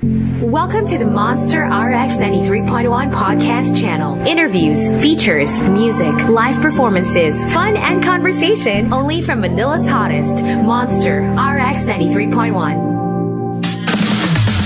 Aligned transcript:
Welcome 0.00 0.86
to 0.86 0.96
the 0.96 1.06
Monster 1.06 1.62
RX 1.62 2.14
93.1 2.18 3.12
podcast 3.12 3.80
channel. 3.80 4.16
Interviews, 4.28 4.78
features, 5.02 5.50
music, 5.70 6.14
live 6.28 6.54
performances, 6.62 7.34
fun, 7.52 7.76
and 7.76 8.00
conversation 8.04 8.92
only 8.92 9.22
from 9.22 9.40
Manila's 9.40 9.88
hottest, 9.88 10.44
Monster 10.44 11.22
RX 11.22 11.82
93.1. 11.82 12.52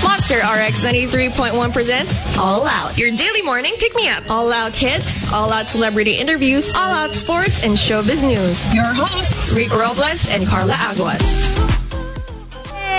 Monster 0.03 0.37
RX 0.37 0.85
93.1 0.85 1.73
presents 1.73 2.37
All 2.37 2.67
Out, 2.67 2.95
your 2.95 3.09
daily 3.15 3.41
morning 3.41 3.73
pick 3.79 3.95
me 3.95 4.07
up. 4.09 4.29
All 4.29 4.51
out 4.51 4.75
hits, 4.75 5.33
all 5.33 5.51
out 5.51 5.67
celebrity 5.67 6.13
interviews, 6.15 6.71
all 6.75 6.91
out 6.91 7.15
sports 7.15 7.63
and 7.63 7.73
showbiz 7.73 8.23
news. 8.23 8.71
Your 8.71 8.85
hosts, 8.85 9.55
Rico 9.55 9.79
Robles 9.79 10.29
and 10.29 10.47
Carla 10.47 10.75
Aguas. 10.91 11.82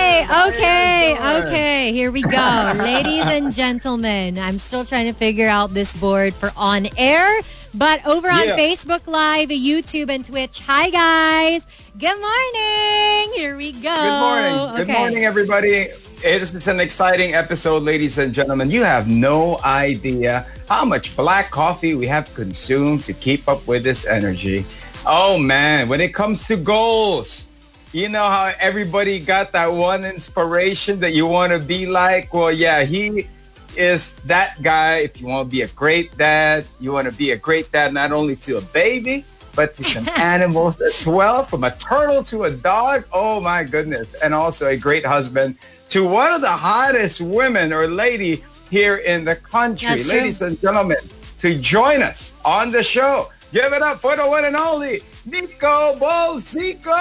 Okay, 0.04 0.26
okay, 0.48 1.16
okay. 1.16 1.92
Here 1.92 2.10
we 2.10 2.20
go. 2.22 2.72
Ladies 2.76 3.24
and 3.24 3.52
gentlemen, 3.54 4.38
I'm 4.38 4.58
still 4.58 4.84
trying 4.84 5.06
to 5.06 5.18
figure 5.18 5.48
out 5.48 5.72
this 5.72 5.96
board 5.96 6.34
for 6.34 6.52
on 6.56 6.88
air. 6.98 7.40
But 7.72 8.06
over 8.06 8.28
on 8.30 8.46
Yeah. 8.46 8.56
Facebook 8.56 9.06
Live, 9.06 9.48
YouTube, 9.48 10.10
and 10.10 10.24
Twitch, 10.24 10.60
hi 10.60 10.90
guys. 10.90 11.66
Good 11.98 12.20
morning. 12.20 13.32
Here 13.34 13.56
we 13.56 13.72
go. 13.72 13.94
Good 13.94 14.20
morning. 14.20 14.86
Good 14.86 14.92
morning, 14.92 15.24
everybody. 15.24 15.88
It 16.22 16.42
is 16.42 16.68
an 16.68 16.80
exciting 16.80 17.34
episode, 17.34 17.82
ladies 17.82 18.18
and 18.18 18.32
gentlemen. 18.34 18.70
You 18.70 18.84
have 18.84 19.08
no 19.08 19.58
idea 19.64 20.46
how 20.68 20.84
much 20.84 21.16
black 21.16 21.50
coffee 21.50 21.94
we 21.94 22.06
have 22.06 22.32
consumed 22.34 23.04
to 23.04 23.12
keep 23.14 23.48
up 23.48 23.66
with 23.66 23.82
this 23.82 24.06
energy. 24.06 24.64
Oh 25.06 25.38
man, 25.38 25.88
when 25.88 26.00
it 26.00 26.12
comes 26.14 26.46
to 26.48 26.56
goals, 26.56 27.46
you 27.94 28.08
know 28.08 28.28
how 28.28 28.52
everybody 28.58 29.20
got 29.20 29.52
that 29.52 29.72
one 29.72 30.04
inspiration 30.04 30.98
that 30.98 31.12
you 31.12 31.26
want 31.26 31.52
to 31.52 31.60
be 31.60 31.86
like? 31.86 32.34
Well, 32.34 32.50
yeah, 32.50 32.82
he 32.82 33.28
is 33.76 34.16
that 34.22 34.60
guy. 34.62 34.96
If 34.96 35.20
you 35.20 35.28
want 35.28 35.48
to 35.48 35.50
be 35.50 35.62
a 35.62 35.68
great 35.68 36.16
dad, 36.18 36.64
you 36.80 36.92
want 36.92 37.08
to 37.08 37.16
be 37.16 37.30
a 37.30 37.36
great 37.36 37.70
dad 37.70 37.94
not 37.94 38.10
only 38.10 38.34
to 38.36 38.56
a 38.56 38.60
baby, 38.60 39.24
but 39.54 39.76
to 39.76 39.84
some 39.84 40.08
animals 40.16 40.80
as 40.80 41.06
well, 41.06 41.44
from 41.44 41.62
a 41.62 41.70
turtle 41.70 42.24
to 42.24 42.44
a 42.44 42.50
dog. 42.50 43.04
Oh 43.12 43.40
my 43.40 43.62
goodness. 43.62 44.14
And 44.14 44.34
also 44.34 44.66
a 44.66 44.76
great 44.76 45.06
husband 45.06 45.56
to 45.90 46.04
one 46.04 46.32
of 46.32 46.40
the 46.40 46.50
hottest 46.50 47.20
women 47.20 47.72
or 47.72 47.86
lady 47.86 48.42
here 48.70 48.96
in 48.96 49.24
the 49.24 49.36
country. 49.36 49.86
That's 49.86 50.08
true. 50.08 50.18
Ladies 50.18 50.42
and 50.42 50.60
gentlemen, 50.60 50.98
to 51.38 51.56
join 51.58 52.02
us 52.02 52.32
on 52.44 52.72
the 52.72 52.82
show. 52.82 53.30
Give 53.52 53.72
it 53.72 53.82
up 53.82 54.00
for 54.00 54.16
the 54.16 54.26
one 54.26 54.44
and 54.44 54.56
only 54.56 55.02
Nico 55.26 55.96
Bolzico. 55.96 56.92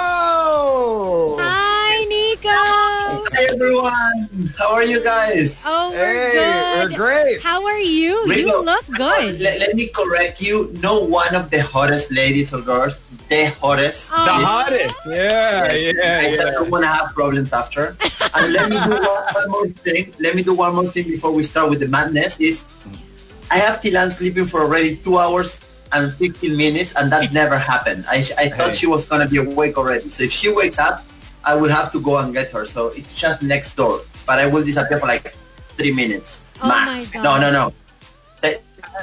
Hi, 1.40 2.06
Nico. 2.08 2.48
Hi 2.50 3.44
everyone, 3.52 4.54
how 4.58 4.72
are 4.74 4.84
you 4.84 5.04
guys? 5.04 5.62
Oh, 5.66 5.92
we're 5.92 6.32
Hey, 6.32 6.32
good. 6.32 6.92
we're 6.92 6.98
great. 6.98 7.42
How 7.44 7.66
are 7.66 7.80
you? 7.80 8.24
Rico, 8.26 8.40
You 8.40 8.64
look 8.64 8.86
good. 8.88 9.42
Let, 9.42 9.60
let 9.60 9.76
me 9.76 9.90
correct 9.90 10.42
you. 10.42 10.72
No 10.82 11.04
one 11.04 11.36
of 11.36 11.50
the 11.50 11.62
hottest 11.64 12.14
ladies 12.14 12.54
or 12.54 12.62
girls, 12.62 12.98
the 13.28 13.46
hottest. 13.60 14.12
Oh. 14.14 14.24
The 14.26 14.32
is- 14.40 14.46
hottest. 14.48 14.96
Yeah, 15.06 15.74
yeah, 15.74 16.20
I 16.24 16.28
yeah. 16.30 16.52
don't 16.56 16.70
want 16.72 16.84
to 16.86 16.88
have 16.88 17.14
problems 17.14 17.52
after. 17.52 17.98
And 18.36 18.54
let 18.54 18.70
me 18.70 18.78
do 18.80 18.90
one, 19.04 19.04
one 19.36 19.50
more 19.52 19.68
thing. 19.68 20.14
Let 20.20 20.36
me 20.36 20.44
do 20.44 20.54
one 20.54 20.74
more 20.76 20.88
thing 20.88 21.06
before 21.08 21.32
we 21.34 21.44
start 21.44 21.70
with 21.70 21.82
the 21.82 21.90
madness. 21.90 22.40
Is 22.40 22.64
I 23.52 23.58
have 23.58 23.82
Thylane 23.82 24.12
sleeping 24.14 24.46
for 24.46 24.62
already 24.62 24.96
two 24.96 25.18
hours 25.18 25.60
and 25.94 26.12
15 26.14 26.56
minutes, 26.58 26.94
and 26.96 27.12
that 27.12 27.32
never 27.40 27.58
happened. 27.58 28.06
I, 28.10 28.18
I 28.38 28.50
thought 28.50 28.72
Hey. 28.72 28.76
she 28.76 28.88
was 28.88 29.06
gonna 29.06 29.28
be 29.28 29.38
awake 29.38 29.78
already. 29.78 30.10
So 30.10 30.24
if 30.24 30.32
she 30.32 30.50
wakes 30.54 30.80
up, 30.80 31.04
I 31.46 31.56
will 31.56 31.70
have 31.70 31.92
to 31.92 32.00
go 32.02 32.18
and 32.18 32.34
get 32.34 32.52
her. 32.52 32.66
So 32.66 32.88
it's 32.96 33.14
just 33.14 33.44
next 33.44 33.76
door, 33.76 34.02
but 34.26 34.40
I 34.40 34.48
will 34.48 34.64
disappear 34.64 34.98
for 35.00 35.08
like 35.08 35.36
three 35.78 35.92
minutes 35.94 36.42
Oh 36.62 36.68
max. 36.68 37.14
No, 37.14 37.40
no, 37.40 37.52
no. 37.52 37.74
Ten, 38.42 38.58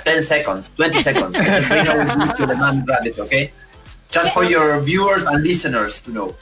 10 0.04 0.22
seconds, 0.22 0.70
20 0.76 1.02
seconds. 1.02 1.36
Just 1.36 1.68
bring 1.68 1.84
her 1.86 1.98
with 2.04 2.16
me 2.16 2.26
to 2.38 2.46
the 2.46 2.56
man 2.56 2.84
rabbit, 2.86 3.18
okay? 3.18 3.52
Just 4.10 4.32
for 4.32 4.44
your 4.44 4.80
viewers 4.80 5.26
and 5.26 5.42
listeners 5.42 6.00
to 6.02 6.10
know. 6.10 6.34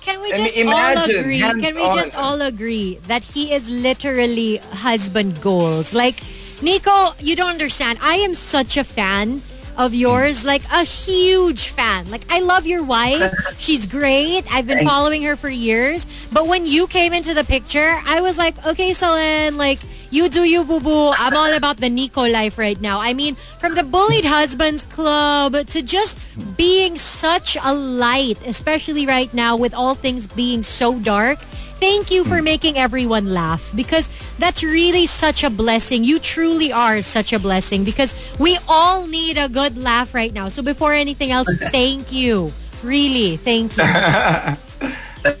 Can 0.00 0.22
we 0.22 0.32
I 0.32 0.38
mean, 0.38 0.46
just 0.46 0.58
all 0.64 1.04
agree? 1.04 1.40
Can 1.40 1.74
we 1.74 1.82
just 2.00 2.14
all 2.16 2.40
agree 2.40 2.98
that 3.06 3.22
he 3.24 3.52
is 3.52 3.68
literally 3.68 4.56
husband 4.80 5.40
goals? 5.42 5.92
Like, 5.92 6.16
Nico, 6.62 7.12
you 7.20 7.36
don't 7.36 7.50
understand. 7.50 7.98
I 8.00 8.16
am 8.16 8.32
such 8.34 8.76
a 8.76 8.84
fan 8.84 9.42
of 9.76 9.94
yours, 9.94 10.44
like 10.44 10.62
a 10.72 10.84
huge 10.84 11.68
fan. 11.68 12.10
Like, 12.10 12.22
I 12.30 12.40
love 12.40 12.66
your 12.66 12.82
wife. 12.82 13.32
She's 13.58 13.86
great. 13.86 14.42
I've 14.52 14.66
been 14.66 14.86
following 14.86 15.22
her 15.22 15.36
for 15.36 15.48
years. 15.48 16.06
But 16.32 16.46
when 16.46 16.66
you 16.66 16.86
came 16.86 17.12
into 17.12 17.34
the 17.34 17.44
picture, 17.44 17.98
I 18.04 18.20
was 18.20 18.38
like, 18.38 18.64
okay, 18.66 18.90
Solen, 18.90 19.56
like, 19.56 19.78
you 20.10 20.28
do 20.28 20.42
you, 20.42 20.64
boo 20.64 20.80
boo. 20.80 21.12
I'm 21.16 21.36
all 21.36 21.54
about 21.54 21.76
the 21.76 21.88
Nico 21.88 22.26
life 22.26 22.58
right 22.58 22.80
now. 22.80 23.00
I 23.00 23.14
mean, 23.14 23.36
from 23.36 23.74
the 23.76 23.84
Bullied 23.84 24.24
Husbands 24.24 24.82
Club 24.82 25.54
to 25.54 25.82
just 25.82 26.18
being 26.56 26.98
such 26.98 27.56
a 27.62 27.72
light, 27.72 28.38
especially 28.44 29.06
right 29.06 29.32
now 29.32 29.56
with 29.56 29.72
all 29.72 29.94
things 29.94 30.26
being 30.26 30.64
so 30.64 30.98
dark. 30.98 31.38
Thank 31.80 32.10
you 32.10 32.24
for 32.24 32.42
making 32.42 32.76
everyone 32.76 33.30
laugh 33.30 33.72
because 33.74 34.10
that's 34.38 34.62
really 34.62 35.06
such 35.06 35.42
a 35.44 35.50
blessing. 35.50 36.04
You 36.04 36.18
truly 36.18 36.72
are 36.72 37.00
such 37.00 37.32
a 37.32 37.38
blessing 37.38 37.84
because 37.84 38.12
we 38.38 38.58
all 38.68 39.06
need 39.06 39.38
a 39.38 39.48
good 39.48 39.76
laugh 39.76 40.14
right 40.14 40.32
now. 40.32 40.48
So 40.48 40.62
before 40.62 40.92
anything 40.92 41.30
else, 41.30 41.48
thank 41.72 42.12
you. 42.12 42.52
Really, 42.84 43.36
thank 43.36 43.76
you. 43.76 43.84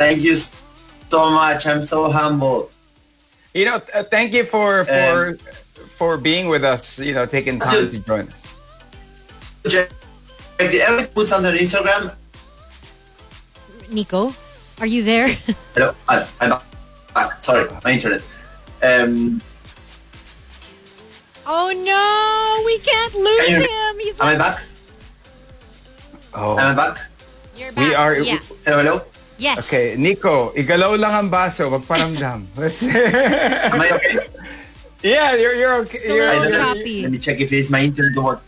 Thank 0.00 0.22
you 0.22 0.34
so 0.34 1.28
much. 1.28 1.66
I'm 1.66 1.84
so 1.84 2.08
humble. 2.10 2.70
You 3.52 3.66
know, 3.66 3.80
th- 3.80 4.06
thank 4.06 4.32
you 4.32 4.44
for 4.44 4.86
for 4.86 5.36
for 5.98 6.16
being 6.16 6.48
with 6.48 6.64
us. 6.64 6.98
You 6.98 7.12
know, 7.12 7.26
taking 7.26 7.60
time 7.60 7.90
to 7.90 7.98
join 7.98 8.24
us. 8.28 8.56
Check 9.68 9.92
the 10.56 10.80
every 10.80 11.04
puts 11.04 11.32
on 11.32 11.42
their 11.42 11.52
Instagram. 11.52 12.16
Nico, 13.90 14.32
are 14.80 14.86
you 14.86 15.02
there? 15.02 15.28
Hello, 15.74 15.94
I, 16.08 16.26
I'm 16.40 16.50
back. 17.14 17.42
Sorry, 17.42 17.68
my 17.84 17.92
internet. 17.92 18.22
Um, 18.82 19.40
oh 21.46 21.68
no, 21.72 22.64
we 22.64 22.78
can't 22.78 23.12
Can 23.12 23.22
lose 23.24 23.48
you 23.48 23.60
him. 23.60 23.98
He's 24.00 24.20
am 24.20 24.26
I 24.26 24.36
back? 24.38 24.62
Oh, 26.34 26.58
Am 26.58 26.72
I 26.72 26.74
back? 26.74 27.10
you're 27.56 27.72
we 27.76 27.94
are. 27.94 28.16
Yeah. 28.18 28.38
Hello, 28.64 28.78
hello. 28.78 28.96
Yes. 29.36 29.66
Okay, 29.68 29.96
Nico, 29.96 30.52
igalaw 30.52 30.96
lang 31.00 31.12
ang 31.16 31.28
baso, 31.32 31.70
magparamdam. 31.72 32.44
Let's- 32.56 32.82
Am 32.84 33.80
I 33.80 33.88
okay? 33.96 34.16
yeah, 35.02 35.34
you're 35.34 35.56
you're 35.56 35.74
okay. 35.84 35.98
It's 35.98 36.12
You're, 36.12 36.28
little 36.28 36.52
choppy. 36.52 37.02
Let 37.02 37.10
me 37.12 37.18
check 37.18 37.40
if 37.40 37.50
it's 37.52 37.68
my 37.72 37.80
internet 37.82 38.16
or 38.16 38.36
what. 38.36 38.40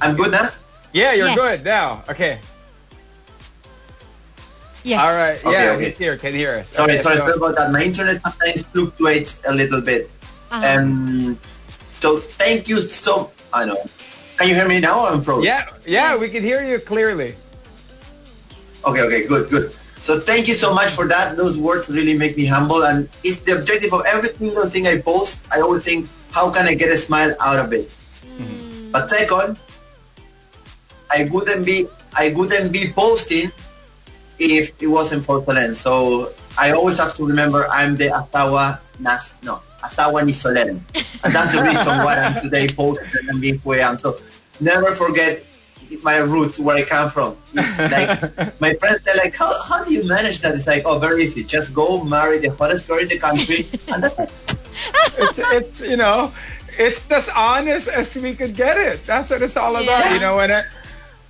I'm 0.00 0.14
good 0.14 0.30
now. 0.30 0.48
yeah, 0.92 1.12
you're 1.16 1.32
Yes. 1.32 1.36
good 1.36 1.58
now. 1.64 2.04
Okay. 2.08 2.38
Yes. 4.88 5.04
All 5.04 5.16
right. 5.20 5.36
Okay, 5.44 5.52
yeah, 5.52 5.76
okay. 5.76 5.90
can 5.92 5.98
hear, 6.00 6.16
can 6.16 6.32
hear 6.32 6.54
us. 6.56 6.72
Sorry, 6.72 6.92
Okay, 6.94 7.02
sorry, 7.02 7.18
sorry 7.18 7.36
about 7.36 7.56
that. 7.56 7.70
My 7.70 7.84
internet 7.84 8.22
sometimes 8.22 8.62
fluctuates 8.62 9.38
a 9.44 9.52
little 9.52 9.82
bit. 9.82 10.08
Uh-huh. 10.50 10.64
Um, 10.64 11.38
so 12.00 12.16
thank 12.16 12.68
you 12.68 12.78
so. 12.78 13.30
I 13.52 13.66
know. 13.66 13.76
Can 14.38 14.48
you 14.48 14.54
hear 14.54 14.66
me 14.66 14.80
now? 14.80 15.04
I'm 15.04 15.20
froze. 15.20 15.44
Yeah, 15.44 15.68
yeah, 15.84 16.16
we 16.16 16.30
can 16.30 16.42
hear 16.42 16.64
you 16.64 16.78
clearly. 16.80 17.36
Okay, 18.86 19.02
okay, 19.02 19.26
good, 19.28 19.50
good. 19.50 19.72
So 20.00 20.18
thank 20.20 20.48
you 20.48 20.54
so 20.54 20.72
much 20.72 20.88
for 20.92 21.06
that. 21.08 21.36
Those 21.36 21.58
words 21.58 21.90
really 21.90 22.16
make 22.16 22.38
me 22.38 22.46
humble, 22.46 22.84
and 22.84 23.10
it's 23.22 23.42
the 23.42 23.58
objective 23.58 23.92
of 23.92 24.06
every 24.06 24.30
single 24.40 24.64
thing 24.72 24.86
I 24.86 25.02
post. 25.04 25.44
I 25.52 25.60
always 25.60 25.84
think, 25.84 26.08
how 26.32 26.48
can 26.48 26.64
I 26.64 26.72
get 26.72 26.88
a 26.88 26.96
smile 26.96 27.36
out 27.40 27.58
of 27.60 27.74
it? 27.74 27.92
But 28.90 29.10
second, 29.10 29.60
I 31.10 31.28
wouldn't 31.28 31.66
be, 31.66 31.88
I 32.16 32.32
wouldn't 32.32 32.72
be 32.72 32.88
posting 32.88 33.52
if 34.38 34.80
it 34.82 34.86
wasn't 34.86 35.24
for 35.24 35.40
Solen. 35.42 35.74
So 35.74 36.32
I 36.56 36.72
always 36.72 36.98
have 36.98 37.14
to 37.14 37.26
remember 37.26 37.68
I'm 37.68 37.96
the 37.96 38.08
asawa 38.08 38.80
nas 38.98 39.34
no 39.42 39.60
asawa 39.82 40.24
ni 40.24 40.32
Solen, 40.32 40.80
and 41.24 41.34
that's 41.34 41.52
the 41.52 41.62
reason 41.62 41.98
why 42.04 42.16
I'm 42.16 42.40
today 42.40 42.68
posting 42.68 43.28
and 43.28 43.40
being 43.40 43.58
who 43.58 43.74
I 43.74 43.78
am. 43.78 43.98
So 43.98 44.18
never 44.60 44.94
forget 44.94 45.44
my 46.02 46.18
roots, 46.18 46.58
where 46.58 46.76
I 46.76 46.82
come 46.82 47.10
from. 47.10 47.36
It's 47.54 47.78
like 47.78 48.60
my 48.60 48.74
friends 48.74 49.00
they're 49.02 49.16
like, 49.16 49.34
how, 49.34 49.52
how 49.64 49.84
do 49.84 49.92
you 49.92 50.06
manage 50.06 50.40
that? 50.40 50.54
It's 50.54 50.66
like, 50.66 50.82
oh, 50.84 50.98
very 50.98 51.22
easy. 51.22 51.42
Just 51.42 51.72
go 51.72 52.04
marry 52.04 52.38
the 52.38 52.48
hottest 52.50 52.88
girl 52.88 52.98
in 52.98 53.08
the 53.08 53.18
country, 53.18 53.66
and 53.92 54.02
that's 54.04 54.18
it. 54.18 54.32
It's 55.18 55.38
it's 55.38 55.80
you 55.80 55.96
know, 55.96 56.32
it's 56.78 57.10
as 57.10 57.28
honest 57.34 57.88
as 57.88 58.14
we 58.14 58.34
could 58.34 58.54
get 58.54 58.76
it. 58.76 59.04
That's 59.04 59.30
what 59.30 59.42
it's 59.42 59.56
all 59.56 59.74
about. 59.74 59.84
Yeah. 59.84 60.14
You 60.14 60.20
know, 60.20 60.36
when 60.36 60.52
I, 60.52 60.62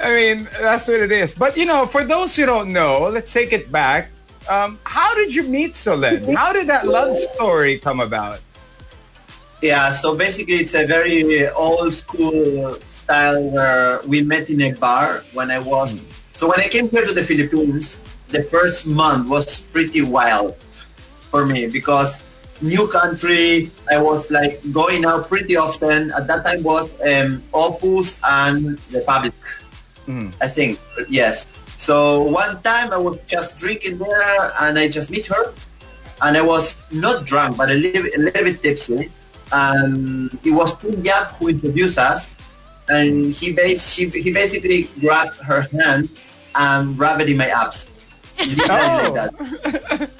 I 0.00 0.14
mean, 0.14 0.48
that's 0.60 0.86
what 0.86 1.00
it 1.00 1.12
is. 1.12 1.34
But 1.34 1.56
you 1.56 1.66
know, 1.66 1.86
for 1.86 2.04
those 2.04 2.36
who 2.36 2.46
don't 2.46 2.72
know, 2.72 3.08
let's 3.10 3.32
take 3.32 3.52
it 3.52 3.70
back. 3.72 4.10
Um, 4.48 4.78
how 4.84 5.14
did 5.14 5.34
you 5.34 5.42
meet 5.42 5.74
Solen? 5.74 6.34
How 6.34 6.52
did 6.52 6.68
that 6.68 6.86
love 6.86 7.16
story 7.16 7.78
come 7.78 8.00
about? 8.00 8.40
Yeah, 9.60 9.90
so 9.90 10.16
basically 10.16 10.54
it's 10.54 10.74
a 10.74 10.86
very 10.86 11.48
old 11.50 11.92
school 11.92 12.78
style 12.92 13.42
where 13.50 14.00
we 14.06 14.22
met 14.22 14.48
in 14.50 14.62
a 14.62 14.72
bar 14.72 15.24
when 15.32 15.50
I 15.50 15.58
was 15.58 15.96
so 16.32 16.46
when 16.46 16.60
I 16.60 16.68
came 16.68 16.88
here 16.88 17.04
to 17.04 17.12
the 17.12 17.24
Philippines, 17.24 18.00
the 18.28 18.44
first 18.44 18.86
month 18.86 19.28
was 19.28 19.60
pretty 19.74 20.02
wild 20.02 20.54
for 21.34 21.44
me 21.44 21.66
because 21.66 22.14
new 22.60 22.86
country. 22.88 23.70
I 23.90 24.00
was 24.00 24.30
like 24.30 24.60
going 24.72 25.04
out 25.04 25.28
pretty 25.28 25.56
often. 25.56 26.12
At 26.12 26.26
that 26.26 26.44
time 26.44 26.62
was 26.62 26.90
um, 27.02 27.42
Opus 27.52 28.18
and 28.22 28.78
the 28.90 29.00
Republiq, 29.00 29.32
I 30.40 30.48
think. 30.48 30.80
Yes. 31.08 31.46
So 31.78 32.22
one 32.22 32.60
time 32.62 32.92
I 32.92 32.96
was 32.96 33.20
just 33.26 33.58
drinking 33.58 33.98
there 33.98 34.52
and 34.60 34.78
I 34.78 34.88
just 34.88 35.10
meet 35.10 35.26
her 35.26 35.52
and 36.22 36.36
I 36.36 36.42
was 36.42 36.76
not 36.90 37.24
drunk 37.24 37.56
but 37.56 37.70
a 37.70 37.74
little, 37.74 38.04
a 38.04 38.18
little 38.18 38.44
bit 38.44 38.62
tipsy. 38.62 39.10
And 39.52 40.32
it 40.44 40.50
was 40.50 40.74
Tim 40.76 41.02
Yap 41.04 41.32
who 41.36 41.48
introduced 41.48 41.98
us 41.98 42.36
and 42.88 43.32
he, 43.32 43.52
bas- 43.52 43.92
she, 43.94 44.08
he 44.08 44.32
basically 44.32 44.88
grabbed 45.00 45.36
her 45.42 45.62
hand 45.62 46.08
and 46.54 46.98
rubbed 46.98 47.22
it 47.22 47.30
in 47.30 47.36
my 47.36 47.48
abs. 47.48 47.90
Oh. 48.40 49.12
like 49.14 49.14
that. 49.14 50.10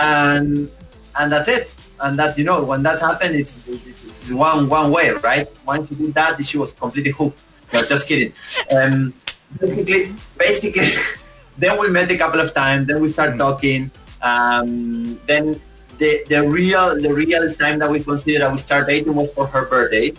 and 0.00 0.70
and 1.18 1.32
that's 1.32 1.48
it. 1.48 1.72
And 2.00 2.18
that 2.18 2.36
you 2.36 2.44
know 2.44 2.64
when 2.64 2.82
that 2.82 3.00
happened, 3.00 3.36
it's, 3.36 3.68
it's, 3.68 4.04
it's 4.04 4.32
one 4.32 4.68
one 4.68 4.90
way, 4.90 5.10
right? 5.10 5.46
Once 5.64 5.90
you 5.90 5.96
did 5.96 6.14
that, 6.14 6.44
she 6.44 6.58
was 6.58 6.72
completely 6.72 7.12
hooked. 7.12 7.40
No, 7.72 7.82
just 7.82 8.06
kidding. 8.06 8.32
Um, 8.74 9.14
basically, 9.60 10.14
basically, 10.38 10.90
then 11.58 11.78
we 11.80 11.90
met 11.90 12.10
a 12.10 12.18
couple 12.18 12.40
of 12.40 12.54
times. 12.54 12.86
Then 12.88 13.00
we 13.00 13.08
started 13.08 13.38
talking. 13.38 13.90
Um, 14.22 15.18
then 15.26 15.60
the 15.98 16.24
the 16.28 16.46
real 16.48 17.00
the 17.00 17.12
real 17.12 17.52
time 17.54 17.78
that 17.78 17.90
we 17.90 18.02
considered 18.02 18.42
that 18.42 18.52
we 18.52 18.58
started 18.58 18.86
dating 18.86 19.14
was 19.14 19.30
for 19.30 19.46
her 19.46 19.66
birthday. 19.66 20.12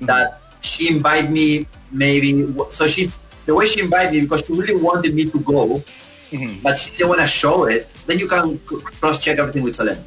That 0.00 0.40
she 0.60 0.94
invited 0.94 1.30
me 1.30 1.66
maybe 1.92 2.54
so 2.70 2.86
she 2.86 3.08
the 3.46 3.54
way 3.54 3.66
she 3.66 3.80
invited 3.80 4.12
me 4.12 4.20
because 4.22 4.44
she 4.46 4.52
really 4.52 4.80
wanted 4.80 5.14
me 5.14 5.24
to 5.24 5.38
go 5.40 5.82
but 6.62 6.78
she 6.78 6.90
didn't 6.92 7.08
want 7.08 7.20
to 7.20 7.26
show 7.26 7.64
it, 7.64 7.88
then 8.06 8.18
you 8.18 8.28
can 8.28 8.58
cross 8.58 9.22
check 9.22 9.38
everything 9.38 9.62
with 9.62 9.76
Solen. 9.76 9.98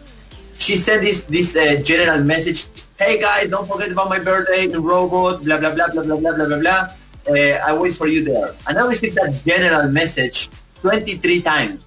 She 0.57 0.75
sent 0.75 1.01
this 1.01 1.25
this 1.25 1.56
uh, 1.56 1.81
general 1.83 2.24
message. 2.24 2.68
Hey 3.03 3.19
guys, 3.19 3.50
don't 3.50 3.67
forget 3.67 3.91
about 3.91 4.07
my 4.07 4.19
birthday, 4.19 4.65
the 4.65 4.79
robot, 4.79 5.44
blah 5.44 5.59
blah 5.59 5.75
blah 5.75 5.91
blah 5.91 6.03
blah 6.07 6.15
blah 6.15 6.31
blah 6.39 6.47
blah 6.47 6.59
blah. 6.63 6.81
Uh, 7.27 7.59
I 7.59 7.75
wait 7.75 8.00
for 8.00 8.07
you 8.07 8.23
there. 8.23 8.55
And 8.63 8.79
I 8.79 8.88
received 8.88 9.19
that 9.19 9.44
general 9.44 9.91
message 9.91 10.47
23 10.79 11.41
times. 11.41 11.83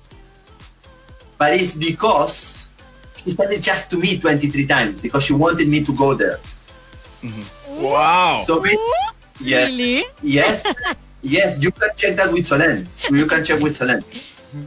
But 1.38 1.54
it's 1.56 1.72
because 1.72 2.68
she 3.16 3.30
sent 3.30 3.50
it 3.50 3.62
just 3.62 3.88
to 3.92 3.96
me 3.96 4.20
23 4.20 4.66
times 4.66 5.00
because 5.00 5.24
she 5.24 5.32
wanted 5.32 5.68
me 5.68 5.82
to 5.88 5.92
go 5.96 6.12
there. 6.12 6.36
Wow. 7.80 8.42
So 8.44 8.60
we, 8.60 8.76
yes, 9.40 9.70
Really? 9.70 10.04
Yes, 10.20 10.64
yes, 11.22 11.62
you 11.62 11.70
can 11.70 11.96
check 11.96 12.16
that 12.16 12.30
with 12.30 12.44
Solen. 12.44 12.84
You 13.08 13.24
can 13.24 13.42
check 13.42 13.60
with 13.60 13.72
Solen. 13.72 14.04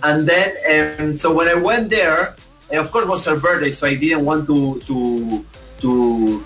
And 0.02 0.28
then, 0.28 0.98
um, 0.98 1.18
so 1.20 1.32
when 1.32 1.48
I 1.48 1.62
went 1.62 1.92
there, 1.92 2.34
of 2.74 2.90
course, 2.90 3.06
it 3.06 3.10
was 3.10 3.26
her 3.26 3.40
birthday, 3.40 3.70
so 3.70 3.86
I 3.86 3.94
didn't 3.94 4.26
want 4.26 4.48
to 4.48 4.80
to 4.90 5.46
to 5.82 6.44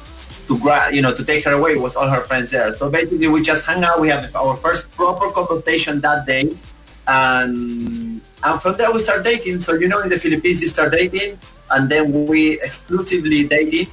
to 0.47 0.59
gra- 0.59 0.94
you 0.94 1.01
know 1.01 1.13
to 1.13 1.24
take 1.24 1.45
her 1.45 1.53
away. 1.53 1.75
Was 1.75 1.95
all 1.95 2.07
her 2.07 2.21
friends 2.21 2.51
there. 2.51 2.74
So 2.75 2.89
basically, 2.89 3.27
we 3.27 3.41
just 3.41 3.65
hung 3.65 3.83
out. 3.83 4.00
We 4.01 4.09
have 4.09 4.35
our 4.35 4.56
first 4.56 4.91
proper 4.91 5.31
conversation 5.31 6.01
that 6.01 6.25
day, 6.25 6.56
and 7.07 8.21
and 8.44 8.62
from 8.62 8.77
there 8.77 8.91
we 8.91 9.00
start 9.00 9.24
dating. 9.24 9.62
So 9.62 9.74
you 9.74 9.88
know, 9.88 10.01
in 10.01 10.09
the 10.09 10.18
Philippines, 10.18 10.62
you 10.62 10.68
start 10.68 10.91
dating, 10.91 11.39
and 11.71 11.89
then 11.89 12.27
we 12.27 12.59
exclusively 12.62 13.47
dating, 13.47 13.88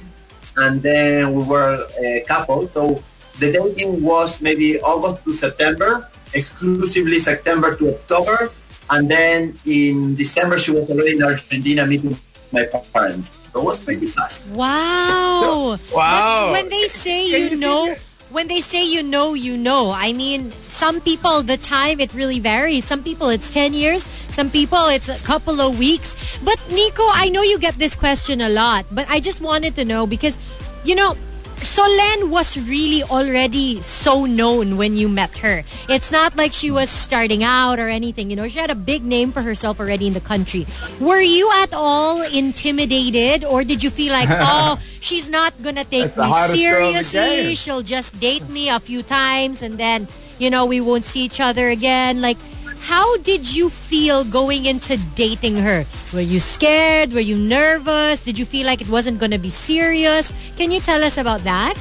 and 0.57 0.81
then 0.81 1.33
we 1.33 1.43
were 1.43 1.87
a 1.99 2.23
couple. 2.27 2.67
So 2.67 3.03
the 3.39 3.51
dating 3.51 4.03
was 4.03 4.41
maybe 4.41 4.79
August 4.81 5.23
to 5.23 5.35
September, 5.35 6.07
exclusively 6.33 7.19
September 7.19 7.75
to 7.75 7.95
October, 7.95 8.51
and 8.89 9.09
then 9.09 9.55
in 9.65 10.15
December 10.15 10.57
she 10.57 10.71
was 10.71 10.89
already 10.89 11.15
in 11.15 11.23
Argentina 11.23 11.85
meeting 11.85 12.17
my 12.51 12.67
parents. 12.93 13.40
So 13.53 13.59
it 13.61 13.65
was 13.65 13.79
pretty 13.79 14.07
fast. 14.07 14.47
Wow. 14.47 15.75
So- 15.77 15.95
wow. 15.95 16.51
When, 16.51 16.63
when 16.63 16.69
they 16.69 16.87
say 16.87 17.27
you 17.27 17.49
you 17.49 17.57
know, 17.57 17.95
when 18.31 18.47
they 18.47 18.61
say 18.61 18.85
you 18.87 19.03
know, 19.03 19.33
you 19.33 19.57
know. 19.57 19.91
I 19.91 20.13
mean, 20.13 20.51
some 20.63 21.01
people 21.01 21.41
the 21.43 21.57
time 21.57 21.99
it 21.99 22.13
really 22.13 22.39
varies. 22.39 22.85
Some 22.85 23.03
people 23.03 23.27
it's 23.29 23.51
10 23.53 23.73
years, 23.73 24.03
some 24.31 24.49
people 24.49 24.87
it's 24.87 25.09
a 25.09 25.19
couple 25.27 25.59
of 25.59 25.77
weeks. 25.77 26.15
But 26.43 26.55
Nico, 26.71 27.03
I 27.11 27.27
know 27.29 27.41
you 27.43 27.59
get 27.59 27.75
this 27.75 27.93
question 27.95 28.39
a 28.41 28.49
lot, 28.49 28.85
but 28.91 29.05
I 29.09 29.19
just 29.19 29.41
wanted 29.41 29.75
to 29.75 29.83
know 29.85 30.07
because 30.07 30.37
you 30.83 30.95
know, 30.95 31.15
Solen 31.61 32.29
was 32.29 32.57
really 32.57 33.03
already 33.03 33.81
so 33.81 34.25
known 34.25 34.77
when 34.77 34.97
you 34.97 35.07
met 35.07 35.37
her. 35.39 35.63
It's 35.87 36.11
not 36.11 36.35
like 36.35 36.53
she 36.53 36.71
was 36.71 36.89
starting 36.89 37.43
out 37.43 37.79
or 37.79 37.87
anything. 37.87 38.29
You 38.29 38.35
know, 38.35 38.47
she 38.47 38.57
had 38.57 38.69
a 38.71 38.75
big 38.75 39.03
name 39.03 39.31
for 39.31 39.41
herself 39.41 39.79
already 39.79 40.07
in 40.07 40.13
the 40.13 40.21
country. 40.21 40.65
Were 40.99 41.21
you 41.21 41.49
at 41.61 41.73
all 41.73 42.23
intimidated 42.23 43.45
or 43.45 43.63
did 43.63 43.83
you 43.83 43.89
feel 43.89 44.11
like, 44.11 44.29
oh, 44.31 44.81
she's 45.01 45.29
not 45.29 45.53
gonna 45.61 45.85
take 45.85 46.17
me 46.17 46.23
hottest 46.23 46.57
girl 46.57 46.87
in 46.89 46.95
the 46.95 47.03
seriously. 47.03 47.55
She'll 47.55 47.83
just 47.83 48.19
date 48.19 48.49
me 48.49 48.69
a 48.69 48.79
few 48.79 49.03
times 49.03 49.61
and 49.61 49.77
then, 49.77 50.07
you 50.39 50.49
know, 50.49 50.65
we 50.65 50.81
won't 50.81 51.05
see 51.05 51.21
each 51.21 51.39
other 51.39 51.69
again. 51.69 52.21
Like, 52.21 52.37
how 52.81 53.17
did 53.21 53.45
you 53.53 53.69
feel 53.69 54.23
going 54.25 54.65
into 54.65 54.97
dating 55.13 55.57
her? 55.57 55.85
Were 56.13 56.25
you 56.25 56.39
scared? 56.39 57.13
Were 57.13 57.23
you 57.23 57.37
nervous? 57.37 58.23
Did 58.23 58.37
you 58.37 58.45
feel 58.45 58.65
like 58.65 58.81
it 58.81 58.89
wasn't 58.89 59.19
going 59.19 59.31
to 59.31 59.37
be 59.37 59.49
serious? 59.49 60.33
Can 60.57 60.71
you 60.71 60.81
tell 60.81 61.03
us 61.03 61.17
about 61.17 61.41
that? 61.41 61.77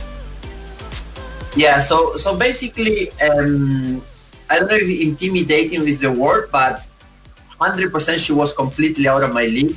Yeah, 1.56 1.80
so 1.80 2.14
so 2.14 2.36
basically, 2.36 3.10
um, 3.26 4.02
I 4.48 4.60
don't 4.60 4.68
know 4.68 4.78
if 4.78 4.86
intimidating 4.86 5.82
is 5.88 6.00
the 6.00 6.12
word, 6.12 6.52
but 6.52 6.86
100% 7.60 7.90
she 8.18 8.32
was 8.32 8.54
completely 8.54 9.08
out 9.08 9.22
of 9.22 9.34
my 9.34 9.44
league. 9.44 9.76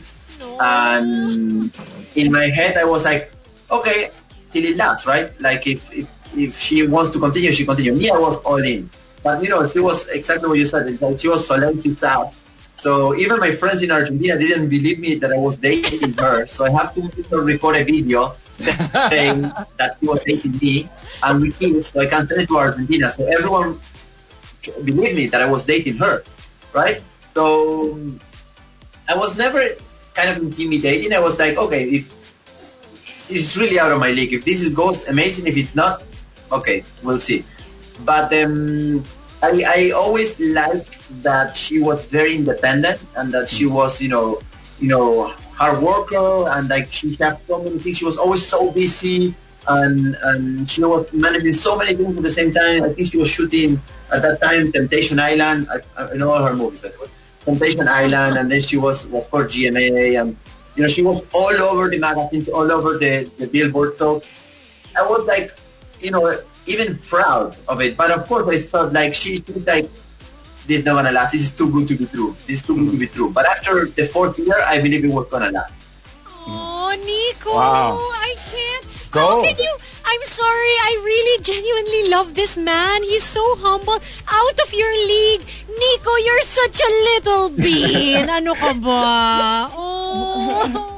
And 0.60 1.74
in 2.16 2.32
my 2.32 2.46
head, 2.46 2.78
I 2.78 2.86
was 2.86 3.06
like, 3.06 3.32
okay, 3.72 4.10
till 4.52 4.64
it 4.64 4.78
lasts, 4.78 5.08
right? 5.08 5.34
Like 5.42 5.66
if, 5.66 5.92
if, 5.92 6.06
if 6.38 6.58
she 6.60 6.86
wants 6.86 7.10
to 7.12 7.20
continue, 7.20 7.52
she 7.52 7.66
continue. 7.66 7.96
Me, 7.96 8.10
I 8.12 8.18
was 8.18 8.38
all 8.46 8.62
in. 8.62 8.90
But 9.24 9.42
you 9.42 9.50
know, 9.50 9.68
she 9.68 9.80
was 9.80 10.08
exactly 10.10 10.50
what 10.50 10.58
you 10.58 10.66
said. 10.66 10.88
It's 10.88 11.02
like 11.02 11.20
she 11.20 11.28
was 11.28 11.48
Solenki 11.48 11.98
fast. 11.98 12.40
So 12.76 13.16
even 13.16 13.40
my 13.40 13.52
friends 13.52 13.82
in 13.82 13.92
Argentina 13.92 14.38
didn't 14.38 14.68
believe 14.68 15.00
me 15.00 15.16
that 15.16 15.32
I 15.32 15.38
was 15.38 15.56
dating 15.56 16.14
her. 16.14 16.46
So 16.48 16.66
I 16.66 16.72
have 16.72 16.94
to 16.94 17.40
record 17.40 17.78
a 17.78 17.84
video 17.84 18.36
saying 18.54 19.42
that 19.78 19.96
she 20.00 20.06
was 20.06 20.20
dating 20.26 20.58
me 20.62 20.90
and 21.24 21.42
we 21.42 21.52
kissed, 21.52 21.94
so 21.94 22.02
I 22.02 22.08
can 22.08 22.28
send 22.28 22.42
it 22.42 22.48
to 22.48 22.58
Argentina. 22.58 23.10
So 23.10 23.26
everyone 23.26 23.80
believed 24.84 25.16
me 25.16 25.28
that 25.28 25.42
I 25.42 25.50
was 25.50 25.64
dating 25.64 25.98
her, 25.98 26.24
right? 26.74 27.02
So 27.34 27.98
I 29.08 29.16
was 29.16 29.38
never 29.38 29.64
kind 30.14 30.30
of 30.30 30.38
intimidating. 30.38 31.14
I 31.14 31.20
was 31.20 31.40
like, 31.40 31.58
okay, 31.58 31.86
if 31.86 32.12
it's 33.30 33.58
really 33.58 33.80
out 33.80 33.92
of 33.92 34.00
my 34.00 34.12
league, 34.12 34.34
if 34.34 34.46
this 34.46 34.62
is 34.62 34.74
goes 34.74 35.08
amazing. 35.08 35.48
If 35.48 35.58
it's 35.58 35.76
not, 35.76 36.04
okay, 36.52 36.84
we'll 37.02 37.20
see. 37.20 37.46
But 38.06 38.34
um, 38.34 39.04
I, 39.42 39.64
I 39.68 39.92
always 39.92 40.40
liked 40.40 41.24
that 41.24 41.56
she 41.56 41.80
was 41.80 42.06
very 42.06 42.36
independent 42.36 43.04
and 43.18 43.32
that 43.34 43.48
she 43.48 43.66
was, 43.66 44.02
you 44.02 44.10
know, 44.10 44.40
you 44.80 44.88
know, 44.88 45.28
hard 45.56 45.82
worker 45.82 46.50
and 46.50 46.70
like 46.70 46.92
she 46.92 47.16
had 47.16 47.38
so 47.48 47.62
many 47.62 47.78
things. 47.78 47.98
She 47.98 48.06
was 48.06 48.18
always 48.18 48.46
so 48.46 48.72
busy 48.72 49.36
and 49.68 50.16
and 50.24 50.70
she 50.70 50.84
was 50.84 51.12
managing 51.14 51.54
so 51.54 51.78
many 51.78 51.94
things 51.94 52.18
at 52.18 52.24
the 52.24 52.30
same 52.30 52.52
time. 52.52 52.84
I 52.84 52.90
think 52.94 53.12
she 53.12 53.18
was 53.18 53.30
shooting 53.30 53.82
at 54.12 54.22
that 54.22 54.42
time 54.42 54.72
Temptation 54.72 55.20
Island. 55.20 55.68
I, 55.70 55.80
I 55.98 56.16
know 56.16 56.32
all 56.32 56.44
her 56.44 56.56
movies, 56.56 56.82
by 56.82 56.90
the 56.90 57.00
way. 57.02 57.10
Temptation 57.46 57.88
Island, 57.88 58.38
and 58.38 58.52
then 58.52 58.62
she 58.62 58.78
was 58.78 59.06
of 59.06 59.30
course 59.30 59.56
GMA, 59.56 60.20
and 60.20 60.36
you 60.76 60.84
know 60.84 60.90
she 60.90 61.04
was 61.04 61.24
all 61.34 61.54
over 61.54 61.90
the 61.90 62.00
magazines, 62.00 62.50
all 62.50 62.72
over 62.72 62.98
the 62.98 63.30
the 63.38 63.48
billboard. 63.48 63.96
So 63.96 64.22
I 64.98 65.04
was 65.04 65.26
like, 65.26 65.52
you 66.00 66.12
know, 66.12 66.36
even 66.66 66.98
proud 67.00 67.56
of 67.68 67.82
it. 67.82 67.96
But 67.98 68.12
of 68.12 68.26
course, 68.28 68.48
I 68.48 68.60
thought 68.62 68.94
like 68.94 69.14
she, 69.14 69.38
she's 69.38 69.66
like, 69.68 69.90
this 70.68 70.80
is 70.80 70.86
not 70.86 70.96
gonna 70.96 71.12
last. 71.12 71.34
This 71.34 71.42
is 71.44 71.52
too 71.52 71.72
good 71.72 71.88
to 71.90 71.96
be 71.96 72.06
true. 72.06 72.32
This 72.48 72.62
is 72.62 72.64
too 72.64 72.76
good 72.76 72.92
to 72.92 72.98
be 72.98 73.08
true. 73.08 73.30
But 73.32 73.46
after 73.46 73.86
the 73.86 74.06
fourth 74.06 74.40
year, 74.40 74.60
I 74.66 74.80
believe 74.82 75.04
it 75.04 75.12
was 75.12 75.28
gonna 75.30 75.52
last. 75.52 75.74
Oh, 76.48 76.92
Nico, 77.04 77.52
Wow. 77.56 77.96
I 78.16 78.36
can't. 78.52 78.86
Go. 79.12 79.20
How 79.22 79.44
can 79.44 79.56
you? 79.60 79.74
I'm 80.06 80.24
sorry. 80.26 80.76
I 80.88 80.92
really 81.04 81.44
genuinely 81.44 82.10
love 82.12 82.34
this 82.34 82.58
man. 82.58 83.04
He's 83.04 83.24
so 83.24 83.44
humble. 83.60 84.00
Out 84.28 84.58
of 84.60 84.74
your 84.74 84.92
league. 85.08 85.42
Nico, 85.68 86.12
you're 86.24 86.42
such 86.48 86.80
a 86.80 86.92
little 87.16 87.50
bean. 87.50 88.30
ano 88.38 88.56
ka 88.56 88.74
ba? 88.74 89.70
Oh. 90.16 90.93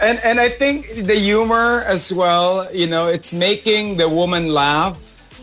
And 0.00 0.18
and 0.22 0.38
I 0.38 0.48
think 0.48 0.86
the 1.06 1.14
humor 1.14 1.82
as 1.86 2.12
well, 2.12 2.72
you 2.72 2.86
know, 2.86 3.08
it's 3.08 3.32
making 3.32 3.96
the 3.96 4.08
woman 4.08 4.48
laugh. 4.48 4.96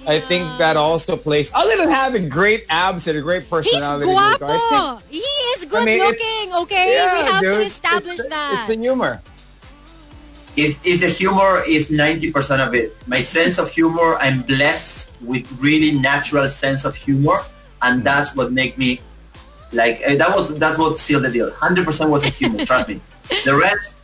I 0.08 0.20
think 0.20 0.46
that 0.60 0.78
also 0.78 1.18
plays. 1.18 1.52
Other 1.54 1.78
than 1.78 1.90
having 1.90 2.30
great 2.30 2.66
abs 2.70 3.08
and 3.08 3.18
a 3.18 3.22
great 3.22 3.42
He's 3.42 3.50
personality, 3.50 4.06
Nico, 4.06 4.18
I 4.18 4.38
guapo. 4.38 5.00
think- 5.00 5.12
He 5.12 5.18
is 5.58 5.66
good 5.66 5.82
I 5.82 5.86
mean, 5.86 6.00
looking. 6.00 6.54
okay? 6.62 6.86
we 6.94 7.32
have 7.32 7.42
dude, 7.42 7.54
to 7.56 7.62
establish 7.64 8.20
it's, 8.20 8.28
that. 8.30 8.54
It's 8.54 8.68
the 8.68 8.76
humor. 8.78 9.20
is, 10.56 10.78
is 10.86 11.02
the 11.02 11.10
humor 11.10 11.64
is 11.68 11.90
90% 11.90 12.66
of 12.66 12.76
it. 12.76 12.96
My 13.08 13.20
sense 13.20 13.58
of 13.58 13.68
humor, 13.70 14.16
I'm 14.20 14.44
blessed 14.44 15.12
with 15.22 15.52
really 15.60 15.98
natural 15.98 16.48
sense 16.50 16.86
of 16.86 16.96
humor. 16.96 17.38
And 17.82 18.04
that's 18.04 18.36
what 18.36 18.52
make 18.54 18.78
me 18.78 19.02
like, 19.74 20.02
eh, 20.06 20.16
that 20.18 20.30
was, 20.36 20.58
that's 20.60 20.78
what 20.78 21.00
sealed 21.00 21.24
the 21.24 21.32
deal. 21.32 21.50
100% 21.50 22.10
was 22.10 22.24
a 22.24 22.30
humor, 22.30 22.64
trust 22.64 22.90
me. 22.90 23.02
The 23.44 23.58
rest, 23.58 23.98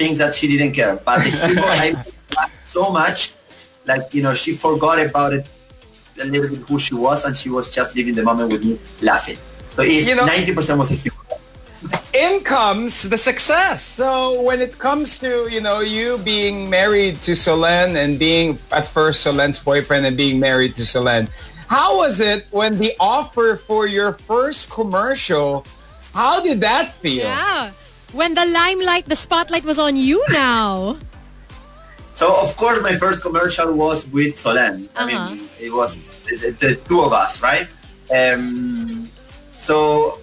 things 0.00 0.16
that 0.22 0.32
she 0.34 0.46
didn't 0.52 0.72
care. 0.80 0.96
But 1.06 1.16
the 1.24 1.30
humor, 1.30 1.68
I 1.86 1.88
laughed 2.36 2.66
so 2.76 2.90
much, 3.00 3.18
like 3.90 4.02
you 4.16 4.22
know, 4.24 4.34
she 4.42 4.50
forgot 4.66 4.96
about 5.08 5.32
it 5.38 5.44
a 6.22 6.24
little 6.24 6.48
bit 6.52 6.60
who 6.68 6.78
she 6.86 6.94
was, 7.06 7.24
and 7.26 7.36
she 7.36 7.48
was 7.56 7.66
just 7.70 7.94
living 7.96 8.14
the 8.14 8.24
moment 8.30 8.48
with 8.52 8.62
me, 8.64 8.74
laughing. 9.10 9.38
So 9.76 9.82
it's 9.82 10.08
You 10.08 10.16
know- 10.16 10.26
ninety 10.34 10.52
percent 10.58 10.78
was 10.82 10.90
a 10.96 10.98
humor. 11.04 11.16
in 12.12 12.34
comes 12.44 12.92
the 13.12 13.16
success. 13.30 13.78
So 14.00 14.08
when 14.48 14.58
it 14.66 14.74
comes 14.86 15.18
to, 15.24 15.48
you 15.54 15.60
know, 15.66 15.78
you 15.80 16.18
being 16.32 16.68
married 16.68 17.16
to 17.26 17.32
Solen 17.44 17.96
and 18.02 18.18
being 18.18 18.58
at 18.78 18.84
first 18.96 19.24
Solen's 19.24 19.58
boyfriend 19.70 20.04
and 20.08 20.16
being 20.24 20.36
married 20.48 20.72
to 20.76 20.84
Solen, 20.92 21.22
how 21.76 21.88
was 22.02 22.20
it 22.20 22.40
when 22.50 22.72
the 22.82 22.92
offer 23.00 23.56
for 23.56 23.82
your 23.86 24.12
first 24.30 24.68
commercial, 24.68 25.64
how 26.12 26.34
did 26.46 26.60
that 26.68 26.86
feel? 27.00 27.24
Yeah. 27.32 27.70
When 28.12 28.34
the 28.34 28.44
limelight, 28.44 29.06
the 29.06 29.16
spotlight 29.16 29.64
was 29.64 29.78
on 29.78 29.96
you 29.96 30.24
now. 30.30 30.96
So 32.12 32.26
of 32.42 32.56
course, 32.56 32.82
my 32.82 32.96
first 32.96 33.22
commercial 33.22 33.72
was 33.72 34.06
with 34.08 34.34
Solen. 34.36 34.88
I 34.96 35.04
Uh-huh. 35.04 35.06
mean, 35.34 35.48
it 35.60 35.72
was 35.72 35.96
the, 36.26 36.36
the, 36.36 36.50
the 36.62 36.74
two 36.88 37.00
of 37.02 37.12
us, 37.12 37.40
right? 37.42 37.68
Um, 38.10 39.06
so 39.52 40.18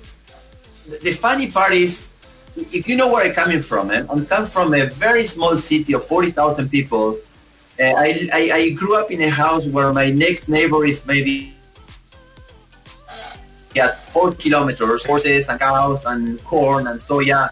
the 1.04 1.12
funny 1.14 1.50
part 1.50 1.74
is, 1.74 2.08
if 2.56 2.88
you 2.90 2.98
know 2.98 3.12
where 3.12 3.26
I'm 3.26 3.34
coming 3.34 3.62
from, 3.62 3.92
eh? 3.92 4.04
I'm 4.10 4.26
come 4.26 4.46
from 4.46 4.74
a 4.74 4.86
very 4.88 5.24
small 5.24 5.56
city 5.58 5.94
of 5.94 6.04
forty 6.04 6.32
thousand 6.32 6.70
people. 6.70 7.18
Uh, 7.80 7.94
I, 7.96 8.28
I 8.34 8.42
I 8.60 8.62
grew 8.72 8.98
up 9.00 9.12
in 9.12 9.22
a 9.22 9.30
house 9.30 9.66
where 9.68 9.94
my 9.94 10.10
next 10.10 10.50
neighbor 10.50 10.84
is 10.86 11.06
maybe 11.06 11.54
at 13.80 14.02
four 14.10 14.32
kilometers, 14.34 15.06
horses 15.06 15.48
and 15.50 15.60
cows 15.60 16.04
and 16.06 16.44
corn 16.44 16.88
and 16.88 17.00
soya 17.00 17.52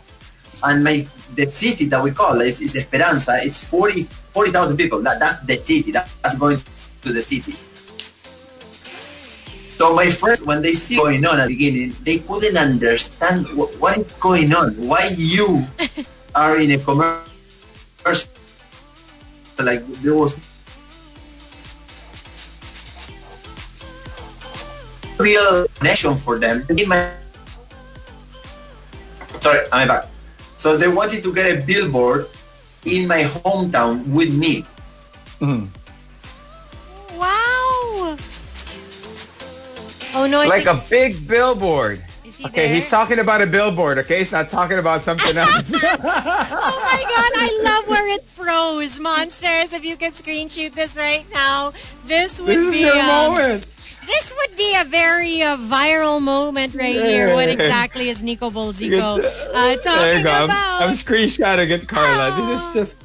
and 0.64 0.84
my 0.84 1.06
the 1.36 1.48
city 1.48 1.86
that 1.86 2.02
we 2.02 2.12
call 2.12 2.40
is, 2.42 2.62
is 2.62 2.76
Esperanza. 2.76 3.38
It's 3.42 3.70
40 3.70 4.04
40,000 4.04 4.76
people. 4.76 5.02
That, 5.02 5.20
that's 5.20 5.40
the 5.40 5.58
city. 5.58 5.92
That, 5.92 6.12
that's 6.22 6.36
going 6.38 6.60
to 7.02 7.14
the 7.14 7.22
city. 7.22 7.54
So 9.80 9.96
my 9.96 10.08
friends, 10.08 10.44
when 10.44 10.62
they 10.62 10.74
see 10.74 10.98
going 10.98 11.26
on 11.26 11.40
at 11.40 11.48
the 11.48 11.56
beginning, 11.56 11.96
they 12.04 12.20
couldn't 12.20 12.58
understand 12.58 13.48
what, 13.56 13.72
what 13.80 13.98
is 13.98 14.12
going 14.20 14.54
on. 14.54 14.76
Why 14.76 15.10
you 15.16 15.66
are 16.36 16.60
in 16.60 16.72
a 16.72 16.78
commercial? 16.78 17.24
Like 19.60 19.86
there 20.04 20.16
was 20.16 20.36
real 25.18 25.68
connection 25.80 26.16
for 26.16 26.40
them. 26.40 26.66
In 26.70 26.88
my 26.90 27.12
sorry, 29.40 29.64
I'm 29.72 29.88
back. 29.88 30.15
So 30.66 30.76
they 30.76 30.88
wanted 30.88 31.22
to 31.22 31.32
get 31.32 31.46
a 31.46 31.62
billboard 31.64 32.26
in 32.86 33.06
my 33.08 33.22
hometown 33.22 34.02
with 34.08 34.34
me. 34.36 34.66
Wow. 37.14 38.18
Oh 40.16 40.26
no, 40.28 40.42
I 40.42 40.48
Like 40.48 40.64
think, 40.64 40.68
a 40.68 40.90
big 40.90 41.28
billboard. 41.28 42.04
is 42.26 42.40
he 42.40 42.46
Okay, 42.48 42.66
there? 42.66 42.74
he's 42.74 42.90
talking 42.90 43.20
about 43.20 43.44
a 43.44 43.46
billboard, 43.46 44.00
okay? 44.00 44.18
He's 44.18 44.32
not 44.32 44.50
talking 44.50 44.80
about 44.80 45.04
something 45.04 45.38
else. 45.38 45.72
Oh 45.72 46.80
my 46.82 47.04
god, 47.14 47.32
I 47.38 47.62
love 47.64 47.88
where 47.88 48.08
it 48.16 48.24
froze. 48.24 49.00
Monsters, 49.00 49.72
if 49.72 49.86
you 49.86 49.96
could 49.96 50.16
screen 50.16 50.50
shoot 50.50 50.74
this 50.74 50.96
right 50.98 51.26
now, 51.32 51.74
this 52.08 52.40
would 52.40 52.48
this 52.48 52.58
is 52.58 52.72
be 52.72 52.80
your 52.80 52.98
um, 52.98 53.06
moment. 53.36 53.68
This 54.06 54.34
would 54.36 54.58
be 54.58 54.76
a 54.80 54.84
very 54.86 55.42
uh, 55.42 55.58
viral 55.58 56.22
moment 56.22 56.74
right 56.76 56.96
here. 56.96 57.34
What 57.34 57.50
exactly 57.50 58.10
is 58.10 58.22
Nico 58.24 58.50
Bolzico 58.50 59.18
uh, 59.24 59.76
talking 59.78 60.24
go. 60.24 60.30
I'm, 60.32 60.44
about? 60.46 60.82
I'm 60.82 60.94
screenshotting 60.94 61.70
it, 61.70 61.88
Carla. 61.88 62.36
This 62.48 62.62
is 62.62 62.74
just 62.74 62.98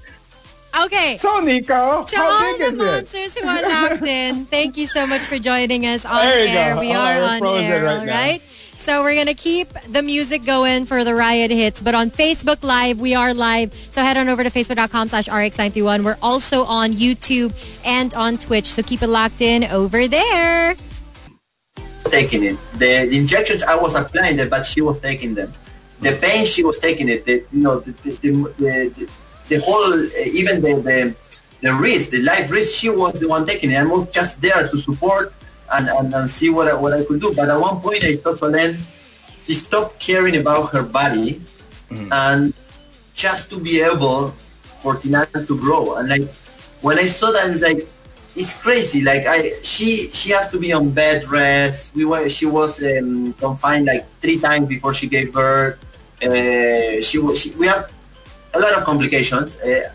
okay. 0.85 1.16
so 1.16 1.40
Nico. 1.40 2.04
To 2.04 2.16
How 2.16 2.30
all 2.30 2.59
big 2.59 2.61
the 2.61 2.66
is 2.66 2.73
it? 2.73 2.76
monsters 2.76 3.38
who 3.38 3.49
are 3.49 3.62
locked 3.90 4.02
in, 4.04 4.45
thank 4.57 4.76
you 4.76 4.87
so 4.87 5.07
much 5.07 5.23
for 5.23 5.38
joining 5.38 5.87
us 5.87 6.04
on 6.04 6.25
There 6.25 6.45
you 6.45 6.49
air. 6.50 6.75
go. 6.75 6.80
We 6.80 6.92
Oh, 6.92 6.99
are 6.99 7.23
on 7.23 7.47
air, 7.62 7.85
right 7.85 7.99
all 8.00 8.07
now. 8.07 8.12
right? 8.12 8.42
So 8.76 9.02
we're 9.02 9.14
gonna 9.14 9.35
keep 9.35 9.69
the 9.90 10.00
music 10.00 10.42
going 10.47 10.87
for 10.87 11.04
the 11.04 11.14
riot 11.14 11.50
hits, 11.50 11.83
but 11.83 11.95
on 11.95 12.11
Facebook 12.11 12.62
Live, 12.62 12.99
we 12.99 13.14
are 13.14 13.35
live. 13.35 13.75
So 13.90 14.02
head 14.02 14.16
on 14.16 14.30
over 14.30 14.42
to 14.42 14.49
facebook.com 14.50 15.09
slash 15.09 15.28
rx931. 15.28 16.02
We're 16.02 16.16
also 16.23 16.64
on 16.64 16.92
YouTube 16.95 17.52
and 17.85 18.14
on 18.14 18.38
Twitch, 18.38 18.64
so 18.64 18.83
keep 18.83 19.02
it 19.02 19.09
locked 19.09 19.42
in 19.42 19.64
over 19.64 20.09
there. 20.09 20.76
Taking 22.10 22.44
it. 22.44 22.56
The, 22.72 23.06
the 23.06 23.16
injections 23.16 23.62
I 23.62 23.74
was 23.74 23.94
applying 23.94 24.36
them, 24.36 24.48
but 24.48 24.66
she 24.66 24.80
was 24.80 24.98
taking 25.00 25.34
them. 25.34 25.52
The 26.00 26.16
pain 26.20 26.46
she 26.46 26.62
was 26.64 26.78
taking 26.78 27.08
it. 27.08 27.24
The, 27.26 27.44
you 27.52 27.62
know 27.62 27.80
the 27.80 27.92
the, 27.92 28.30
the, 28.58 29.10
the, 29.48 29.60
whole 29.60 29.92
uh, 29.92 30.38
even 30.40 30.60
the, 30.62 30.74
the 30.80 31.14
the 31.60 31.74
risk, 31.74 32.10
the 32.10 32.22
life 32.22 32.50
risk. 32.50 32.74
She 32.74 32.88
was 32.88 33.20
the 33.20 33.28
one 33.28 33.46
taking 33.46 33.70
it. 33.70 33.76
I 33.76 33.84
was 33.84 34.08
just 34.10 34.40
there 34.40 34.66
to 34.66 34.78
support 34.78 35.34
and, 35.72 35.88
and, 35.88 36.14
and 36.14 36.28
see 36.28 36.50
what 36.50 36.68
I, 36.68 36.74
what 36.74 36.92
I 36.92 37.04
could 37.04 37.20
do. 37.20 37.34
But 37.34 37.48
at 37.48 37.60
one 37.60 37.80
point 37.80 38.04
I 38.04 38.12
saw 38.16 38.32
Solen. 38.32 38.78
She 39.44 39.54
stopped 39.54 39.98
caring 39.98 40.36
about 40.36 40.72
her 40.72 40.82
body 40.82 41.40
and 41.90 42.54
just 43.14 43.50
to 43.50 43.58
be 43.58 43.80
able 43.80 44.28
for 44.80 44.96
Tina 44.96 45.26
to 45.26 45.58
grow. 45.58 45.96
And 45.96 46.08
like 46.08 46.22
when 46.82 46.98
I 46.98 47.06
saw 47.06 47.30
that, 47.30 47.48
I 47.48 47.50
was 47.50 47.62
like, 47.62 47.86
it's 48.40 48.54
crazy. 48.56 49.00
Like 49.02 49.25
I, 49.26 49.52
she, 49.62 50.09
she 50.18 50.30
has 50.32 50.49
to 50.49 50.59
be 50.59 50.73
on 50.73 50.90
bed 50.90 51.28
rest. 51.28 51.94
We 51.94 52.04
were, 52.04 52.28
she 52.28 52.47
was 52.47 52.82
um, 52.82 53.32
confined 53.35 53.87
like 53.87 54.04
three 54.23 54.38
times 54.38 54.66
before 54.66 54.94
she 54.94 55.06
gave 55.06 55.32
birth. 55.32 55.78
Uh, 56.23 57.00
she 57.02 57.16
she, 57.37 57.50
we 57.61 57.66
have 57.66 57.92
a 58.54 58.59
lot 58.59 58.73
of 58.75 58.85
complications. 58.85 59.59
Uh, 59.59 59.92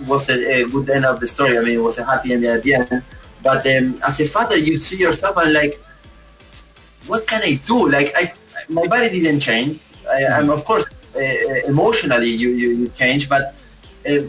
it 0.00 0.06
was 0.06 0.28
a, 0.30 0.62
a 0.62 0.68
good 0.68 0.88
end 0.90 1.04
of 1.04 1.20
the 1.20 1.28
story. 1.28 1.58
I 1.58 1.62
mean, 1.62 1.76
it 1.80 1.82
was 1.82 1.98
a 1.98 2.04
happy 2.04 2.32
end 2.32 2.44
at 2.44 2.62
the 2.62 2.74
end. 2.74 3.02
But 3.42 3.66
um, 3.66 4.00
as 4.06 4.20
a 4.20 4.26
father, 4.26 4.58
you 4.58 4.78
see 4.78 4.98
yourself 4.98 5.36
and 5.36 5.52
like, 5.52 5.80
what 7.06 7.26
can 7.26 7.42
I 7.42 7.60
do? 7.66 7.88
Like, 7.90 8.12
I, 8.16 8.32
my 8.68 8.86
body 8.86 9.08
didn't 9.10 9.40
change. 9.40 9.80
I, 10.10 10.26
I'm 10.26 10.50
of 10.50 10.64
course 10.64 10.84
uh, 11.16 11.20
emotionally 11.66 12.30
you, 12.30 12.50
you 12.50 12.68
you 12.80 12.88
change, 12.88 13.28
but 13.28 13.54
uh, 14.08 14.22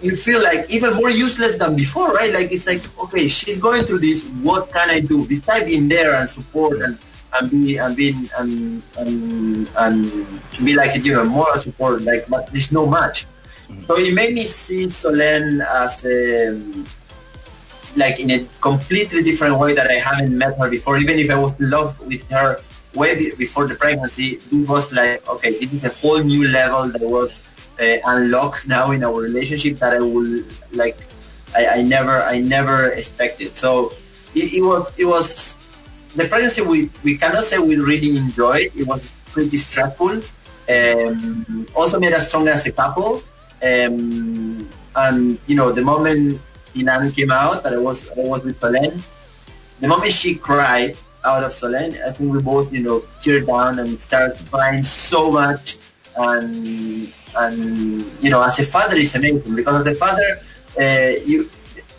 you 0.00 0.16
feel 0.16 0.42
like 0.42 0.70
even 0.70 0.94
more 0.94 1.10
useless 1.10 1.56
than 1.56 1.76
before, 1.76 2.12
right? 2.12 2.32
Like 2.32 2.52
it's 2.52 2.66
like 2.66 2.82
okay, 2.98 3.28
she's 3.28 3.58
going 3.58 3.84
through 3.84 4.00
this. 4.00 4.24
What 4.42 4.72
can 4.72 4.90
I 4.90 5.00
do? 5.00 5.26
Besides 5.26 5.66
being 5.66 5.88
there 5.88 6.14
and 6.14 6.28
support 6.28 6.80
and 6.80 6.98
and 7.34 7.50
be 7.50 7.78
and 7.78 7.96
being 7.96 8.28
and 8.38 8.82
and 8.98 9.70
and 9.76 10.40
be 10.64 10.74
like 10.74 11.04
you 11.04 11.14
know 11.14 11.24
moral 11.24 11.56
support. 11.56 12.02
Like, 12.02 12.28
but 12.28 12.46
there's 12.52 12.72
no 12.72 12.86
match. 12.86 13.26
Mm-hmm. 13.26 13.80
So 13.82 13.96
it 13.96 14.14
made 14.14 14.34
me 14.34 14.44
see 14.44 14.86
Solen 14.86 15.64
as 15.64 16.04
a 16.04 16.60
like 17.96 18.20
in 18.20 18.30
a 18.30 18.46
completely 18.60 19.22
different 19.22 19.58
way 19.58 19.74
that 19.74 19.90
I 19.90 19.94
haven't 19.94 20.36
met 20.36 20.58
her 20.58 20.68
before. 20.68 20.98
Even 20.98 21.18
if 21.18 21.30
I 21.30 21.38
was 21.38 21.58
in 21.60 21.70
love 21.70 21.98
with 22.00 22.28
her 22.30 22.60
way 22.94 23.30
before 23.36 23.66
the 23.66 23.74
pregnancy, 23.74 24.40
it 24.50 24.68
was 24.68 24.92
like, 24.92 25.26
okay, 25.28 25.58
this 25.58 25.72
is 25.72 25.84
a 25.84 25.94
whole 26.00 26.22
new 26.22 26.48
level 26.48 26.88
that 26.88 27.00
was 27.00 27.48
uh, 27.80 27.96
unlocked 28.06 28.68
now 28.68 28.90
in 28.90 29.04
our 29.04 29.20
relationship 29.20 29.78
that 29.78 29.94
I 29.94 30.00
will 30.00 30.42
like. 30.72 30.98
I, 31.54 31.78
I 31.78 31.82
never, 31.82 32.22
I 32.22 32.40
never 32.40 32.90
expected. 32.90 33.56
So 33.56 33.92
it, 34.34 34.54
it 34.54 34.62
was, 34.62 34.98
it 34.98 35.04
was 35.04 35.56
the 36.14 36.28
pregnancy. 36.28 36.62
We 36.62 36.90
we 37.04 37.16
cannot 37.16 37.44
say 37.44 37.58
we 37.58 37.76
really 37.76 38.16
enjoyed. 38.16 38.70
It 38.76 38.86
was 38.86 39.10
pretty 39.32 39.56
stressful. 39.56 40.20
Um, 40.68 41.66
also 41.74 41.98
made 41.98 42.12
us 42.12 42.28
stronger 42.28 42.50
as 42.50 42.66
a 42.66 42.72
couple. 42.72 43.22
Um, 43.62 44.68
and 44.96 45.38
you 45.46 45.56
know, 45.56 45.72
the 45.72 45.82
moment 45.82 46.40
Inan 46.74 47.14
came 47.14 47.30
out 47.30 47.62
that 47.64 47.72
I 47.72 47.78
was 47.78 48.10
I 48.10 48.20
was 48.20 48.42
with 48.44 48.60
Solen, 48.60 49.02
the 49.80 49.88
moment 49.88 50.12
she 50.12 50.34
cried 50.34 50.96
out 51.24 51.44
of 51.44 51.52
Solen, 51.52 51.94
I 52.06 52.10
think 52.10 52.32
we 52.32 52.42
both, 52.42 52.72
you 52.72 52.82
know, 52.82 53.00
teared 53.20 53.46
down 53.46 53.78
and 53.78 54.00
started 54.00 54.36
crying 54.50 54.82
so 54.82 55.30
much. 55.30 55.78
And 56.16 57.12
and 57.36 58.04
you 58.22 58.30
know, 58.30 58.42
as 58.42 58.58
a 58.58 58.64
father, 58.64 58.96
it's 58.96 59.14
amazing 59.14 59.54
because 59.54 59.86
as 59.86 59.92
a 59.92 59.96
father, 59.96 60.40
uh, 60.80 61.18
you 61.24 61.48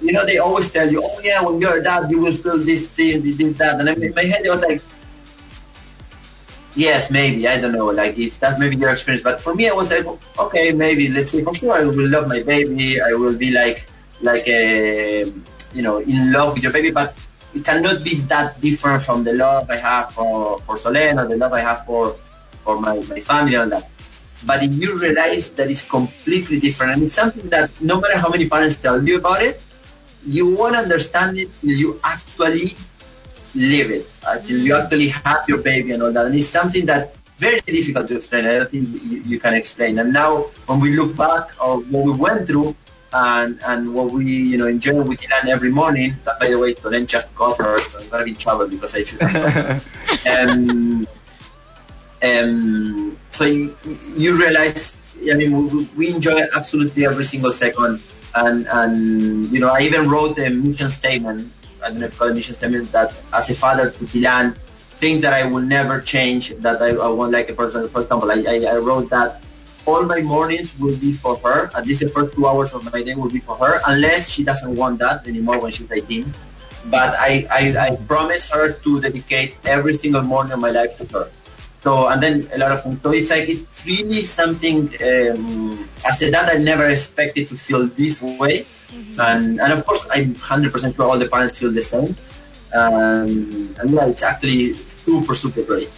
you 0.02 0.12
know, 0.12 0.26
they 0.26 0.38
always 0.38 0.72
tell 0.72 0.90
you, 0.92 1.02
oh 1.04 1.22
yeah, 1.24 1.42
when 1.42 1.62
you're 1.62 1.80
a 1.80 1.84
dad, 1.84 2.12
you 2.12 2.20
will 2.20 2.34
feel 2.34 2.58
this 2.58 2.88
thing, 2.88 3.24
this, 3.24 3.38
this, 3.38 3.58
that. 3.58 3.80
And 3.80 3.90
in 4.04 4.14
my 4.14 4.24
head, 4.24 4.46
it 4.46 4.50
was 4.50 4.64
like, 4.64 4.82
yes, 6.76 7.10
maybe, 7.10 7.48
I 7.48 7.60
don't 7.60 7.72
know, 7.72 7.88
like 7.88 8.18
it's 8.20 8.38
that's 8.38 8.60
maybe 8.60 8.76
your 8.76 8.92
experience. 8.92 9.24
But 9.24 9.42
for 9.42 9.56
me, 9.56 9.70
I 9.70 9.74
was 9.74 9.92
like, 9.92 10.06
okay, 10.40 10.74
maybe, 10.74 11.08
let's 11.10 11.32
see. 11.32 11.42
For 11.42 11.54
sure, 11.54 11.74
I 11.74 11.84
will 11.84 12.10
love 12.10 12.28
my 12.28 12.42
baby. 12.44 13.02
I 13.02 13.14
will 13.14 13.38
be 13.38 13.52
like, 13.52 13.88
like 14.22 14.48
a, 14.48 15.32
you 15.74 15.82
know, 15.82 16.00
in 16.00 16.32
love 16.32 16.54
with 16.56 16.64
your 16.64 16.74
baby. 16.74 16.92
But 16.92 17.16
it 17.54 17.64
cannot 17.64 18.04
be 18.04 18.16
that 18.28 18.60
different 18.60 19.04
from 19.04 19.24
the 19.24 19.34
love 19.34 19.70
I 19.70 19.78
have 19.78 20.12
for 20.12 20.60
for 20.60 20.76
Solen 20.76 21.18
or 21.18 21.28
the 21.28 21.38
love 21.38 21.54
I 21.54 21.62
have 21.62 21.86
for 21.86 22.16
for 22.64 22.80
my, 22.80 23.00
my 23.08 23.20
family 23.22 23.56
and 23.56 23.72
that. 23.72 23.90
But 24.46 24.64
if 24.64 24.74
you 24.76 24.98
realize 24.98 25.50
that 25.52 25.70
it's 25.70 25.82
completely 25.82 26.60
different, 26.60 26.94
and 26.94 27.04
it's 27.04 27.14
something 27.14 27.50
that 27.50 27.70
no 27.82 28.00
matter 28.00 28.18
how 28.18 28.30
many 28.30 28.48
parents 28.48 28.78
tell 28.78 29.04
you 29.04 29.18
about 29.18 29.42
it, 29.42 29.62
you 30.26 30.56
won't 30.56 30.76
understand 30.76 31.38
it 31.38 31.50
till 31.62 31.72
you 31.72 32.00
actually 32.04 32.76
live 33.56 33.92
it, 33.92 34.10
until 34.28 34.60
you 34.60 34.76
actually 34.76 35.10
have 35.10 35.48
your 35.48 35.60
baby 35.60 35.92
and 35.92 36.04
all 36.04 36.12
that. 36.12 36.26
And 36.26 36.36
it's 36.36 36.48
something 36.48 36.86
that 36.88 37.16
very 37.38 37.60
difficult 37.62 38.08
to 38.08 38.16
explain. 38.16 38.46
I 38.46 38.60
don't 38.60 38.70
think 38.70 38.88
you, 39.04 39.22
you 39.24 39.40
can 39.40 39.54
explain. 39.54 40.00
And 40.00 40.14
now, 40.14 40.50
when 40.68 40.80
we 40.80 40.96
look 40.96 41.16
back 41.16 41.52
of 41.60 41.90
what 41.92 42.06
we 42.06 42.12
went 42.12 42.48
through 42.48 42.76
and 43.14 43.60
and 43.68 43.94
what 43.94 44.12
we 44.12 44.26
you 44.26 44.58
know 44.58 44.68
enjoy 44.68 45.02
with 45.02 45.22
Ilan 45.22 45.48
every 45.48 45.70
morning. 45.70 46.16
That, 46.26 46.40
by 46.40 46.50
the 46.50 46.58
way, 46.58 46.74
Tolen 46.74 47.06
just 47.06 47.28
her. 47.38 47.80
So 47.80 48.00
I'm 48.00 48.10
gonna 48.10 48.24
be 48.26 48.32
in 48.32 48.38
trouble 48.38 48.68
because 48.68 48.96
I 48.96 49.04
should. 49.04 49.22
Have 49.22 49.86
um, 50.50 51.08
um, 52.24 53.18
so 53.30 53.46
you, 53.46 53.76
you 54.16 54.38
realize. 54.40 55.00
I 55.32 55.36
mean, 55.36 55.88
we, 55.96 56.14
enjoy 56.14 56.42
absolutely 56.56 57.06
every 57.06 57.24
single 57.24 57.52
second, 57.52 58.04
and 58.36 58.68
and 58.68 59.48
you 59.52 59.60
know, 59.60 59.70
I 59.70 59.82
even 59.82 60.10
wrote 60.10 60.38
a 60.40 60.50
mission 60.50 60.90
statement. 60.90 61.52
I 61.84 61.90
don't 61.90 62.00
know 62.00 62.06
if 62.06 62.18
called 62.18 62.32
a 62.32 62.36
mission 62.36 62.56
statement 62.56 62.92
that 62.92 63.14
as 63.34 63.50
a 63.50 63.56
father 63.56 63.92
to 63.92 64.04
Pilan, 64.06 64.56
things 65.00 65.22
that 65.22 65.34
I 65.34 65.46
will 65.46 65.62
never 65.62 66.02
change. 66.02 66.56
That 66.58 66.82
I, 66.82 66.90
I 66.96 67.08
want 67.08 67.32
like 67.32 67.50
a 67.50 67.54
person. 67.54 67.88
For 67.90 68.02
example, 68.02 68.32
I, 68.32 68.44
I, 68.48 68.76
I 68.76 68.78
wrote 68.78 69.10
that 69.12 69.44
all 69.86 70.04
my 70.04 70.22
mornings 70.22 70.78
will 70.80 70.98
be 70.98 71.12
for 71.12 71.38
her. 71.38 71.70
At 71.76 71.86
least 71.86 72.02
the 72.02 72.10
first 72.10 72.34
two 72.36 72.48
hours 72.48 72.74
of 72.74 72.92
my 72.92 73.04
day 73.04 73.16
will 73.16 73.30
be 73.30 73.40
for 73.40 73.56
her, 73.58 73.82
unless 73.88 74.30
she 74.30 74.44
doesn't 74.44 74.76
want 74.76 75.00
that 75.00 75.28
anymore 75.28 75.60
when 75.60 75.72
she's 75.72 75.92
18. 75.92 76.32
But 76.88 77.16
I, 77.20 77.48
I, 77.52 77.76
I 77.80 77.96
promise 78.08 78.50
her 78.50 78.74
to 78.74 79.00
dedicate 79.00 79.56
every 79.66 79.94
single 79.94 80.22
morning 80.22 80.54
of 80.54 80.60
my 80.60 80.72
life 80.72 80.98
to 80.98 81.06
her. 81.18 81.30
So, 81.84 82.08
and 82.08 82.24
then 82.24 82.48
a 82.54 82.58
lot 82.58 82.72
of 82.72 82.82
things. 82.82 83.02
So 83.02 83.12
it's 83.12 83.30
like, 83.30 83.50
it's 83.50 83.86
really 83.86 84.24
something, 84.24 84.88
um, 85.04 85.90
as 86.08 86.22
a 86.22 86.32
dad, 86.32 86.48
I 86.50 86.58
never 86.64 86.88
expected 86.88 87.50
to 87.50 87.56
feel 87.56 87.88
this 87.88 88.22
way. 88.22 88.64
Mm-hmm. 88.64 89.20
And, 89.20 89.60
and 89.60 89.74
of 89.74 89.86
course, 89.86 90.08
I'm 90.14 90.34
100% 90.34 90.96
sure 90.96 91.06
all 91.06 91.20
the 91.20 91.28
parents 91.28 91.60
feel 91.60 91.72
the 91.72 91.82
same. 91.82 92.16
Um, 92.74 93.76
and 93.80 93.92
yeah, 93.92 94.08
it's 94.08 94.24
actually 94.24 94.74
super, 94.74 95.36
super 95.36 95.64
great. 95.64 95.90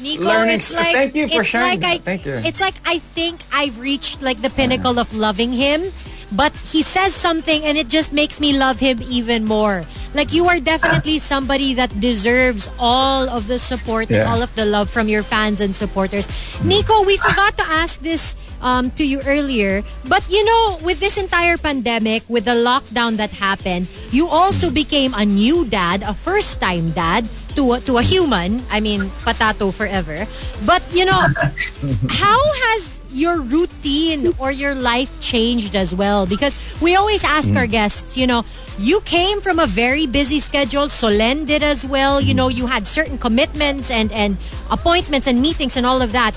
Nico, 0.00 0.24
Learning. 0.24 0.56
it's 0.56 0.72
like 0.72 0.94
thank 0.94 1.14
you 1.14 1.28
for 1.28 1.42
sharing. 1.42 1.80
Like 1.80 1.84
I, 1.84 1.98
thank 1.98 2.26
you. 2.26 2.34
It's 2.34 2.60
like 2.60 2.74
I 2.86 2.98
think 2.98 3.40
I've 3.52 3.78
reached 3.80 4.22
like 4.22 4.40
the 4.42 4.50
pinnacle 4.50 4.98
of 4.98 5.12
loving 5.14 5.52
him, 5.52 5.82
but 6.32 6.52
he 6.56 6.82
says 6.82 7.14
something 7.14 7.64
and 7.64 7.78
it 7.78 7.88
just 7.88 8.12
makes 8.12 8.40
me 8.40 8.56
love 8.56 8.80
him 8.80 9.00
even 9.08 9.44
more. 9.44 9.84
Like 10.14 10.32
you 10.32 10.46
are 10.46 10.60
definitely 10.60 11.18
somebody 11.18 11.74
that 11.74 11.88
deserves 12.00 12.68
all 12.78 13.28
of 13.28 13.46
the 13.46 13.58
support 13.58 14.10
yeah. 14.10 14.20
and 14.20 14.28
all 14.28 14.42
of 14.42 14.54
the 14.54 14.64
love 14.64 14.90
from 14.90 15.08
your 15.08 15.22
fans 15.22 15.60
and 15.60 15.74
supporters. 15.74 16.28
Nico, 16.64 17.04
we 17.04 17.16
forgot 17.16 17.56
to 17.56 17.64
ask 17.64 18.00
this 18.00 18.36
um, 18.60 18.90
to 18.92 19.04
you 19.04 19.20
earlier, 19.26 19.82
but 20.06 20.28
you 20.28 20.44
know, 20.44 20.78
with 20.82 21.00
this 21.00 21.16
entire 21.16 21.56
pandemic, 21.56 22.22
with 22.28 22.44
the 22.44 22.56
lockdown 22.56 23.16
that 23.16 23.30
happened, 23.30 23.88
you 24.10 24.28
also 24.28 24.70
became 24.70 25.14
a 25.14 25.24
new 25.24 25.64
dad, 25.64 26.02
a 26.02 26.14
first-time 26.14 26.90
dad 26.92 27.28
to 27.54 27.72
a, 27.72 27.80
to 27.80 27.98
a 27.98 28.02
human. 28.02 28.62
I 28.70 28.80
mean, 28.80 29.10
patato 29.24 29.72
forever. 29.72 30.26
But 30.66 30.82
you 30.92 31.04
know, 31.04 31.20
how 32.10 32.40
has 32.68 33.00
your 33.10 33.40
routine 33.40 34.34
or 34.38 34.52
your 34.52 34.74
life 34.74 35.20
changed 35.20 35.74
as 35.74 35.94
well? 35.94 36.26
Because 36.26 36.56
we 36.80 36.96
always 36.96 37.24
ask 37.24 37.50
mm. 37.50 37.56
our 37.56 37.66
guests, 37.66 38.16
you 38.16 38.26
know, 38.26 38.44
you 38.78 39.00
came 39.02 39.40
from 39.40 39.58
a 39.58 39.66
very 39.66 40.06
busy 40.06 40.40
schedule. 40.40 40.88
Solen 40.88 41.46
did 41.46 41.62
as 41.62 41.84
well. 41.84 42.20
You 42.20 42.34
know, 42.34 42.48
you 42.48 42.66
had 42.66 42.86
certain 42.86 43.18
commitments 43.18 43.90
and 43.90 44.12
and 44.12 44.36
appointments 44.70 45.26
and 45.26 45.40
meetings 45.40 45.76
and 45.76 45.86
all 45.86 46.02
of 46.02 46.12
that 46.12 46.34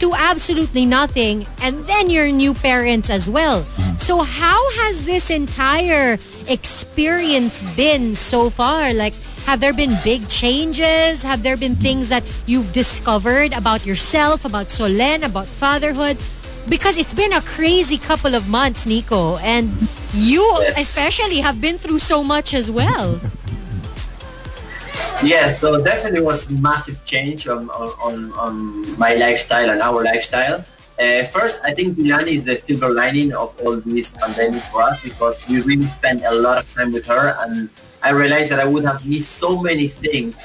to 0.00 0.12
absolutely 0.12 0.84
nothing 0.84 1.46
and 1.62 1.86
then 1.86 2.10
you're 2.10 2.30
new 2.30 2.52
parents 2.52 3.10
as 3.10 3.30
well. 3.30 3.62
Mm. 3.62 4.00
So 4.00 4.18
how 4.20 4.60
has 4.82 5.04
this 5.04 5.30
entire 5.30 6.18
experience 6.48 7.62
been 7.76 8.14
so 8.14 8.50
far? 8.50 8.92
Like 8.92 9.14
have 9.44 9.60
there 9.60 9.72
been 9.72 9.96
big 10.02 10.28
changes? 10.28 11.22
Have 11.22 11.42
there 11.42 11.56
been 11.56 11.76
things 11.76 12.08
that 12.08 12.24
you've 12.46 12.72
discovered 12.72 13.52
about 13.52 13.84
yourself, 13.84 14.44
about 14.44 14.66
Solen, 14.66 15.22
about 15.22 15.46
fatherhood? 15.46 16.16
Because 16.68 16.96
it's 16.96 17.12
been 17.12 17.32
a 17.32 17.42
crazy 17.42 17.98
couple 17.98 18.34
of 18.34 18.48
months, 18.48 18.86
Nico, 18.86 19.36
and 19.38 19.68
you 20.14 20.40
yes. 20.60 20.78
especially 20.80 21.40
have 21.40 21.60
been 21.60 21.76
through 21.76 21.98
so 21.98 22.24
much 22.24 22.54
as 22.54 22.70
well. 22.70 23.20
Yes, 25.22 25.60
so 25.60 25.82
definitely 25.82 26.22
was 26.22 26.50
massive 26.60 27.04
change 27.04 27.46
on, 27.46 27.68
on, 27.70 28.32
on 28.32 28.98
my 28.98 29.14
lifestyle 29.14 29.70
and 29.70 29.82
our 29.82 30.02
lifestyle. 30.02 30.64
Uh, 30.98 31.24
first, 31.24 31.60
I 31.64 31.74
think 31.74 31.98
Milani 31.98 32.28
is 32.28 32.44
the 32.44 32.56
silver 32.56 32.90
lining 32.90 33.34
of 33.34 33.54
all 33.60 33.76
this 33.76 34.10
pandemic 34.10 34.62
for 34.64 34.82
us 34.82 35.02
because 35.02 35.46
we 35.48 35.60
really 35.62 35.86
spent 35.86 36.22
a 36.24 36.32
lot 36.32 36.58
of 36.58 36.72
time 36.72 36.92
with 36.92 37.06
her 37.06 37.36
and 37.40 37.68
I 38.04 38.10
realized 38.10 38.50
that 38.52 38.60
I 38.60 38.66
would 38.66 38.84
have 38.84 39.04
missed 39.06 39.32
so 39.32 39.60
many 39.60 39.88
things 39.88 40.36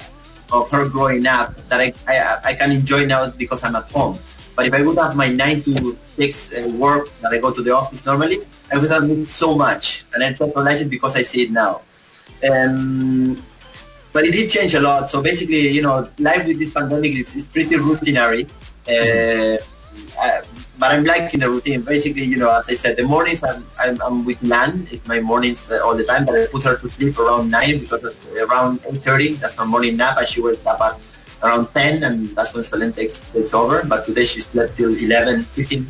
of 0.52 0.72
her 0.72 0.88
growing 0.88 1.28
up 1.28 1.56
that 1.68 1.82
I, 1.82 1.94
I, 2.08 2.40
I 2.52 2.54
can 2.54 2.72
enjoy 2.72 3.06
now 3.06 3.30
because 3.30 3.64
I'm 3.66 3.76
at 3.76 3.92
home. 3.92 4.18
But 4.56 4.66
if 4.68 4.74
I 4.74 4.82
would 4.82 4.98
have 4.98 5.16
my 5.16 5.28
nine 5.28 5.62
to 5.64 5.96
six 6.04 6.54
uh, 6.54 6.72
work 6.76 7.10
that 7.22 7.32
I 7.34 7.38
go 7.38 7.52
to 7.52 7.62
the 7.62 7.76
office 7.76 8.06
normally, 8.06 8.40
I 8.72 8.78
would 8.78 8.90
have 8.90 9.08
missed 9.08 9.36
so 9.36 9.56
much. 9.56 10.06
And 10.14 10.24
I 10.24 10.32
just 10.32 10.56
realized 10.56 10.86
it 10.86 10.90
because 10.90 11.16
I 11.18 11.22
see 11.22 11.44
it 11.44 11.52
now. 11.52 11.82
Um, 12.50 13.42
but 14.14 14.24
it 14.24 14.32
did 14.32 14.50
change 14.50 14.74
a 14.74 14.80
lot. 14.80 15.10
So 15.10 15.22
basically, 15.22 15.68
you 15.70 15.82
know, 15.82 16.08
life 16.18 16.48
with 16.48 16.60
this 16.60 16.74
pandemic 16.74 17.12
is, 17.12 17.36
is 17.36 17.48
pretty 17.48 17.76
routinary. 17.76 18.50
Uh, 18.88 19.62
but 20.80 20.92
I'm 20.96 21.04
liking 21.04 21.42
the 21.42 21.50
routine. 21.50 21.82
Basically, 21.82 22.24
you 22.24 22.38
know, 22.38 22.50
as 22.58 22.70
I 22.70 22.74
said, 22.74 22.96
the 22.96 23.04
mornings 23.04 23.44
I'm, 23.44 23.66
I'm, 23.78 24.02
I'm 24.02 24.26
with 24.26 24.42
Nan. 24.42 24.88
It's 24.90 25.06
my 25.06 25.20
mornings 25.20 25.70
all 25.70 25.94
the 25.96 26.06
time. 26.06 26.26
But 26.26 26.36
I 26.36 26.48
put 26.48 26.64
her 26.64 26.78
to 26.78 26.90
sleep 26.90 27.20
around 27.20 27.52
nine 27.52 27.80
because 27.80 28.02
around 28.40 28.80
eight 28.88 29.04
thirty 29.04 29.34
that's 29.36 29.58
my 29.58 29.66
morning 29.66 29.98
nap, 29.98 30.18
and 30.18 30.28
she 30.28 30.42
wakes 30.42 30.66
up 30.66 30.80
at 30.82 30.96
around 31.44 31.68
ten, 31.76 32.04
and 32.04 32.28
that's 32.30 32.54
when 32.54 32.64
Solen 32.64 32.96
takes 32.96 33.20
takes 33.32 33.54
over. 33.54 33.84
But 33.86 34.06
today 34.06 34.24
she 34.24 34.40
slept 34.40 34.78
till 34.78 34.96
11, 34.96 35.44
15 35.44 35.86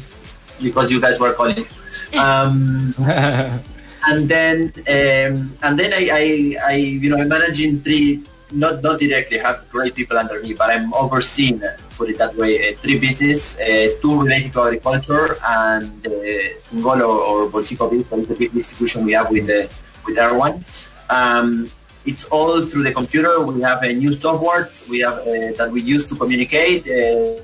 because 0.61 0.91
you 0.91 0.99
guys 0.99 1.19
were 1.19 1.33
calling. 1.33 1.65
Um, 2.19 2.93
and 2.99 4.29
then 4.29 4.71
um, 4.85 5.57
and 5.63 5.73
then 5.73 5.91
I, 5.91 6.05
I, 6.13 6.55
I 6.63 6.75
you 6.75 7.09
know 7.09 7.17
I'm 7.17 7.27
managing 7.27 7.81
three 7.81 8.21
not 8.51 8.81
not 8.81 8.99
directly 8.99 9.37
have 9.37 9.67
great 9.69 9.95
people 9.95 10.17
under 10.17 10.41
me, 10.41 10.53
but 10.53 10.69
I'm 10.69 10.93
overseeing, 10.93 11.61
put 11.99 12.09
it 12.09 12.17
that 12.23 12.33
way, 12.41 12.53
uh, 12.63 12.75
three 12.83 12.97
pieces, 13.03 13.59
uh, 13.59 13.67
two 14.01 14.13
related 14.23 14.51
to 14.53 14.59
agriculture 14.67 15.27
and 15.61 15.91
uh, 16.07 16.11
Ngolo 16.79 17.09
or 17.29 17.37
Bolzico 17.53 17.85
Beef, 17.91 18.09
the 18.09 18.35
big 18.41 18.51
distribution 18.53 19.05
we 19.05 19.13
have 19.17 19.29
with 19.29 19.45
the 19.51 19.61
with 20.05 20.17
everyone. 20.17 20.55
Um, 21.17 21.47
it's 22.09 22.23
all 22.35 22.65
through 22.69 22.83
the 22.89 22.93
computer. 22.99 23.33
We 23.41 23.61
have 23.69 23.83
a 23.83 23.91
new 23.93 24.13
software 24.13 24.63
we 24.89 24.99
have 25.05 25.17
uh, 25.19 25.51
that 25.59 25.69
we 25.75 25.81
use 25.95 26.03
to 26.09 26.15
communicate, 26.21 26.81
uh, 26.87 27.43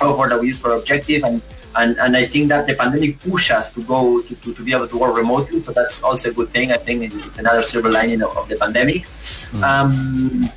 software 0.00 0.28
that 0.32 0.38
we 0.42 0.46
use 0.52 0.60
for 0.64 0.70
objective 0.80 1.22
and 1.28 1.40
and, 1.80 1.90
and 1.98 2.16
I 2.16 2.24
think 2.32 2.48
that 2.48 2.66
the 2.66 2.74
pandemic 2.74 3.20
pushed 3.20 3.50
us 3.50 3.66
to 3.74 3.82
go 3.82 4.22
to, 4.22 4.34
to, 4.42 4.54
to, 4.54 4.62
be 4.64 4.72
able 4.72 4.88
to 4.88 4.98
work 4.98 5.14
remotely. 5.14 5.62
So 5.62 5.72
that's 5.72 6.02
also 6.02 6.30
a 6.30 6.32
good 6.32 6.48
thing. 6.48 6.72
I 6.72 6.78
think 6.78 6.98
it's 7.02 7.38
another 7.38 7.62
silver 7.62 7.90
lining 7.90 8.22
of, 8.22 8.34
of 8.34 8.48
the 8.48 8.56
pandemic. 8.56 9.02
Mm. 9.02 9.62
Um, 9.62 10.50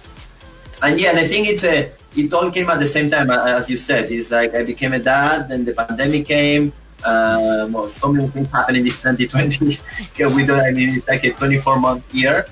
and 0.82 0.94
yeah, 0.98 1.10
and 1.10 1.20
I 1.20 1.28
think 1.28 1.48
it's 1.48 1.66
a 1.66 1.92
it 2.16 2.34
all 2.34 2.50
came 2.52 2.70
at 2.70 2.80
the 2.80 2.86
same 2.86 3.10
time 3.10 3.30
as 3.30 3.70
you 3.70 3.78
said. 3.78 4.12
It's 4.12 4.32
like 4.32 4.54
I 4.56 4.64
became 4.64 4.94
a 4.94 5.00
dad, 5.00 5.50
then 5.50 5.66
the 5.66 5.74
pandemic 5.74 6.26
came. 6.26 6.74
Um, 7.06 7.72
well, 7.72 7.88
so 7.88 8.12
many 8.12 8.28
things 8.28 8.52
happened 8.52 8.78
in 8.78 8.84
this 8.84 9.02
2020. 9.02 9.80
we 10.36 10.46
don't. 10.46 10.60
I 10.60 10.72
mean, 10.72 10.90
it's 10.98 11.08
like 11.08 11.24
a 11.24 11.32
24 11.32 11.80
month 11.80 12.14
year. 12.14 12.46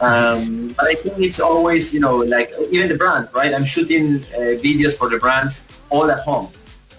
Um, 0.00 0.68
but 0.78 0.86
I 0.86 0.94
think 0.94 1.18
it's 1.18 1.40
always, 1.40 1.92
you 1.92 2.00
know, 2.00 2.16
like 2.16 2.52
even 2.70 2.88
the 2.88 2.96
brand, 2.96 3.28
right? 3.34 3.52
I'm 3.52 3.66
shooting 3.66 4.16
uh, 4.32 4.56
videos 4.64 4.96
for 4.96 5.10
the 5.10 5.18
brands 5.18 5.68
all 5.90 6.10
at 6.10 6.20
home. 6.20 6.48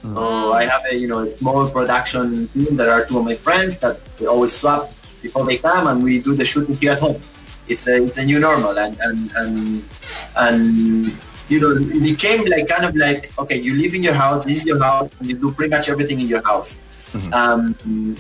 Mm. 0.04 0.14
So 0.14 0.54
I 0.54 0.66
have 0.66 0.86
a 0.86 0.96
you 0.96 1.08
know 1.08 1.20
a 1.20 1.30
small 1.30 1.70
production 1.70 2.48
team. 2.50 2.76
There 2.78 2.92
are 2.92 3.06
two 3.06 3.18
of 3.20 3.26
my 3.26 3.36
friends 3.36 3.78
that 3.80 4.00
we 4.20 4.28
always 4.28 4.54
swap 4.54 4.90
before 5.22 5.46
they 5.46 5.58
come, 5.58 5.88
and 5.88 6.04
we 6.04 6.20
do 6.20 6.36
the 6.36 6.46
shooting 6.46 6.76
here 6.76 6.94
at 6.94 7.00
home. 7.00 7.22
It's 7.68 7.88
a 7.88 8.04
it's 8.04 8.18
a 8.18 8.26
new 8.26 8.40
normal, 8.40 8.78
and 8.78 8.98
and 9.00 9.32
and 9.36 9.84
and 10.36 11.18
you 11.52 11.60
know 11.60 11.72
it 11.78 12.02
became 12.02 12.46
like 12.46 12.68
kind 12.68 12.86
of 12.86 12.96
like 12.96 13.38
okay, 13.38 13.58
you 13.60 13.76
live 13.76 13.94
in 13.94 14.04
your 14.04 14.14
house. 14.14 14.46
This 14.46 14.58
is 14.60 14.66
your 14.66 14.82
house, 14.82 15.10
and 15.20 15.30
you 15.30 15.36
do 15.38 15.52
pretty 15.52 15.72
much 15.76 15.90
everything 15.90 16.20
in 16.22 16.28
your 16.28 16.44
house. 16.44 16.78
Mm-hmm. 17.12 17.34
Um, 17.34 17.76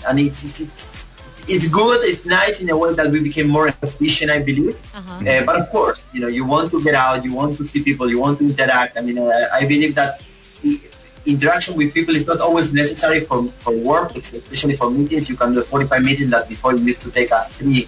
and 0.07 0.19
it's, 0.19 0.43
it's, 0.43 0.59
it's 0.59 1.07
it's 1.47 1.67
good. 1.67 1.99
It's 2.03 2.25
nice 2.25 2.61
in 2.61 2.69
a 2.69 2.77
way 2.77 2.93
that 2.93 3.09
we 3.11 3.19
became 3.19 3.49
more 3.49 3.67
efficient, 3.67 4.29
I 4.31 4.39
believe. 4.39 4.79
Uh-huh. 4.93 5.29
Uh, 5.29 5.43
but 5.45 5.55
of 5.59 5.69
course, 5.69 6.05
you 6.13 6.21
know, 6.21 6.27
you 6.27 6.45
want 6.45 6.71
to 6.71 6.83
get 6.83 6.95
out, 6.95 7.23
you 7.23 7.33
want 7.33 7.57
to 7.57 7.65
see 7.65 7.83
people, 7.83 8.09
you 8.09 8.19
want 8.19 8.39
to 8.39 8.45
interact. 8.45 8.97
I 8.97 9.01
mean, 9.01 9.17
uh, 9.17 9.31
I 9.53 9.65
believe 9.65 9.95
that 9.95 10.21
interaction 11.25 11.75
with 11.75 11.93
people 11.93 12.15
is 12.15 12.27
not 12.27 12.41
always 12.41 12.73
necessary 12.73 13.19
for, 13.19 13.43
for 13.63 13.75
work, 13.77 14.15
especially 14.15 14.75
for 14.75 14.89
meetings. 14.89 15.29
You 15.29 15.35
can 15.35 15.53
do 15.53 15.61
a 15.61 15.63
45 15.63 16.03
meetings 16.03 16.29
that 16.31 16.49
before 16.49 16.75
used 16.75 17.01
to 17.01 17.11
take 17.11 17.31
us 17.31 17.47
three, 17.57 17.83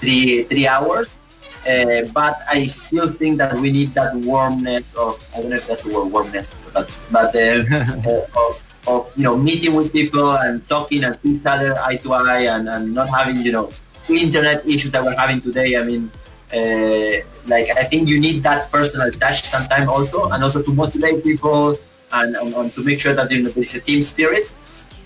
three, 0.00 0.44
three 0.44 0.66
hours. 0.66 1.16
Uh, 1.62 2.02
but 2.12 2.42
I 2.50 2.66
still 2.66 3.08
think 3.08 3.38
that 3.38 3.54
we 3.54 3.70
need 3.70 3.94
that 3.94 4.14
warmness 4.16 4.94
of 4.94 5.22
I 5.34 5.40
don't 5.40 5.50
know 5.50 5.56
if 5.56 5.66
that's 5.66 5.84
the 5.84 5.94
word 5.94 6.10
warmness, 6.10 6.50
but 6.74 6.90
but 7.10 7.30
uh, 7.36 7.62
uh, 8.08 8.26
of, 8.34 8.52
of 8.88 9.12
you 9.16 9.22
know 9.22 9.36
meeting 9.36 9.74
with 9.74 9.92
people 9.92 10.32
and 10.42 10.66
talking 10.68 11.04
and 11.04 11.16
each 11.22 11.46
other 11.46 11.78
eye 11.78 11.96
to 11.96 12.12
eye 12.14 12.50
and, 12.50 12.68
and 12.68 12.92
not 12.92 13.08
having 13.08 13.38
you 13.46 13.52
know 13.52 13.70
internet 14.08 14.66
issues 14.66 14.90
that 14.90 15.04
we're 15.04 15.16
having 15.16 15.40
today. 15.40 15.76
I 15.76 15.84
mean, 15.84 16.10
uh, 16.52 17.22
like 17.46 17.70
I 17.78 17.84
think 17.86 18.08
you 18.08 18.18
need 18.18 18.42
that 18.42 18.70
personal 18.72 19.10
touch 19.10 19.44
sometimes 19.44 19.88
also, 19.88 20.30
and 20.30 20.42
also 20.42 20.62
to 20.62 20.72
motivate 20.72 21.22
people 21.22 21.78
and, 22.12 22.36
and, 22.36 22.54
and 22.54 22.72
to 22.72 22.82
make 22.82 23.00
sure 23.00 23.14
that 23.14 23.30
you 23.30 23.42
know, 23.42 23.50
there 23.50 23.62
is 23.62 23.74
a 23.74 23.80
team 23.80 24.02
spirit. 24.02 24.52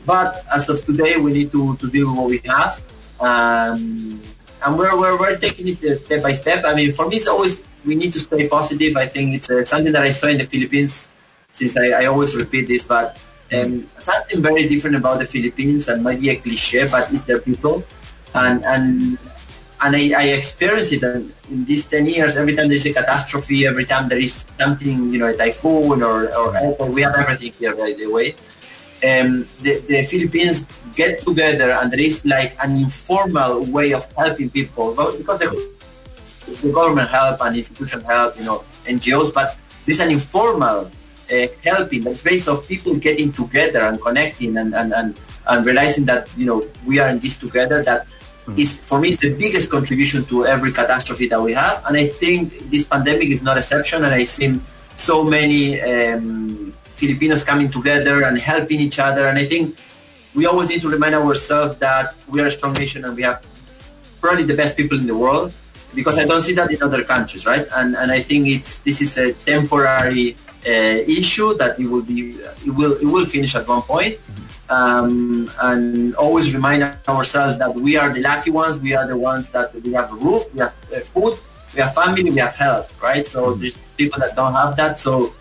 But 0.05 0.45
as 0.55 0.69
of 0.69 0.85
today, 0.85 1.17
we 1.17 1.33
need 1.33 1.53
to, 1.53 1.77
to 1.77 1.91
deal 1.91 2.11
with 2.11 2.19
what 2.19 2.29
we 2.31 2.41
have. 2.47 2.83
Um, 3.21 4.23
and 4.65 4.79
we're, 4.79 4.97
we're, 4.99 5.19
we're 5.19 5.37
taking 5.37 5.69
it 5.69 5.79
step 5.99 6.23
by 6.23 6.33
step. 6.33 6.65
I 6.65 6.75
mean, 6.75 6.93
for 6.93 7.09
me, 7.09 7.17
it's 7.17 7.29
always, 7.29 7.65
we 7.85 7.95
need 7.95 8.13
to 8.13 8.21
stay 8.21 8.49
positive. 8.49 8.97
I 8.97 9.07
think 9.07 9.35
it's 9.35 9.51
uh, 9.51 9.65
something 9.65 9.93
that 9.93 10.03
I 10.03 10.11
saw 10.11 10.29
in 10.29 10.39
the 10.39 10.45
Philippines, 10.45 11.13
since 11.51 11.79
I, 11.79 12.03
I 12.03 12.07
always 12.07 12.37
repeat 12.37 12.69
this, 12.69 12.85
but 12.85 13.23
um, 13.53 13.89
something 13.99 14.43
very 14.43 14.67
different 14.67 14.97
about 14.97 15.19
the 15.19 15.27
Philippines 15.27 15.89
and 15.89 16.03
maybe 16.03 16.31
a 16.31 16.37
cliche, 16.37 16.89
but 16.89 17.13
it's 17.13 17.25
their 17.25 17.39
people. 17.39 17.85
And, 18.35 18.65
and, 18.65 19.19
and 19.83 19.97
I, 19.97 20.13
I 20.17 20.25
experience 20.35 20.93
it 20.93 21.03
in, 21.03 21.33
in 21.51 21.65
these 21.65 21.87
10 21.87 22.07
years. 22.07 22.37
Every 22.37 22.57
time 22.57 22.69
there's 22.69 22.87
a 22.87 22.93
catastrophe, 22.93 23.67
every 23.67 23.85
time 23.85 24.09
there 24.09 24.19
is 24.19 24.47
something, 24.59 25.13
you 25.13 25.19
know, 25.19 25.27
a 25.27 25.37
typhoon 25.37 26.03
or, 26.03 26.35
or, 26.35 26.77
or 26.79 26.91
we 26.91 27.03
have 27.03 27.15
everything 27.15 27.53
here, 27.53 27.75
by 27.77 27.93
the 27.93 28.07
way. 28.07 28.35
Um, 29.05 29.47
the, 29.61 29.85
the 29.87 30.03
Philippines 30.05 30.65
get 30.95 31.21
together 31.21 31.73
and 31.73 31.93
there 31.93 32.01
is 32.01 32.25
like 32.25 32.57
an 32.65 32.77
informal 32.77 33.65
way 33.67 33.93
of 33.93 34.11
helping 34.13 34.49
people 34.49 34.95
but 34.95 35.19
because 35.19 35.41
the, 35.41 35.51
the 36.63 36.73
government 36.73 37.11
help 37.11 37.41
and 37.43 37.55
institution 37.57 38.01
help, 38.01 38.39
you 38.39 38.45
know, 38.45 38.65
NGOs, 38.85 39.35
but 39.35 39.59
there's 39.85 40.01
an 40.01 40.11
informal 40.11 40.91
uh, 41.31 41.47
helping, 41.63 42.03
the 42.05 42.19
base 42.25 42.49
of 42.49 42.67
people 42.67 42.95
getting 42.95 43.33
together 43.33 43.81
and 43.81 44.01
connecting 44.01 44.57
and, 44.57 44.75
and, 44.75 44.95
and, 44.95 45.21
and 45.49 45.67
realizing 45.67 46.05
that, 46.07 46.31
you 46.37 46.47
know, 46.47 46.65
we 46.87 46.99
are 46.99 47.09
in 47.09 47.19
this 47.19 47.37
together 47.37 47.83
that 47.83 48.07
is 48.57 48.79
for 48.79 49.01
me 49.01 49.09
is 49.09 49.19
the 49.19 49.35
biggest 49.35 49.71
contribution 49.71 50.25
to 50.27 50.47
every 50.47 50.71
catastrophe 50.73 51.27
that 51.29 51.41
we 51.41 51.53
have. 51.53 51.85
And 51.87 51.97
I 51.97 52.07
think 52.07 52.71
this 52.71 52.85
pandemic 52.85 53.29
is 53.29 53.43
not 53.43 53.59
exception. 53.59 54.05
And 54.05 54.15
I've 54.15 54.29
seen 54.29 54.61
so 54.97 55.25
many 55.25 55.81
um, 55.81 56.73
Filipinos 56.97 57.45
coming 57.45 57.71
together 57.71 58.25
and 58.25 58.39
helping 58.39 58.81
each 58.81 58.99
other. 58.99 59.29
And 59.29 59.39
I 59.39 59.45
think 59.45 59.77
we 60.35 60.47
always 60.47 60.69
need 60.69 60.81
to 60.83 60.89
remind 60.89 61.15
ourselves 61.15 61.77
that 61.79 62.15
we 62.29 62.41
are 62.41 62.47
a 62.47 62.51
strong 62.51 62.73
nation 62.75 63.05
and 63.05 63.15
we 63.17 63.23
have 63.23 63.45
probably 64.21 64.45
the 64.45 64.57
best 64.57 64.77
people 64.77 64.99
in 64.99 65.07
the 65.07 65.17
world 65.17 65.53
because 65.95 66.19
I 66.19 66.25
don't 66.25 66.43
see 66.43 66.55
that 66.55 66.71
in 66.71 66.83
other 66.83 67.03
countries, 67.05 67.47
right? 67.47 67.67
And 67.77 67.97
and 67.97 68.13
I 68.13 68.21
think 68.21 68.47
it's 68.47 68.81
this 68.81 69.01
is 69.01 69.17
a 69.17 69.33
temporary 69.33 70.37
uh, 70.67 71.19
issue 71.21 71.55
that 71.55 71.81
it 71.81 71.87
will 71.87 72.03
be 72.03 72.37
it 72.67 72.73
will 72.79 72.95
it 73.01 73.09
will 73.15 73.25
finish 73.25 73.55
at 73.57 73.67
one 73.67 73.83
point. 73.83 74.19
Um, 74.69 75.49
and 75.63 76.17
always 76.17 76.53
remind 76.53 76.83
ourselves 77.07 77.61
that 77.61 77.73
we 77.73 77.97
are 77.97 78.13
the 78.13 78.21
lucky 78.21 78.51
ones. 78.51 78.81
We 78.81 78.95
are 78.99 79.07
the 79.07 79.17
ones 79.17 79.49
that 79.51 79.73
we 79.75 79.93
have 79.93 80.11
a 80.13 80.17
roof, 80.17 80.43
we 80.53 80.59
have 80.59 80.75
uh, 80.91 80.99
food, 81.07 81.39
we 81.73 81.81
have 81.83 81.95
family, 81.95 82.29
we 82.31 82.41
have 82.43 82.57
health, 82.57 82.91
right? 83.01 83.25
So 83.25 83.55
there's 83.55 83.77
people 83.97 84.19
that 84.19 84.35
don't 84.35 84.53
have 84.53 84.75
that. 84.77 84.99
So 84.99 85.33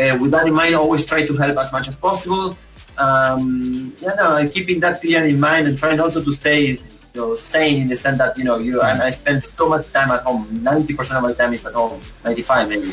uh, 0.00 0.16
with 0.20 0.30
that 0.30 0.46
in 0.46 0.54
mind, 0.54 0.74
always 0.74 1.04
try 1.04 1.26
to 1.26 1.36
help 1.36 1.56
as 1.58 1.72
much 1.72 1.88
as 1.88 1.96
possible. 1.96 2.56
Um, 2.98 3.92
you 4.00 4.14
know, 4.16 4.48
keeping 4.52 4.80
that 4.80 5.00
clear 5.00 5.24
in 5.24 5.38
mind 5.38 5.68
and 5.68 5.78
trying 5.78 6.00
also 6.00 6.22
to 6.22 6.32
stay 6.32 6.78
you 7.14 7.20
know, 7.20 7.34
sane 7.34 7.82
in 7.82 7.88
the 7.88 7.96
sense 7.96 8.18
that, 8.18 8.36
you 8.38 8.44
know, 8.44 8.58
you 8.58 8.80
and 8.82 9.02
I 9.02 9.10
spend 9.10 9.42
so 9.44 9.68
much 9.68 9.90
time 9.92 10.10
at 10.10 10.22
home. 10.22 10.46
90% 10.46 11.16
of 11.16 11.22
my 11.22 11.32
time 11.32 11.52
is 11.52 11.64
at 11.64 11.74
home, 11.74 12.00
95 12.24 12.68
maybe. 12.68 12.92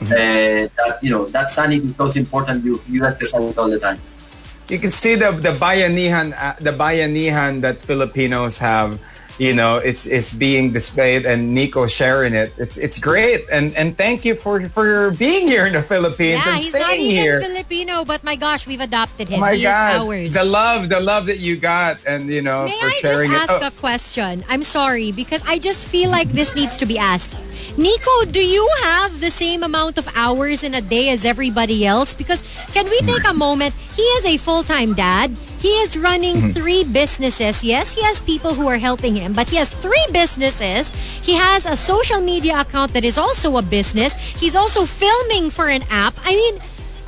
Uh, 0.00 0.70
that, 0.78 0.98
you 1.02 1.10
know, 1.10 1.26
that 1.26 1.50
sanity 1.50 1.86
is 1.86 1.96
so 1.96 2.08
important. 2.18 2.64
You, 2.64 2.80
you 2.88 3.04
exercise 3.04 3.42
it 3.44 3.58
all 3.58 3.68
the 3.68 3.78
time. 3.78 3.98
You 4.68 4.78
can 4.78 4.92
see 4.92 5.16
the 5.16 5.32
the 5.32 5.56
bayanihan 5.56 6.36
uh, 6.36 6.52
the 6.60 6.76
bayanihan 6.76 7.64
that 7.64 7.80
Filipinos 7.80 8.60
have. 8.60 9.00
You 9.38 9.54
know, 9.54 9.78
it's 9.78 10.06
it's 10.06 10.32
being 10.34 10.72
displayed, 10.72 11.24
and 11.24 11.54
Nico 11.54 11.86
sharing 11.86 12.34
it. 12.34 12.52
It's 12.58 12.76
it's 12.76 12.98
great, 12.98 13.46
and 13.52 13.74
and 13.76 13.96
thank 13.96 14.24
you 14.24 14.34
for 14.34 14.68
for 14.68 15.12
being 15.12 15.46
here 15.46 15.66
in 15.66 15.74
the 15.74 15.82
Philippines 15.82 16.42
Yeah, 16.42 16.50
and 16.50 16.58
he's 16.58 16.72
not 16.72 16.82
staying 16.82 17.00
even 17.02 17.22
here. 17.22 17.40
Filipino, 17.40 18.04
but 18.04 18.24
my 18.24 18.34
gosh, 18.34 18.66
we've 18.66 18.80
adopted 18.80 19.28
him. 19.28 19.38
My 19.38 19.54
he 19.54 19.64
ours. 19.64 20.34
the 20.34 20.42
love, 20.42 20.88
the 20.88 20.98
love 20.98 21.26
that 21.26 21.38
you 21.38 21.56
got, 21.56 22.04
and 22.04 22.26
you 22.26 22.42
know, 22.42 22.64
May 22.66 22.78
I 22.82 22.98
just 23.00 23.24
ask 23.30 23.54
it. 23.54 23.62
Oh, 23.62 23.66
a 23.68 23.70
question? 23.70 24.44
I'm 24.48 24.64
sorry 24.64 25.12
because 25.12 25.42
I 25.46 25.58
just 25.58 25.86
feel 25.86 26.10
like 26.10 26.28
this 26.34 26.54
needs 26.54 26.76
to 26.78 26.86
be 26.86 26.98
asked. 26.98 27.38
Nico, 27.78 28.24
do 28.26 28.40
you 28.44 28.68
have 28.82 29.20
the 29.20 29.30
same 29.30 29.62
amount 29.62 29.98
of 29.98 30.08
hours 30.16 30.64
in 30.64 30.74
a 30.74 30.80
day 30.82 31.10
as 31.10 31.24
everybody 31.24 31.86
else? 31.86 32.12
Because 32.12 32.42
can 32.74 32.86
we 32.90 32.98
take 33.06 33.22
a 33.28 33.32
moment? 33.32 33.72
He 33.94 34.02
is 34.18 34.26
a 34.26 34.36
full-time 34.36 34.94
dad. 34.94 35.30
He 35.60 35.68
is 35.86 35.96
running 35.96 36.36
Mm-hmm. 36.38 36.50
three 36.58 36.82
businesses. 36.84 37.62
Yes, 37.62 37.94
he 37.94 38.02
has 38.02 38.20
people 38.22 38.54
who 38.54 38.66
are 38.66 38.78
helping 38.78 39.14
him, 39.14 39.32
but 39.32 39.48
he 39.48 39.56
has 39.56 39.70
three 39.70 40.06
businesses. 40.12 40.90
He 41.22 41.34
has 41.34 41.66
a 41.66 41.74
social 41.76 42.20
media 42.20 42.60
account 42.60 42.92
that 42.94 43.04
is 43.04 43.16
also 43.16 43.56
a 43.56 43.62
business. 43.62 44.14
He's 44.14 44.54
also 44.56 44.84
filming 44.84 45.50
for 45.50 45.68
an 45.68 45.82
app. 45.90 46.14
I 46.24 46.34
mean, 46.34 46.58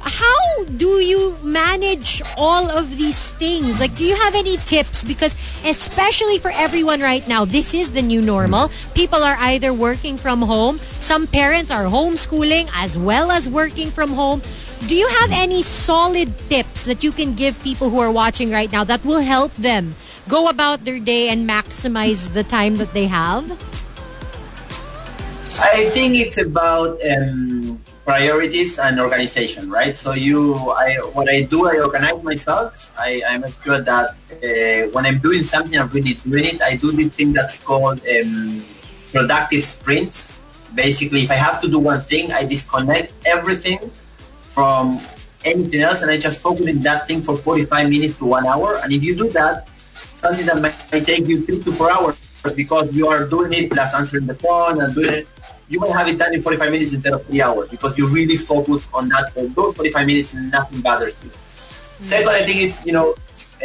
how 0.03 0.65
do 0.77 1.01
you 1.01 1.37
manage 1.43 2.23
all 2.37 2.69
of 2.71 2.97
these 2.97 3.33
things? 3.33 3.81
Like, 3.81 3.95
do 3.95 4.05
you 4.05 4.17
have 4.17 4.35
any 4.35 4.57
tips? 4.57 5.05
Because, 5.05 5.35
especially 5.65 6.39
for 6.39 6.51
everyone 6.51 7.01
right 7.01 7.27
now, 7.29 7.45
this 7.45 7.75
is 7.75 7.93
the 7.93 8.03
new 8.03 8.23
normal. 8.23 8.71
People 8.95 9.23
are 9.23 9.37
either 9.41 9.73
working 9.73 10.17
from 10.17 10.43
home, 10.43 10.79
some 10.99 11.27
parents 11.27 11.71
are 11.71 11.85
homeschooling 11.85 12.69
as 12.75 12.97
well 12.97 13.31
as 13.31 13.49
working 13.49 13.91
from 13.91 14.11
home. 14.11 14.41
Do 14.87 14.95
you 14.95 15.09
have 15.21 15.31
any 15.33 15.63
solid 15.63 16.33
tips 16.49 16.87
that 16.87 17.05
you 17.05 17.13
can 17.13 17.35
give 17.35 17.63
people 17.63 17.91
who 17.91 17.99
are 18.01 18.11
watching 18.11 18.51
right 18.51 18.73
now 18.73 18.85
that 18.85 19.05
will 19.05 19.21
help 19.21 19.55
them 19.57 19.95
go 20.29 20.49
about 20.49 20.85
their 20.85 20.99
day 20.99 21.29
and 21.29 21.49
maximize 21.49 22.33
the 22.33 22.45
time 22.45 22.79
that 22.79 22.95
they 22.95 23.07
have? 23.07 23.45
I 25.61 25.91
think 25.93 26.17
it's 26.17 26.39
about 26.39 26.97
um, 27.05 27.50
priorities 28.11 28.79
and 28.81 28.99
organization, 28.99 29.71
right? 29.71 29.97
So 29.97 30.15
you, 30.15 30.55
I, 30.75 30.99
what 31.15 31.31
I 31.31 31.43
do, 31.43 31.69
I 31.71 31.79
organize 31.79 32.21
myself. 32.25 32.93
I, 32.99 33.23
I 33.29 33.39
make 33.39 33.55
sure 33.63 33.81
that 33.81 34.07
uh, 34.11 34.91
when 34.91 35.07
I'm 35.07 35.19
doing 35.19 35.45
something, 35.45 35.79
I'm 35.79 35.89
really 35.91 36.15
doing 36.27 36.45
it. 36.45 36.61
I 36.61 36.75
do 36.75 36.91
this 36.91 37.15
thing 37.15 37.33
that's 37.33 37.61
called 37.63 38.03
um, 38.03 38.65
productive 39.13 39.63
sprints. 39.63 40.41
Basically, 40.75 41.23
if 41.23 41.31
I 41.31 41.39
have 41.39 41.61
to 41.63 41.69
do 41.71 41.79
one 41.79 42.01
thing, 42.01 42.33
I 42.33 42.45
disconnect 42.45 43.13
everything 43.27 43.79
from 44.57 44.99
anything 45.45 45.83
else, 45.83 46.03
and 46.03 46.11
I 46.11 46.19
just 46.19 46.43
focus 46.43 46.67
on 46.67 46.83
that 46.83 47.07
thing 47.07 47.23
for 47.23 47.37
45 47.37 47.91
minutes 47.91 48.17
to 48.19 48.25
one 48.25 48.45
hour. 48.47 48.81
And 48.83 48.93
if 48.93 49.05
you 49.05 49.15
do 49.15 49.29
that, 49.31 49.69
something 50.19 50.47
that 50.47 50.59
might, 50.61 50.75
take 51.07 51.29
you 51.29 51.47
three 51.47 51.63
to 51.63 51.73
four 51.73 51.93
hours 51.93 52.19
because 52.57 52.93
you 52.93 53.07
are 53.07 53.25
doing 53.27 53.53
it 53.53 53.71
plus 53.71 53.95
answering 53.95 54.27
the 54.27 54.35
phone 54.35 54.81
and 54.81 54.95
doing 54.95 55.15
it, 55.23 55.29
you 55.71 55.81
will 55.81 55.93
have 55.93 56.09
it 56.09 56.19
done 56.19 56.35
in 56.35 56.43
45 56.43 56.73
minutes 56.73 56.93
instead 56.93 57.13
of 57.15 57.25
three 57.25 57.41
hours 57.41 57.71
because 57.71 57.97
you 57.97 58.09
really 58.09 58.37
focus 58.37 58.87
on 58.93 59.09
that. 59.09 59.33
For 59.33 59.47
those 59.47 59.77
45 59.77 60.07
minutes, 60.07 60.35
nothing 60.35 60.81
bothers 60.81 61.17
you. 61.23 61.31
Second, 62.05 62.31
I 62.31 62.43
think 62.43 62.61
it's 62.61 62.85
you 62.85 62.93
know 62.93 63.15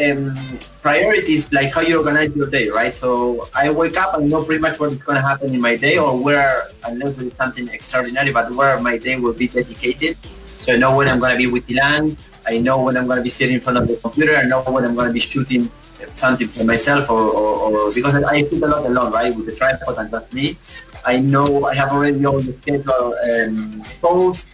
um, 0.06 0.38
priorities 0.82 1.52
like 1.52 1.74
how 1.74 1.82
you 1.82 1.98
organize 1.98 2.36
your 2.36 2.50
day, 2.50 2.70
right? 2.70 2.94
So 2.94 3.48
I 3.56 3.72
wake 3.72 3.98
up 3.98 4.13
and 4.13 4.30
know 4.30 4.44
pretty 4.44 4.62
much 4.62 4.80
what's 4.80 4.96
going 4.98 5.15
to 5.15 5.26
happen 5.26 5.56
in 5.56 5.62
my 5.62 5.76
day, 5.76 5.98
or 5.98 6.15
where 6.15 6.70
unless 6.86 7.18
is 7.22 7.34
something 7.34 7.68
extraordinary, 7.70 8.32
but 8.32 8.54
where 8.54 8.80
my 8.80 8.98
day 8.98 9.18
will 9.18 9.34
be 9.34 9.48
dedicated. 9.48 10.15
So 10.62 10.74
I 10.74 10.78
know 10.78 10.96
when 10.96 11.08
I'm 11.08 11.20
going 11.20 11.32
to 11.34 11.38
be 11.38 11.48
with 11.48 11.68
Ilan. 11.68 12.18
I 12.48 12.60
know 12.60 12.84
when 12.84 12.96
I'm 12.96 13.08
going 13.08 13.18
to 13.18 13.24
be 13.24 13.32
sitting 13.32 13.56
in 13.56 13.62
front 13.62 13.80
of 13.80 13.88
the 13.88 13.96
computer. 13.96 14.36
I 14.36 14.44
know 14.44 14.62
when 14.62 14.86
I'm 14.86 14.94
going 14.94 15.08
to 15.08 15.13
be 15.13 15.20
shooting 15.20 15.72
something 16.13 16.48
for 16.48 16.63
myself, 16.63 17.10
or, 17.10 17.22
or, 17.22 17.88
or 17.89 17.94
because 17.94 18.13
I, 18.13 18.22
I 18.22 18.39
shoot 18.41 18.62
a 18.62 18.68
lot 18.68 18.86
alone, 18.86 19.12
right, 19.12 19.36
with 19.36 19.48
the 19.48 19.56
tripod 19.56 19.98
and 19.98 20.12
that's 20.12 20.32
me. 20.34 20.58
I 21.06 21.20
know 21.20 21.65
I 21.65 21.76
have 21.76 21.89
already 21.91 22.26
all 22.26 22.39
the 22.41 22.54
schedule 22.54 23.15
um, 23.30 23.84
posts. 24.02 24.48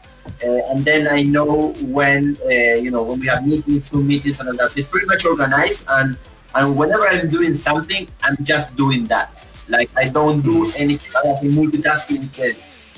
Uh, 0.44 0.74
and 0.74 0.84
then 0.86 1.08
I 1.08 1.24
know 1.24 1.74
when 1.82 2.38
uh, 2.46 2.78
you 2.78 2.92
know 2.92 3.04
when 3.04 3.20
we 3.20 3.28
have 3.28 3.46
meetings, 3.46 3.90
Zoom 3.90 4.08
meetings, 4.08 4.40
and 4.40 4.50
all 4.50 4.56
that. 4.58 4.72
So 4.72 4.78
it's 4.78 4.88
pretty 4.88 5.08
much 5.08 5.26
organized, 5.26 5.86
and 5.90 6.18
and 6.56 6.78
whenever 6.78 7.08
I'm 7.08 7.30
doing 7.30 7.54
something, 7.56 8.08
I'm 8.24 8.38
just 8.42 8.76
doing 8.76 9.06
that. 9.08 9.32
Like 9.70 9.90
I 9.98 10.10
don't 10.10 10.42
do 10.42 10.72
anything. 10.78 11.12
I 11.16 11.34
think 11.40 11.54
multitasking 11.54 12.26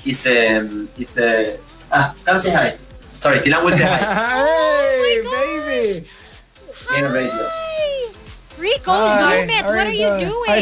is 0.04 0.26
um, 0.26 0.88
it's 0.98 1.16
a 1.16 1.58
ah. 1.92 2.14
Come 2.24 2.40
say 2.40 2.52
hi. 2.52 2.78
Sorry, 3.20 3.38
Thylane 3.40 3.64
will 3.64 3.72
say 3.72 3.84
hi. 3.84 3.96
hey, 5.00 5.22
Oh 5.24 5.30
baby. 5.32 6.06
In 6.96 7.04
radio. 7.12 7.48
Hi! 7.48 8.12
Rico, 8.58 8.92
Hi, 8.92 9.40
zoom 9.40 9.50
it. 9.50 9.64
how 9.64 9.72
What 9.72 9.86
are 9.86 9.92
you 9.92 10.18
doing? 10.18 10.44
Hi, 10.46 10.60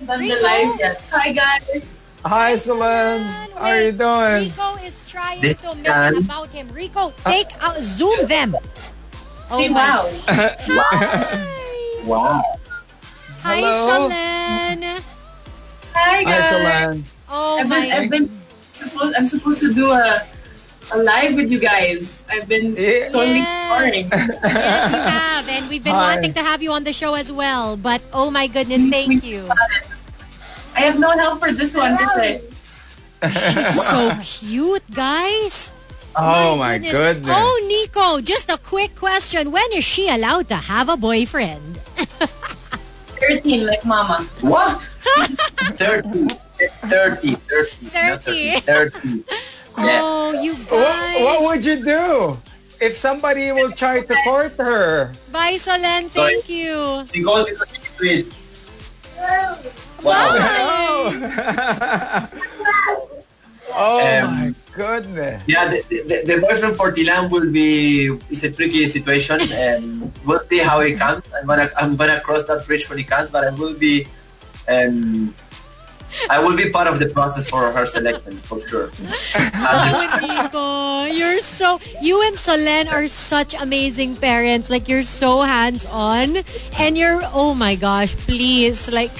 Solen. 0.00 0.10
on 0.10 0.18
the 0.18 0.24
Rico? 0.34 0.42
live 0.42 0.78
yet. 0.80 1.02
Hi 1.10 1.32
guys. 1.32 1.94
Hi, 2.24 2.54
Solen. 2.56 3.22
How 3.54 3.60
are 3.60 3.80
you 3.82 3.92
doing? 3.92 4.48
Rico 4.50 4.74
is 4.84 5.08
trying 5.08 5.40
This 5.40 5.54
to 5.54 5.74
make 5.76 5.84
guy- 5.84 6.08
about 6.10 6.48
him. 6.50 6.68
Rico, 6.72 7.12
take 7.24 7.46
out, 7.62 7.80
zoom 7.80 8.26
them. 8.26 8.56
Oh 9.50 9.58
Hey, 9.58 9.70
wow. 9.70 10.08
Hi. 10.26 12.02
Wow. 12.04 12.42
Hi, 13.42 13.56
Hello. 13.56 14.08
Solen. 14.08 14.82
Hi 15.94 16.22
Hi, 16.22 16.24
guys. 16.24 17.12
Oh 17.28 17.58
I've 17.60 17.68
my. 17.68 17.80
been, 17.80 17.92
I've 17.92 18.10
been 18.10 18.40
I'm 19.16 19.26
supposed 19.26 19.60
to 19.60 19.72
do 19.72 19.90
a 19.92 20.26
a 20.92 20.98
live 20.98 21.34
with 21.34 21.50
you 21.50 21.58
guys. 21.58 22.24
I've 22.30 22.46
been 22.48 22.76
Yeah. 22.76 23.08
totally 23.10 23.42
Yes. 23.42 23.48
ignoring. 23.66 24.06
yes, 24.10 24.90
you 24.92 24.98
have. 24.98 25.48
And 25.48 25.68
we've 25.68 25.82
been 25.84 25.94
Hi. 25.94 26.14
wanting 26.14 26.32
to 26.34 26.42
have 26.42 26.62
you 26.62 26.72
on 26.72 26.84
the 26.84 26.92
show 26.92 27.14
as 27.14 27.30
well. 27.32 27.76
But 27.76 28.02
oh 28.12 28.30
my 28.30 28.46
goodness, 28.46 28.86
thank 28.90 29.24
you. 29.24 29.48
I 30.76 30.80
have 30.86 30.98
no 30.98 31.10
help 31.16 31.40
for 31.40 31.52
this 31.52 31.74
one 31.74 31.96
today. 31.96 32.40
She's 33.24 33.82
so 33.82 34.12
cute, 34.20 34.84
guys. 34.92 35.72
Oh 36.18 36.56
my 36.56 36.78
goodness. 36.80 37.28
Oh, 37.28 37.54
Nico, 37.68 38.22
just 38.24 38.48
a 38.48 38.56
quick 38.56 38.96
question. 38.96 39.52
When 39.52 39.68
is 39.76 39.84
she 39.84 40.08
allowed 40.08 40.48
to 40.48 40.56
have 40.56 40.88
a 40.88 40.96
boyfriend? 40.96 41.76
13, 43.20 43.66
like 43.66 43.84
mama. 43.84 44.24
What? 44.40 44.80
30. 45.76 46.28
30. 46.88 47.34
30. 47.36 47.90
not 47.92 48.22
30. 48.24 48.60
30. 48.64 49.24
Yes. 49.78 50.02
Oh, 50.04 50.32
you 50.42 50.52
guys. 50.54 50.70
What, 50.70 51.20
what 51.20 51.40
would 51.56 51.64
you 51.64 51.84
do 51.84 52.36
if 52.80 52.96
somebody 52.96 53.52
will 53.52 53.70
try 53.70 54.00
to 54.00 54.14
court 54.24 54.52
her? 54.58 55.12
Bye, 55.32 55.54
Solen. 55.56 56.08
Thank 56.08 56.48
you. 56.48 57.04
She 57.12 57.22
goes 57.22 57.44
because 57.48 57.68
she's 57.74 57.88
sweet. 57.96 58.26
Bye. 60.02 62.28
Oh 63.78 63.98
Um, 64.00 64.24
my 64.40 64.54
goodness. 64.72 65.42
Yeah, 65.46 65.68
the, 65.68 65.82
the, 65.90 66.22
the 66.24 66.40
boyfriend 66.40 66.76
for 66.76 66.92
Thylane 66.92 67.28
will 67.30 67.52
be 67.52 68.06
it's 68.30 68.42
a 68.42 68.50
tricky 68.50 68.86
situation, 68.86 69.38
and 69.52 70.10
we'll 70.24 70.40
see 70.48 70.60
how 70.60 70.80
it 70.80 70.96
comes. 70.96 71.24
I'm 71.36 71.46
gonna 71.46 71.68
I'm 71.76 71.94
gonna 71.96 72.18
cross 72.20 72.42
that 72.44 72.64
bridge 72.64 72.88
when 72.88 72.98
it 73.00 73.06
comes, 73.06 73.30
but 73.30 73.44
I 73.44 73.50
will 73.50 73.74
be, 73.76 74.06
um, 74.68 75.34
I 76.30 76.38
will 76.38 76.56
be 76.56 76.70
part 76.70 76.86
of 76.88 76.98
the 76.98 77.06
process 77.06 77.48
for 77.48 77.70
her 77.72 77.86
selection 77.86 78.38
for 78.38 78.60
sure. 78.60 78.90
Oh, 79.68 80.18
Nico, 80.20 81.04
you're 81.10 81.40
so 81.40 81.80
you 82.00 82.22
and 82.22 82.36
Solen 82.36 82.90
are 82.90 83.08
such 83.08 83.54
amazing 83.54 84.16
parents. 84.16 84.70
Like 84.70 84.88
you're 84.88 85.02
so 85.02 85.42
hands-on 85.42 86.42
and 86.78 86.96
you're 86.96 87.20
oh 87.34 87.54
my 87.54 87.74
gosh, 87.74 88.14
please 88.16 88.90
like 88.90 89.12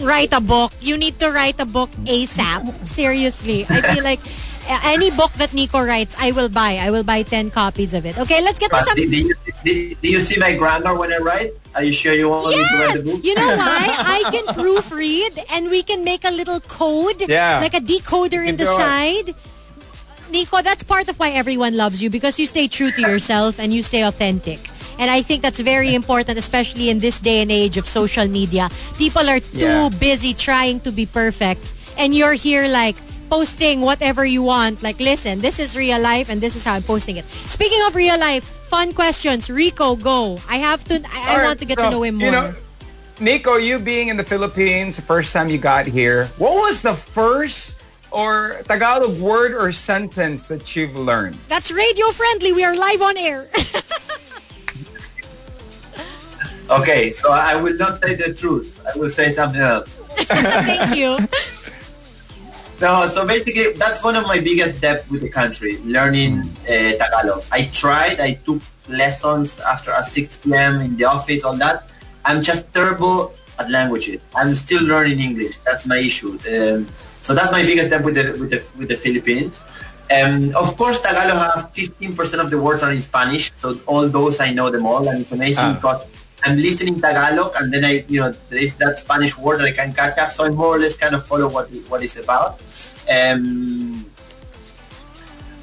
write 0.00 0.32
a 0.32 0.40
book. 0.40 0.72
You 0.80 0.96
need 0.96 1.18
to 1.20 1.30
write 1.30 1.60
a 1.60 1.66
book 1.66 1.90
ASAP. 2.06 2.86
Seriously. 2.86 3.66
I 3.68 3.94
feel 3.94 4.04
like 4.04 4.20
any 4.84 5.10
book 5.10 5.32
that 5.34 5.52
Nico 5.52 5.82
writes, 5.82 6.14
I 6.18 6.30
will 6.32 6.48
buy. 6.48 6.78
I 6.78 6.90
will 6.90 7.02
buy 7.02 7.22
10 7.22 7.50
copies 7.50 7.94
of 7.94 8.06
it. 8.06 8.18
Okay, 8.18 8.40
let's 8.42 8.58
get 8.58 8.70
to 8.70 8.76
But 8.76 8.86
some 8.86 8.96
do, 8.96 9.10
do 9.10 9.16
you, 9.26 9.34
do, 9.64 9.94
do 10.02 10.08
you 10.10 10.20
see 10.20 10.38
my 10.38 10.54
grammar 10.56 10.94
when 10.94 11.12
I 11.12 11.18
write? 11.18 11.52
Are 11.74 11.82
you 11.82 11.92
sure 11.92 12.12
you 12.14 12.28
want 12.28 12.48
me 12.48 12.54
to 12.56 12.60
write 12.62 12.70
Yes! 12.78 13.02
the 13.02 13.10
book? 13.10 13.24
You 13.24 13.34
know 13.34 13.56
why? 13.56 13.86
I 13.98 14.30
can 14.30 14.46
proofread 14.54 15.44
and 15.52 15.70
we 15.70 15.82
can 15.82 16.04
make 16.04 16.24
a 16.24 16.30
little 16.30 16.60
code. 16.60 17.28
Yeah. 17.28 17.58
Like 17.60 17.74
a 17.74 17.80
decoder 17.80 18.46
in 18.46 18.56
the 18.56 18.64
do 18.64 18.70
it. 18.70 18.76
side. 18.76 19.34
Nico, 20.30 20.62
that's 20.62 20.84
part 20.84 21.08
of 21.08 21.18
why 21.18 21.30
everyone 21.30 21.76
loves 21.76 22.02
you 22.02 22.08
because 22.10 22.38
you 22.38 22.46
stay 22.46 22.68
true 22.68 22.92
to 22.92 23.00
yourself 23.00 23.58
and 23.58 23.72
you 23.74 23.82
stay 23.82 24.02
authentic. 24.02 24.60
And 24.98 25.10
I 25.10 25.22
think 25.22 25.42
that's 25.42 25.58
very 25.58 25.94
important, 25.94 26.38
especially 26.38 26.90
in 26.90 26.98
this 27.00 27.18
day 27.18 27.40
and 27.42 27.50
age 27.50 27.76
of 27.76 27.88
social 27.88 28.28
media. 28.28 28.68
People 28.98 29.28
are 29.28 29.40
too 29.40 29.58
Yeah. 29.58 29.88
busy 29.98 30.34
trying 30.34 30.78
to 30.80 30.92
be 30.92 31.06
perfect. 31.06 31.66
And 31.98 32.14
you're 32.14 32.34
here 32.34 32.68
like 32.68 32.96
posting 33.30 33.80
whatever 33.80 34.24
you 34.24 34.42
want. 34.42 34.82
Like, 34.82 34.98
listen, 34.98 35.38
this 35.38 35.58
is 35.58 35.76
real 35.76 36.00
life 36.00 36.28
and 36.28 36.40
this 36.40 36.56
is 36.56 36.64
how 36.64 36.74
I'm 36.74 36.82
posting 36.82 37.16
it. 37.16 37.24
Speaking 37.30 37.80
of 37.86 37.94
real 37.94 38.18
life, 38.18 38.44
fun 38.44 38.92
questions. 38.92 39.48
Rico, 39.48 39.96
go. 39.96 40.38
I 40.48 40.58
have 40.58 40.84
to, 40.84 41.00
I, 41.08 41.36
I 41.36 41.38
All 41.38 41.44
want 41.46 41.58
to 41.60 41.64
get 41.64 41.78
so, 41.78 41.84
to 41.84 41.90
know 41.90 42.02
him 42.02 42.16
more. 42.16 42.26
You 42.26 42.32
know, 42.32 42.54
Nico, 43.20 43.56
you 43.56 43.78
being 43.78 44.08
in 44.08 44.16
the 44.16 44.24
Philippines, 44.24 44.96
the 44.96 45.02
first 45.02 45.32
time 45.32 45.48
you 45.48 45.58
got 45.58 45.86
here, 45.86 46.26
what 46.36 46.52
was 46.60 46.82
the 46.82 46.94
first 46.94 47.76
or 48.10 48.60
Tagalog 48.64 49.20
word 49.20 49.54
or 49.54 49.70
sentence 49.70 50.48
that 50.48 50.74
you've 50.74 50.96
learned? 50.96 51.38
That's 51.48 51.70
radio 51.70 52.08
friendly. 52.10 52.52
We 52.52 52.64
are 52.64 52.74
live 52.76 53.00
on 53.00 53.16
air. 53.16 53.48
Okay, 56.70 57.10
so 57.10 57.32
I 57.32 57.56
will 57.60 57.76
not 57.76 58.00
say 58.00 58.14
the 58.14 58.32
truth. 58.32 58.80
I 58.86 58.96
will 58.96 59.10
say 59.10 59.32
something 59.32 59.60
else. 59.60 59.92
Thank 60.30 60.96
you. 60.96 61.18
No, 62.80 63.06
so 63.06 63.26
basically, 63.26 63.72
that's 63.74 64.02
one 64.02 64.16
of 64.16 64.26
my 64.26 64.40
biggest 64.40 64.80
debt 64.80 65.04
with 65.10 65.20
the 65.20 65.28
country, 65.28 65.76
learning 65.84 66.40
uh, 66.64 66.96
Tagalog. 66.96 67.44
I 67.52 67.64
tried, 67.72 68.20
I 68.20 68.34
took 68.46 68.62
lessons 68.88 69.60
after 69.60 69.90
at 69.92 70.06
6 70.06 70.38
p.m. 70.38 70.80
in 70.80 70.96
the 70.96 71.04
office, 71.04 71.44
all 71.44 71.56
that. 71.56 71.90
I'm 72.24 72.42
just 72.42 72.72
terrible 72.72 73.34
at 73.58 73.70
languages. 73.70 74.20
I'm 74.34 74.54
still 74.54 74.82
learning 74.84 75.20
English. 75.20 75.58
That's 75.66 75.84
my 75.86 75.98
issue. 75.98 76.38
Um, 76.48 76.86
so 77.20 77.34
that's 77.34 77.52
my 77.52 77.62
biggest 77.62 77.90
debt 77.90 78.02
with 78.02 78.14
the 78.14 78.32
with 78.40 78.50
the 78.50 78.60
with 78.78 78.88
the 78.88 78.96
Philippines. 78.96 79.62
Um, 80.10 80.54
of 80.56 80.76
course, 80.76 81.00
Tagalog 81.02 81.38
have 81.54 81.72
15% 81.72 82.40
of 82.40 82.50
the 82.50 82.58
words 82.60 82.82
are 82.82 82.90
in 82.90 83.00
Spanish, 83.00 83.52
so 83.56 83.78
all 83.86 84.08
those 84.08 84.40
I 84.40 84.52
know 84.52 84.68
them 84.70 84.84
all, 84.86 85.06
and 85.08 85.20
it's 85.20 85.30
amazing 85.32 85.64
Ah. 85.66 85.74
because 85.74 86.00
I'm 86.44 86.56
listening 86.56 87.00
Tagalog, 87.00 87.52
and 87.60 87.72
then 87.72 87.84
I, 87.84 88.04
you 88.08 88.20
know, 88.20 88.32
there 88.48 88.58
is 88.58 88.76
that 88.76 88.98
Spanish 88.98 89.36
word 89.36 89.60
that 89.60 89.66
I 89.66 89.72
can 89.72 89.92
catch 89.92 90.18
up, 90.18 90.30
so 90.32 90.44
I 90.44 90.50
more 90.50 90.76
or 90.76 90.78
less 90.78 90.96
kind 90.96 91.14
of 91.14 91.24
follow 91.24 91.48
what 91.48 91.68
what 91.88 92.02
it's 92.02 92.16
about. 92.16 92.60
Um, 93.10 94.06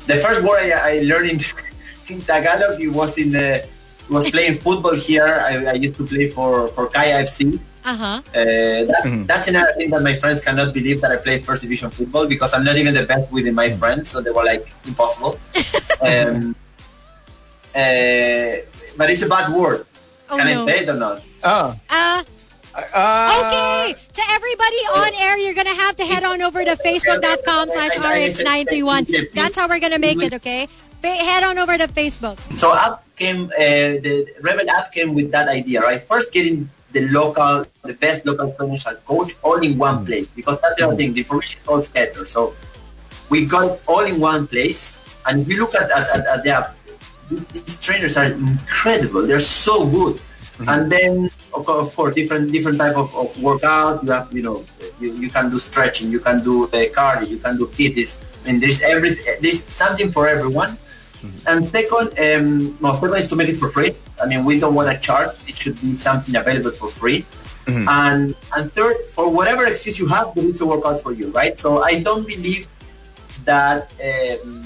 the 0.05 0.17
first 0.17 0.43
word 0.43 0.59
I, 0.61 0.97
I 0.97 0.99
learned 1.01 1.31
in, 1.31 1.39
in 2.09 2.21
Tagalog 2.21 2.79
it 2.79 2.89
was 2.89 3.17
in 3.17 3.31
the 3.31 3.65
it 3.65 4.09
was 4.09 4.29
playing 4.29 4.55
football 4.55 4.95
here. 4.95 5.41
I, 5.43 5.65
I 5.65 5.73
used 5.73 5.97
to 5.97 6.05
play 6.05 6.27
for 6.27 6.67
for 6.69 6.87
Kaya 6.87 7.23
FC. 7.23 7.59
Uh-huh. 7.87 8.19
Uh, 8.35 8.83
that, 8.83 9.23
That's 9.25 9.47
another 9.47 9.71
thing 9.77 9.89
that 9.91 10.03
my 10.03 10.15
friends 10.15 10.43
cannot 10.43 10.73
believe 10.73 10.99
that 10.99 11.11
I 11.11 11.15
play 11.15 11.39
first 11.39 11.61
division 11.63 11.89
football 11.89 12.27
because 12.27 12.53
I'm 12.53 12.65
not 12.65 12.75
even 12.75 12.93
the 12.93 13.05
best 13.05 13.31
within 13.31 13.55
my 13.55 13.71
friends, 13.71 14.09
so 14.09 14.19
they 14.19 14.31
were 14.31 14.43
like 14.43 14.67
impossible. 14.85 15.39
um, 16.01 16.53
uh, 17.73 18.51
but 18.97 19.07
it's 19.09 19.21
a 19.21 19.29
bad 19.29 19.53
word. 19.53 19.85
Oh, 20.29 20.37
Can 20.37 20.47
no. 20.47 20.63
I 20.63 20.67
say 20.67 20.83
it 20.83 20.89
or 20.89 20.95
not? 20.95 21.23
Oh, 21.43 21.79
Uh, 21.89 22.23
uh, 22.93 23.41
okay. 23.45 23.95
To 24.13 24.21
everybody 24.29 24.75
on 25.01 25.11
air, 25.19 25.37
you're 25.39 25.55
going 25.55 25.67
to 25.67 25.73
have 25.73 25.95
to 25.95 26.05
head 26.05 26.23
on 26.23 26.41
over 26.41 26.63
to 26.63 26.75
facebook.com 26.75 27.69
slash 27.69 27.91
rx931. 27.93 29.33
That's 29.33 29.55
how 29.55 29.67
we're 29.67 29.79
going 29.79 29.93
to 29.93 29.99
make 29.99 30.21
it, 30.21 30.33
okay? 30.35 30.67
Fa- 31.01 31.07
head 31.07 31.43
on 31.43 31.57
over 31.57 31.77
to 31.77 31.87
Facebook. 31.87 32.37
So 32.57 32.75
app 32.75 33.03
came, 33.15 33.45
uh, 33.45 33.97
the 34.05 34.27
Rebel 34.41 34.69
app 34.69 34.91
came 34.91 35.15
with 35.15 35.31
that 35.31 35.47
idea, 35.47 35.81
right? 35.81 36.01
First 36.01 36.31
getting 36.33 36.69
the 36.91 37.07
local, 37.09 37.65
the 37.83 37.93
best 37.93 38.25
local 38.25 38.51
financial 38.53 38.95
coach 39.05 39.33
all 39.43 39.57
in 39.59 39.77
one 39.77 40.05
place 40.05 40.27
because 40.27 40.59
that's 40.61 40.79
the 40.79 40.87
other 40.87 40.95
thing. 40.95 41.13
The 41.13 41.21
information 41.21 41.59
is 41.59 41.67
all 41.67 41.81
scattered. 41.81 42.27
So 42.27 42.53
we 43.29 43.45
got 43.45 43.79
all 43.87 44.01
in 44.05 44.19
one 44.19 44.47
place. 44.47 44.97
And 45.25 45.41
if 45.41 45.49
you 45.49 45.59
look 45.59 45.75
at, 45.75 45.89
at, 45.91 46.09
at, 46.19 46.27
at 46.27 46.43
the 46.43 46.49
app, 46.51 46.76
these 47.29 47.79
trainers 47.79 48.17
are 48.17 48.25
incredible. 48.25 49.25
They're 49.27 49.39
so 49.39 49.87
good. 49.87 50.21
And 50.67 50.91
then, 50.91 51.29
of 51.53 51.65
course, 51.65 51.87
of 51.87 51.95
course, 51.95 52.15
different 52.15 52.51
different 52.51 52.79
type 52.79 52.97
of, 52.97 53.13
of 53.15 53.29
workout. 53.43 54.03
You 54.03 54.11
have, 54.11 54.33
you 54.33 54.41
know, 54.41 54.65
you, 54.99 55.13
you 55.13 55.29
can 55.29 55.51
do 55.51 55.59
stretching, 55.59 56.09
you 56.09 56.19
can 56.19 56.43
do 56.43 56.65
uh, 56.65 56.89
cardio, 56.97 57.27
you 57.29 57.37
can 57.37 57.57
do 57.57 57.67
fitness. 57.67 58.19
And 58.45 58.61
there's 58.61 58.81
every 58.81 59.11
there's 59.39 59.63
something 59.63 60.11
for 60.11 60.27
everyone. 60.27 60.77
And 61.45 61.65
second, 61.67 62.17
um, 62.19 62.77
no, 62.81 62.93
second 62.93 63.15
is 63.17 63.27
to 63.27 63.35
make 63.35 63.49
it 63.49 63.57
for 63.57 63.69
free. 63.69 63.93
I 64.21 64.25
mean, 64.27 64.45
we 64.45 64.59
don't 64.59 64.73
want 64.73 64.89
to 64.89 64.97
charge. 64.99 65.29
It 65.47 65.55
should 65.55 65.79
be 65.81 65.95
something 65.95 66.35
available 66.35 66.71
for 66.71 66.87
free. 66.87 67.25
And 67.67 68.35
and 68.55 68.71
third, 68.71 68.97
for 69.13 69.29
whatever 69.29 69.65
excuse 69.65 69.99
you 69.99 70.07
have, 70.07 70.33
there 70.33 70.45
is 70.45 70.61
a 70.61 70.65
workout 70.65 71.01
for 71.01 71.11
you, 71.11 71.29
right? 71.31 71.59
So 71.59 71.83
I 71.83 72.01
don't 72.01 72.25
believe 72.25 72.65
that. 73.45 73.93
Um, 74.01 74.63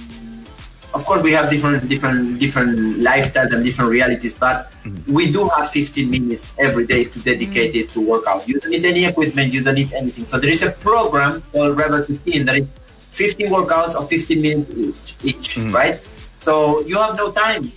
of 0.94 1.06
course, 1.06 1.22
we 1.22 1.32
have 1.32 1.50
different 1.50 1.88
different 1.88 2.40
different 2.40 3.00
lifestyles 3.00 3.52
and 3.54 3.64
different 3.64 3.90
realities, 3.90 4.34
but 4.34 4.72
mm-hmm. 4.84 5.14
we 5.14 5.32
do 5.32 5.48
have 5.48 5.70
15 5.70 6.10
minutes 6.10 6.54
every 6.60 6.86
day 6.86 7.06
to 7.06 7.20
dedicate 7.20 7.76
it 7.76 7.90
to 7.90 8.02
workout. 8.02 8.48
You 8.48 8.60
don't 8.60 8.72
need 8.72 8.86
any 8.86 9.06
equipment. 9.06 9.54
You 9.54 9.64
don't 9.64 9.76
need 9.76 9.94
anything. 9.94 10.26
So 10.26 10.40
there 10.40 10.52
is 10.52 10.64
a 10.64 10.72
program 10.72 11.42
called 11.52 11.78
Rebel 11.78 12.04
15 12.04 12.46
that 12.46 12.56
is 12.58 12.68
15 13.12 13.48
workouts 13.48 13.96
of 13.96 14.10
15 14.10 14.42
minutes 14.42 14.72
each, 14.76 15.16
each 15.24 15.50
mm-hmm. 15.56 15.72
right? 15.72 16.00
So 16.40 16.82
you 16.82 16.98
have 16.98 17.16
no 17.16 17.32
time. 17.32 17.72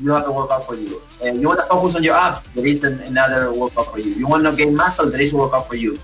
You 0.00 0.12
have 0.12 0.26
a 0.26 0.32
workout 0.32 0.64
for 0.64 0.74
you. 0.74 1.00
And 1.24 1.40
you 1.40 1.48
want 1.48 1.60
to 1.60 1.66
focus 1.66 1.96
on 1.96 2.04
your 2.04 2.14
abs. 2.14 2.42
There 2.54 2.66
is 2.66 2.84
an, 2.84 3.00
another 3.00 3.52
workout 3.52 3.86
for 3.86 3.98
you. 3.98 4.12
You 4.14 4.28
want 4.28 4.44
to 4.44 4.54
gain 4.54 4.76
muscle. 4.76 5.10
There 5.10 5.20
is 5.20 5.32
a 5.32 5.36
workout 5.36 5.66
for 5.66 5.74
you. 5.74 5.98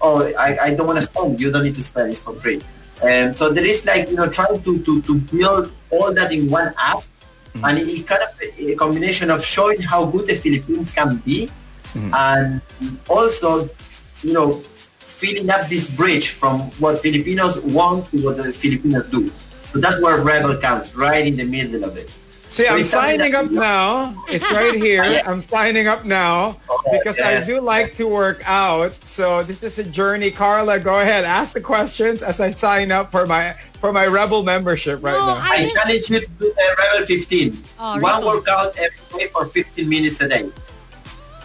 Oh, 0.00 0.26
I, 0.38 0.58
I 0.58 0.74
don't 0.74 0.86
want 0.86 0.98
to 0.98 1.04
spend. 1.04 1.40
You 1.40 1.52
don't 1.52 1.64
need 1.64 1.74
to 1.76 1.82
spend. 1.82 2.10
It's 2.10 2.20
for 2.20 2.34
free. 2.34 2.60
Um, 3.02 3.34
so 3.34 3.52
there 3.52 3.64
is 3.64 3.84
like 3.84 4.08
you 4.08 4.16
know 4.16 4.28
trying 4.28 4.62
to 4.62 4.78
to, 4.82 5.02
to 5.02 5.14
build 5.32 5.72
all 5.90 6.12
that 6.14 6.32
in 6.32 6.48
one 6.50 6.72
app, 6.78 7.02
and 7.64 7.78
it, 7.78 7.88
it 7.88 8.06
kind 8.06 8.22
of 8.22 8.30
a 8.58 8.74
combination 8.76 9.30
of 9.30 9.44
showing 9.44 9.80
how 9.82 10.06
good 10.06 10.26
the 10.26 10.34
Philippines 10.34 10.94
can 10.94 11.16
be, 11.18 11.50
and 12.14 12.60
also 13.08 13.68
you 14.22 14.32
know 14.32 14.62
filling 14.98 15.48
up 15.50 15.68
this 15.68 15.88
bridge 15.90 16.30
from 16.30 16.60
what 16.80 17.00
Filipinos 17.00 17.60
want 17.60 18.10
to 18.10 18.24
what 18.24 18.36
the 18.36 18.52
Filipinos 18.52 19.08
do. 19.10 19.28
So 19.72 19.80
that's 19.80 20.00
where 20.00 20.22
Rebel 20.22 20.56
comes, 20.56 20.94
right 20.96 21.26
in 21.26 21.36
the 21.36 21.44
middle 21.44 21.84
of 21.84 21.96
it. 21.96 22.10
See, 22.56 22.66
I'm 22.66 22.84
signing 22.84 23.34
up 23.34 23.50
now. 23.50 24.14
It's 24.28 24.50
right 24.50 24.74
here. 24.74 25.20
I'm 25.26 25.42
signing 25.42 25.86
up 25.88 26.06
now 26.06 26.56
because 26.90 27.20
I 27.20 27.42
do 27.42 27.60
like 27.60 27.94
to 27.96 28.08
work 28.08 28.40
out. 28.48 28.94
So 29.04 29.42
this 29.42 29.62
is 29.62 29.78
a 29.78 29.84
journey. 29.84 30.30
Carla, 30.30 30.80
go 30.80 31.00
ahead. 31.00 31.26
Ask 31.26 31.52
the 31.52 31.60
questions 31.60 32.22
as 32.22 32.40
I 32.40 32.50
sign 32.52 32.90
up 32.90 33.12
for 33.12 33.26
my 33.26 33.52
for 33.78 33.92
my 33.92 34.06
Rebel 34.06 34.42
membership 34.42 35.02
right 35.02 35.12
No, 35.12 35.26
now. 35.26 35.34
I 35.36 35.48
I 35.56 35.62
just- 35.64 35.74
challenge 35.74 36.08
you 36.10 36.20
to 36.20 36.26
do 36.26 36.52
the 36.54 36.76
Rebel 36.94 37.06
15. 37.06 37.58
Oh, 37.78 38.00
One 38.00 38.14
Rico. 38.22 38.26
workout 38.26 38.78
every 38.78 39.18
day 39.20 39.26
for 39.26 39.44
15 39.44 39.86
minutes 39.86 40.22
a 40.22 40.28
day. 40.28 40.48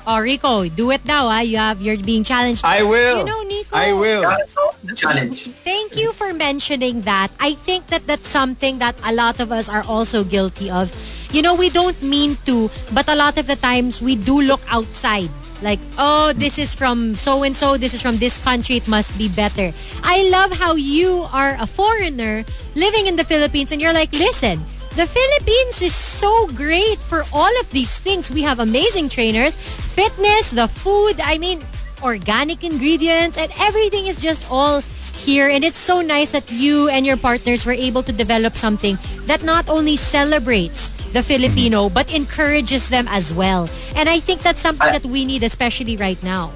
Oh, 0.08 0.20
Rico, 0.20 0.68
do 0.68 0.92
it 0.92 1.06
now. 1.06 1.28
Ah. 1.28 1.42
You 1.42 1.58
have, 1.58 1.82
you're 1.82 1.98
being 1.98 2.24
challenged. 2.24 2.66
I 2.66 2.84
will. 2.84 3.20
You 3.20 3.26
know, 3.26 3.42
Nico. 3.44 3.76
I 3.76 3.94
will. 3.94 4.22
Yeah, 4.22 4.38
so 4.48 4.72
the 4.84 4.96
challenge. 4.96 5.50
Thank 5.64 5.96
you 5.96 6.14
for 6.14 6.34
mentioning 6.34 7.02
that. 7.02 7.30
I 7.40 7.54
think 7.54 7.88
that 7.88 8.08
that's 8.08 8.30
something 8.30 8.80
that 8.80 8.96
a 9.06 9.14
lot 9.14 9.40
of 9.40 9.52
us 9.52 9.70
are 9.70 9.84
also 9.88 10.24
guilty 10.24 10.70
of. 10.70 10.92
You 11.32 11.42
know, 11.42 11.56
we 11.56 11.70
don't 11.70 12.02
mean 12.04 12.38
to, 12.46 12.70
but 12.94 13.08
a 13.08 13.16
lot 13.16 13.38
of 13.38 13.48
the 13.48 13.56
times 13.56 14.02
we 14.02 14.16
do 14.16 14.42
look 14.42 14.62
outside. 14.68 15.30
Like, 15.62 15.80
oh, 15.98 16.34
this 16.34 16.58
is 16.58 16.74
from 16.74 17.14
so 17.16 17.44
and 17.44 17.56
so, 17.56 17.78
this 17.78 17.94
is 17.94 18.02
from 18.02 18.18
this 18.18 18.42
country, 18.42 18.78
it 18.78 18.88
must 18.88 19.18
be 19.18 19.30
better. 19.30 19.72
I 20.04 20.28
love 20.30 20.52
how 20.58 20.74
you 20.74 21.30
are 21.32 21.56
a 21.60 21.68
foreigner 21.68 22.44
living 22.76 23.06
in 23.06 23.16
the 23.16 23.24
Philippines 23.24 23.72
and 23.72 23.80
you're 23.80 23.94
like, 23.94 24.12
listen, 24.12 24.60
the 24.96 25.08
Philippines 25.08 25.82
is 25.82 25.96
so 25.96 26.48
great 26.54 27.00
for 27.00 27.24
all 27.32 27.52
of 27.60 27.70
these 27.72 28.00
things. 28.00 28.30
We 28.30 28.42
have 28.44 28.60
amazing 28.60 29.10
trainers, 29.10 29.56
fitness, 29.56 30.52
the 30.52 30.68
food, 30.68 31.20
I 31.24 31.38
mean, 31.38 31.62
organic 32.04 32.64
ingredients, 32.64 33.38
and 33.38 33.52
everything 33.60 34.08
is 34.08 34.20
just 34.20 34.44
all 34.52 34.82
here. 35.16 35.48
And 35.48 35.64
it's 35.64 35.78
so 35.80 36.02
nice 36.02 36.32
that 36.32 36.52
you 36.52 36.90
and 36.90 37.06
your 37.06 37.18
partners 37.18 37.66
were 37.66 37.78
able 37.78 38.04
to 38.04 38.12
develop 38.12 38.56
something 38.56 38.98
that 39.28 39.44
not 39.44 39.70
only 39.70 39.96
celebrates 39.96 40.90
the 41.14 41.20
mhm. 41.20 41.30
Filipino, 41.30 41.90
but 41.90 42.12
encourages 42.14 42.88
them 42.90 43.08
as 43.08 43.34
well. 43.34 43.70
And 43.96 44.10
I 44.10 44.20
think 44.20 44.42
that's 44.42 44.62
something 44.62 44.88
I- 44.88 44.98
that 44.98 45.06
we 45.06 45.26
need, 45.26 45.44
especially 45.44 45.96
right 45.96 46.22
now. 46.24 46.52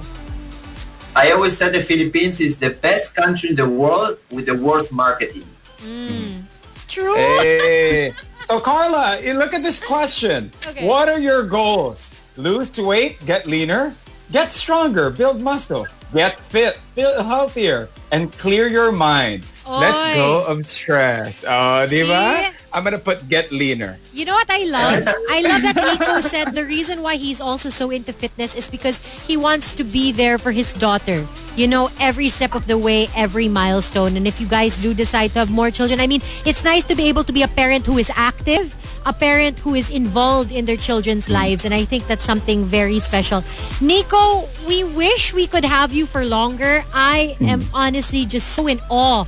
I 1.16 1.32
always 1.32 1.56
said 1.58 1.72
the 1.72 1.82
Philippines 1.82 2.42
is 2.42 2.58
the 2.58 2.72
best 2.72 3.16
country 3.16 3.50
in 3.50 3.56
the 3.56 3.70
world 3.70 4.20
with 4.32 4.48
the 4.48 4.56
worst 4.56 4.92
marketing. 4.92 5.48
Mm. 5.80 6.45
True. 6.88 7.16
Hey. 7.16 8.14
So 8.46 8.60
Carla, 8.60 9.20
you 9.24 9.34
look 9.34 9.56
at 9.56 9.64
this 9.64 9.80
question. 9.80 10.52
Okay. 10.68 10.88
What 10.88 11.10
are 11.10 11.18
your 11.18 11.42
goals? 11.42 12.12
Lose 12.38 12.80
weight, 12.80 13.18
get 13.26 13.48
leaner, 13.48 13.96
get 14.32 14.52
stronger, 14.52 15.10
build 15.10 15.42
muscle, 15.42 15.88
get 16.14 16.40
fit, 16.40 16.78
feel 16.96 17.24
healthier, 17.24 17.90
and 18.12 18.32
clear 18.38 18.68
your 18.68 18.92
mind. 18.92 19.46
Let 19.68 19.96
Oy. 19.96 20.14
go 20.16 20.46
of 20.46 20.70
stress. 20.70 21.44
Oh, 21.48 21.86
di 21.90 22.06
ba? 22.06 22.54
I'm 22.70 22.84
gonna 22.84 23.02
put 23.02 23.28
get 23.28 23.52
leaner. 23.52 23.98
You 24.14 24.26
know 24.26 24.38
what 24.38 24.46
I 24.46 24.64
love? 24.70 25.08
I 25.30 25.42
love 25.42 25.62
that 25.66 25.76
Nico 25.76 26.20
said 26.22 26.54
the 26.54 26.66
reason 26.66 27.02
why 27.02 27.16
he's 27.16 27.42
also 27.42 27.70
so 27.70 27.90
into 27.90 28.14
fitness 28.14 28.54
is 28.54 28.70
because 28.70 29.02
he 29.26 29.38
wants 29.38 29.74
to 29.76 29.84
be 29.84 30.12
there 30.12 30.38
for 30.38 30.52
his 30.52 30.74
daughter. 30.74 31.26
You 31.56 31.68
know, 31.68 31.90
every 32.00 32.30
step 32.30 32.54
of 32.54 32.68
the 32.68 32.78
way, 32.78 33.08
every 33.16 33.48
milestone. 33.48 34.18
And 34.18 34.28
if 34.28 34.40
you 34.40 34.48
guys 34.48 34.78
do 34.78 34.94
decide 34.94 35.34
to 35.34 35.40
have 35.40 35.50
more 35.50 35.72
children, 35.72 36.00
I 36.00 36.06
mean, 36.06 36.22
it's 36.46 36.64
nice 36.64 36.84
to 36.86 36.96
be 36.96 37.08
able 37.10 37.24
to 37.24 37.34
be 37.34 37.42
a 37.42 37.48
parent 37.48 37.86
who 37.88 37.98
is 37.98 38.12
active, 38.14 38.76
a 39.06 39.14
parent 39.14 39.60
who 39.60 39.76
is 39.76 39.90
involved 39.90 40.52
in 40.52 40.66
their 40.66 40.78
children's 40.78 41.30
lives. 41.30 41.66
And 41.66 41.74
I 41.74 41.86
think 41.86 42.08
that's 42.08 42.26
something 42.26 42.66
very 42.66 43.00
special. 43.00 43.44
Nico, 43.80 44.50
we 44.68 44.84
wish 44.84 45.34
we 45.34 45.48
could 45.48 45.64
have 45.64 45.94
you 45.94 46.06
for 46.06 46.26
longer. 46.26 46.84
I 46.94 47.38
am 47.42 47.62
hmm. 47.62 47.76
honestly 47.76 48.26
just 48.26 48.50
so 48.54 48.68
in 48.68 48.80
awe 48.90 49.26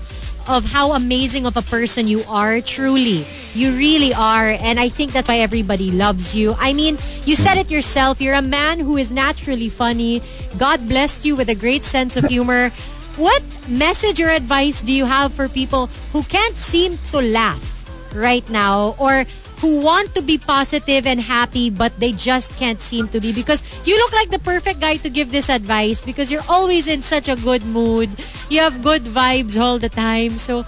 of 0.47 0.63
how 0.63 0.93
amazing 0.93 1.45
of 1.45 1.57
a 1.57 1.61
person 1.61 2.07
you 2.07 2.23
are 2.27 2.61
truly 2.61 3.27
you 3.53 3.75
really 3.75 4.13
are 4.13 4.55
and 4.63 4.79
i 4.79 4.87
think 4.87 5.11
that's 5.11 5.27
why 5.27 5.39
everybody 5.39 5.91
loves 5.91 6.33
you 6.33 6.55
i 6.57 6.71
mean 6.71 6.97
you 7.25 7.35
said 7.35 7.57
it 7.57 7.69
yourself 7.69 8.21
you're 8.21 8.33
a 8.33 8.41
man 8.41 8.79
who 8.79 8.95
is 8.95 9.11
naturally 9.11 9.67
funny 9.67 10.21
god 10.57 10.79
blessed 10.87 11.25
you 11.25 11.35
with 11.35 11.49
a 11.49 11.55
great 11.55 11.83
sense 11.83 12.15
of 12.15 12.23
humor 12.31 12.69
what 13.17 13.43
message 13.67 14.21
or 14.21 14.29
advice 14.29 14.81
do 14.81 14.93
you 14.93 15.03
have 15.03 15.33
for 15.33 15.49
people 15.49 15.87
who 16.13 16.23
can't 16.23 16.55
seem 16.55 16.97
to 17.11 17.19
laugh 17.19 17.83
right 18.15 18.49
now 18.49 18.95
or 18.97 19.25
who 19.59 19.81
want 19.81 20.13
to 20.15 20.21
be 20.21 20.37
positive 20.37 21.07
and 21.07 21.19
happy 21.19 21.69
but 21.69 21.91
they 21.99 22.11
just 22.11 22.57
can't 22.57 22.79
seem 22.79 23.07
to 23.09 23.19
be. 23.19 23.33
Because 23.33 23.63
you 23.87 23.97
look 23.97 24.13
like 24.13 24.29
the 24.29 24.39
perfect 24.39 24.79
guy 24.79 24.97
to 24.97 25.09
give 25.09 25.31
this 25.31 25.49
advice 25.49 26.01
because 26.01 26.31
you're 26.31 26.45
always 26.47 26.87
in 26.87 27.01
such 27.01 27.27
a 27.27 27.35
good 27.35 27.65
mood. 27.65 28.09
You 28.49 28.61
have 28.61 28.83
good 28.83 29.03
vibes 29.03 29.59
all 29.59 29.79
the 29.79 29.89
time. 29.89 30.31
So 30.37 30.65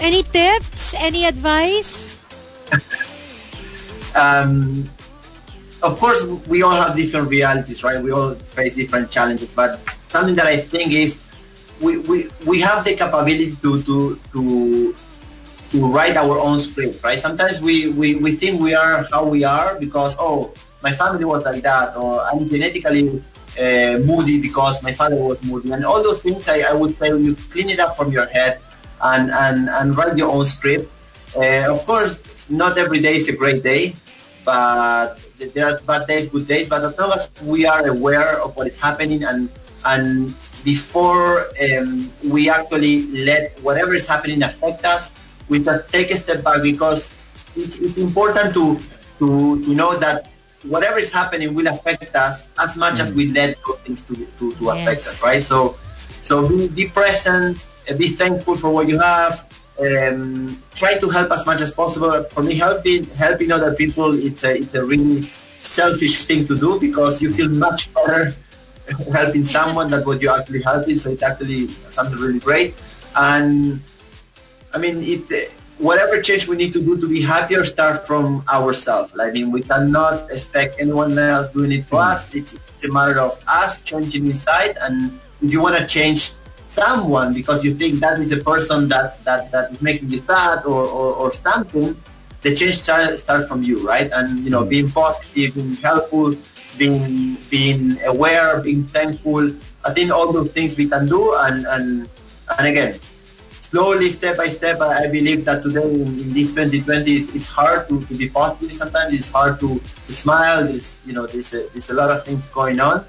any 0.00 0.22
tips? 0.22 0.94
Any 0.94 1.24
advice? 1.24 2.18
Um, 4.14 4.84
of 5.82 5.98
course, 5.98 6.24
we 6.46 6.62
all 6.62 6.74
have 6.74 6.96
different 6.96 7.28
realities, 7.28 7.82
right? 7.82 8.00
We 8.02 8.12
all 8.12 8.34
face 8.34 8.76
different 8.76 9.10
challenges, 9.10 9.54
but 9.54 9.80
something 10.08 10.34
that 10.36 10.46
I 10.46 10.58
think 10.58 10.92
is 10.92 11.20
we, 11.80 11.98
we, 11.98 12.28
we 12.46 12.60
have 12.60 12.84
the 12.84 12.94
capability 12.94 13.56
to, 13.62 13.82
to, 13.82 14.20
to, 14.32 14.94
to 15.72 15.86
write 15.88 16.16
our 16.16 16.38
own 16.38 16.60
script, 16.60 17.02
right? 17.02 17.18
Sometimes 17.18 17.60
we, 17.60 17.90
we, 17.90 18.16
we 18.16 18.36
think 18.36 18.60
we 18.60 18.74
are 18.74 19.08
how 19.10 19.24
we 19.24 19.42
are 19.42 19.80
because, 19.80 20.16
oh, 20.18 20.52
my 20.82 20.92
family 20.92 21.24
was 21.24 21.44
like 21.44 21.62
that, 21.62 21.96
or 21.96 22.20
I'm 22.22 22.48
genetically 22.48 23.22
uh, 23.58 23.98
moody 24.04 24.40
because 24.40 24.82
my 24.82 24.92
father 24.92 25.16
was 25.16 25.42
moody. 25.44 25.72
And 25.72 25.84
all 25.84 26.02
those 26.02 26.22
things, 26.22 26.48
I, 26.48 26.60
I 26.60 26.74
would 26.74 26.98
tell 26.98 27.18
you 27.18 27.34
clean 27.50 27.70
it 27.70 27.80
up 27.80 27.96
from 27.96 28.12
your 28.12 28.26
head 28.26 28.60
and, 29.02 29.30
and, 29.30 29.68
and 29.70 29.96
write 29.96 30.16
your 30.16 30.30
own 30.30 30.44
script. 30.44 30.90
Uh, 31.34 31.72
of 31.72 31.84
course, 31.86 32.20
not 32.50 32.76
every 32.76 33.00
day 33.00 33.16
is 33.16 33.28
a 33.28 33.36
great 33.36 33.62
day, 33.62 33.94
but 34.44 35.16
there 35.54 35.68
are 35.68 35.80
bad 35.80 36.06
days, 36.06 36.28
good 36.28 36.46
days. 36.46 36.68
But 36.68 36.84
as 36.84 36.98
long 36.98 37.12
as 37.12 37.30
we 37.42 37.64
are 37.64 37.86
aware 37.88 38.42
of 38.42 38.54
what 38.56 38.66
is 38.66 38.78
happening 38.78 39.24
and 39.24 39.48
and 39.84 40.32
before 40.62 41.46
um, 41.58 42.08
we 42.24 42.48
actually 42.48 43.06
let 43.10 43.58
whatever 43.62 43.94
is 43.94 44.06
happening 44.06 44.42
affect 44.44 44.84
us, 44.84 45.18
we 45.52 45.60
just 45.60 45.92
take 45.92 46.10
a 46.10 46.16
step 46.16 46.42
back 46.42 46.62
because 46.62 47.12
it's, 47.54 47.78
it's 47.78 47.98
important 47.98 48.56
to, 48.56 48.80
to 49.20 49.62
to 49.62 49.70
know 49.76 50.00
that 50.00 50.32
whatever 50.64 50.98
is 50.98 51.12
happening 51.12 51.52
will 51.52 51.68
affect 51.68 52.16
us 52.16 52.48
as 52.58 52.76
much 52.76 52.98
as 52.98 53.12
we 53.12 53.28
let 53.28 53.60
those 53.66 53.78
things 53.84 54.00
to, 54.08 54.14
to, 54.38 54.52
to 54.56 54.70
affect 54.70 55.04
us, 55.04 55.22
right? 55.22 55.42
So 55.42 55.76
so 56.24 56.48
be, 56.48 56.68
be 56.68 56.88
present, 56.88 57.60
uh, 57.90 57.96
be 57.96 58.08
thankful 58.08 58.56
for 58.56 58.70
what 58.72 58.88
you 58.88 58.98
have. 58.98 59.44
Um, 59.76 60.56
try 60.74 60.96
to 60.98 61.08
help 61.08 61.30
as 61.32 61.44
much 61.44 61.60
as 61.60 61.70
possible. 61.70 62.24
For 62.32 62.42
me, 62.42 62.54
helping 62.54 63.04
helping 63.12 63.52
other 63.52 63.74
people 63.74 64.16
it's 64.16 64.44
a 64.44 64.56
it's 64.56 64.74
a 64.74 64.84
really 64.84 65.28
selfish 65.60 66.24
thing 66.24 66.46
to 66.46 66.56
do 66.56 66.80
because 66.80 67.20
you 67.20 67.32
feel 67.32 67.48
much 67.48 67.92
better 67.92 68.34
helping 69.12 69.44
someone 69.44 69.90
than 69.90 70.00
what 70.08 70.22
you're 70.22 70.38
actually 70.38 70.62
helping. 70.62 70.96
So 70.96 71.10
it's 71.10 71.22
actually 71.22 71.68
something 71.92 72.16
really 72.16 72.40
great. 72.40 72.74
And 73.14 73.80
I 74.74 74.78
mean, 74.78 75.02
it 75.02 75.52
whatever 75.82 76.22
change 76.22 76.46
we 76.46 76.56
need 76.56 76.72
to 76.72 76.80
do 76.80 77.00
to 77.00 77.08
be 77.08 77.20
happier 77.20 77.64
start 77.64 78.06
from 78.06 78.44
ourselves. 78.48 79.12
I 79.18 79.30
mean, 79.30 79.50
we 79.50 79.62
cannot 79.62 80.30
expect 80.30 80.76
anyone 80.78 81.18
else 81.18 81.48
doing 81.48 81.72
it 81.72 81.84
for 81.84 81.96
hmm. 81.96 82.12
us. 82.14 82.34
It's, 82.34 82.54
it's 82.54 82.84
a 82.84 82.92
matter 82.92 83.18
of 83.18 83.38
us 83.48 83.82
changing 83.82 84.26
inside. 84.26 84.76
And 84.80 85.18
if 85.42 85.50
you 85.50 85.60
want 85.60 85.76
to 85.76 85.86
change 85.86 86.32
someone 86.68 87.34
because 87.34 87.64
you 87.64 87.74
think 87.74 88.00
that 88.00 88.18
is 88.20 88.30
the 88.30 88.38
person 88.38 88.88
that, 88.88 89.22
that, 89.24 89.50
that 89.50 89.72
is 89.72 89.82
making 89.82 90.10
you 90.10 90.18
sad 90.18 90.64
or, 90.64 90.84
or, 90.84 91.14
or 91.14 91.32
something, 91.32 91.96
the 92.42 92.54
change 92.54 92.76
starts 92.76 93.46
from 93.46 93.62
you, 93.62 93.86
right? 93.86 94.10
And, 94.12 94.40
you 94.44 94.50
know, 94.50 94.62
hmm. 94.62 94.68
being 94.68 94.90
positive, 94.90 95.54
being 95.54 95.76
helpful, 95.76 96.36
being, 96.78 97.36
being 97.50 98.00
aware, 98.04 98.60
being 98.60 98.84
thankful. 98.84 99.50
I 99.84 99.92
think 99.92 100.12
all 100.12 100.32
those 100.32 100.52
things 100.52 100.76
we 100.76 100.88
can 100.88 101.06
do. 101.06 101.34
And, 101.34 101.66
and, 101.66 102.08
and 102.56 102.66
again, 102.66 103.00
slowly, 103.72 104.10
step 104.10 104.36
by 104.36 104.48
step, 104.48 104.78
I, 104.82 105.06
believe 105.08 105.46
that 105.46 105.62
today 105.62 105.82
in, 105.82 106.04
in 106.20 106.28
this 106.36 106.52
2020, 106.52 107.10
it's, 107.16 107.34
it's 107.34 107.48
hard 107.48 107.88
to, 107.88 108.04
to 108.04 108.14
be 108.14 108.28
positive 108.28 108.76
sometimes. 108.76 109.14
It's 109.14 109.30
hard 109.30 109.58
to, 109.60 109.80
to 109.80 110.12
smile. 110.12 110.64
There's, 110.64 111.00
you 111.06 111.14
know, 111.14 111.26
there's 111.26 111.54
a, 111.54 111.66
there's 111.72 111.88
a 111.88 111.94
lot 111.94 112.10
of 112.10 112.22
things 112.22 112.48
going 112.48 112.78
on. 112.80 113.06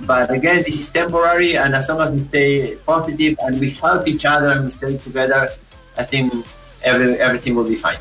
But 0.00 0.30
again, 0.30 0.64
this 0.66 0.78
is 0.78 0.90
temporary, 0.90 1.56
and 1.56 1.74
as 1.74 1.88
long 1.88 2.00
as 2.02 2.10
we 2.10 2.20
stay 2.28 2.76
positive 2.84 3.38
and 3.40 3.58
we 3.58 3.70
help 3.70 4.06
each 4.06 4.26
other 4.26 4.48
and 4.48 4.64
we 4.64 4.70
stay 4.70 4.98
together, 4.98 5.48
I 5.96 6.04
think 6.04 6.34
every, 6.82 7.18
everything 7.18 7.54
will 7.54 7.68
be 7.68 7.76
fine. 7.76 7.98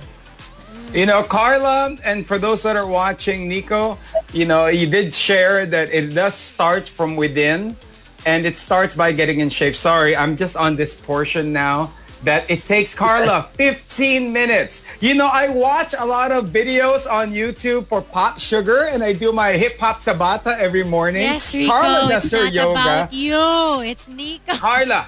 You 0.91 1.06
know, 1.06 1.24
Carla, 1.24 1.95
and 2.04 2.28
for 2.28 2.38
those 2.38 2.63
that 2.63 2.76
are 2.76 2.88
watching, 2.88 3.47
Nico, 3.47 3.97
you 4.34 4.45
know, 4.45 4.67
you 4.67 4.86
did 4.86 5.13
share 5.13 5.65
that 5.65 5.88
it 5.93 6.13
does 6.13 6.36
start 6.36 6.89
from 6.89 7.15
within 7.15 7.78
and 8.26 8.45
it 8.45 8.58
starts 8.58 8.95
by 8.95 9.13
getting 9.13 9.39
in 9.39 9.50
shape. 9.50 9.76
Sorry, 9.78 10.13
I'm 10.13 10.36
just 10.36 10.58
on 10.58 10.76
this 10.76 10.93
portion 10.93 11.54
now 11.54 11.91
that 12.24 12.50
it 12.50 12.66
takes 12.66 12.94
Carla 12.94 13.50
15 13.54 14.32
minutes. 14.32 14.84
You 15.00 15.16
know, 15.16 15.28
I 15.28 15.50
watch 15.50 15.95
a 15.98 16.06
lot 16.06 16.32
of 16.32 16.48
videos 16.50 17.10
on 17.12 17.32
YouTube 17.32 17.88
for 17.88 18.02
Pop 18.02 18.39
Sugar 18.39 18.84
and 18.86 19.04
I 19.04 19.14
do 19.14 19.32
my 19.32 19.54
hip 19.54 19.78
hop 19.80 20.02
tabata 20.02 20.58
every 20.58 20.84
morning. 20.84 21.24
yes 21.24 21.54
rico 21.54 21.72
Carla 21.72 22.10
does 22.10 22.26
it's 22.26 22.32
her 22.32 22.43
not 22.45 22.54
yoga. 22.54 22.72
about 22.72 23.14
you 23.14 23.82
it's 23.82 24.08
nico 24.08 24.54
Carla, 24.56 25.08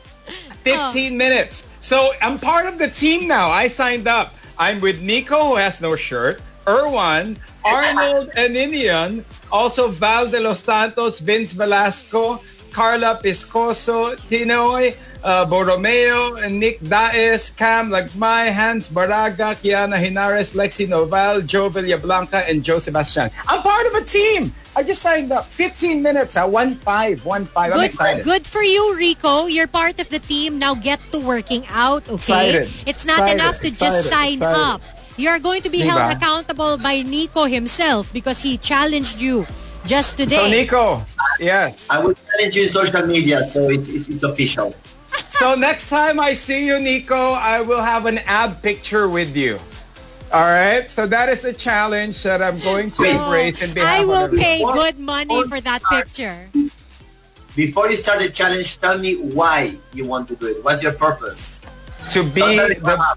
15 0.64 1.16
minutes. 1.16 1.64
So 1.80 2.10
I'm 2.22 2.38
part 2.38 2.66
of 2.66 2.78
the 2.78 2.88
team 2.88 3.28
now. 3.28 3.50
I 3.50 3.68
signed 3.68 4.08
up. 4.08 4.34
I'm 4.58 4.80
with 4.80 5.02
Nico, 5.02 5.48
who 5.48 5.56
has 5.56 5.80
no 5.82 5.94
shirt, 5.96 6.40
Erwan, 6.66 7.36
Arnold 7.62 8.30
and 8.36 8.56
Inian, 8.56 9.22
also 9.52 9.88
Val 9.90 10.28
de 10.28 10.40
los 10.40 10.62
Santos, 10.62 11.20
Vince 11.20 11.52
Velasco, 11.52 12.40
Carla 12.72 13.20
Piscoso, 13.22 14.16
Tinoy, 14.28 14.96
uh, 15.24 15.44
Borromeo, 15.46 16.36
and 16.36 16.58
Nick 16.60 16.80
Daes, 16.80 17.50
Cam 17.50 17.90
Lagmay, 17.90 18.52
Hans 18.52 18.88
Baraga, 18.88 19.54
Kiana 19.54 19.98
Hinares, 19.98 20.52
Lexi 20.54 20.86
Noval, 20.88 21.44
Joe 21.46 21.70
Villablanca, 21.70 22.48
and 22.48 22.62
Joe 22.64 22.78
Sebastian. 22.78 23.30
I'm 23.48 23.62
part 23.62 23.86
of 23.86 23.94
a 23.94 24.04
team. 24.04 24.52
I 24.76 24.82
just 24.82 25.00
signed 25.00 25.32
up. 25.32 25.46
15 25.46 26.02
minutes, 26.02 26.36
uh, 26.36 26.46
1-5, 26.46 27.20
1-5. 27.22 27.48
I'm 27.56 27.72
Good, 27.72 27.84
excited. 27.84 28.24
good 28.24 28.46
for 28.46 28.62
you, 28.62 28.94
Rico. 28.96 29.46
You're 29.46 29.66
part 29.66 29.98
of 30.00 30.08
the 30.10 30.18
team. 30.18 30.58
Now 30.58 30.74
get 30.74 31.00
to 31.12 31.18
working 31.18 31.64
out, 31.68 32.04
okay? 32.08 32.14
Excited. 32.14 32.70
It's 32.86 33.04
not 33.04 33.20
Excited. 33.20 33.34
enough 33.40 33.60
to 33.60 33.70
just 33.70 34.08
sign 34.08 34.34
Excited. 34.34 34.60
up. 34.60 34.80
You're 35.16 35.38
going 35.38 35.62
to 35.62 35.70
be 35.70 35.80
Diba? 35.80 35.96
held 35.96 36.12
accountable 36.16 36.76
by 36.76 37.00
Nico 37.02 37.44
himself 37.44 38.12
because 38.12 38.42
he 38.42 38.58
challenged 38.58 39.20
you 39.22 39.46
just 39.86 40.18
today. 40.18 40.36
So, 40.36 40.48
Nico, 40.50 41.02
yes. 41.40 41.88
I 41.88 41.98
will 42.04 42.12
challenge 42.12 42.56
you 42.56 42.64
in 42.64 42.70
social 42.70 43.06
media, 43.06 43.42
so 43.44 43.70
it's, 43.70 43.88
it's, 43.88 44.08
it's 44.10 44.22
official. 44.24 44.74
So 45.36 45.54
next 45.54 45.90
time 45.90 46.18
I 46.18 46.32
see 46.32 46.66
you, 46.66 46.80
Nico, 46.80 47.32
I 47.32 47.60
will 47.60 47.82
have 47.82 48.06
an 48.06 48.18
ab 48.24 48.62
picture 48.62 49.06
with 49.08 49.36
you. 49.36 49.58
All 50.32 50.40
right. 50.40 50.88
So 50.88 51.06
that 51.06 51.28
is 51.28 51.44
a 51.44 51.52
challenge 51.52 52.22
that 52.22 52.40
I'm 52.42 52.58
going 52.60 52.90
to 52.92 53.02
Wait. 53.02 53.14
embrace 53.16 53.62
and 53.62 53.74
behalf 53.74 54.00
I 54.00 54.04
will 54.04 54.28
pay 54.28 54.58
Before- 54.58 54.74
good 54.74 54.98
money 54.98 55.44
for 55.48 55.60
that 55.60 55.82
before- 55.82 56.02
picture. 56.02 56.48
Before 57.54 57.90
you 57.90 57.96
start 57.96 58.18
the 58.20 58.28
challenge, 58.28 58.78
tell 58.80 58.98
me 58.98 59.14
why 59.16 59.76
you 59.94 60.04
want 60.04 60.28
to 60.28 60.36
do 60.36 60.46
it. 60.46 60.64
What's 60.64 60.82
your 60.82 60.92
purpose? 60.92 61.60
to 62.12 62.22
be 62.22 62.40
Don't 62.40 62.56
let 62.56 62.70
it 62.70 62.80
come 62.82 62.98
the 63.00 63.16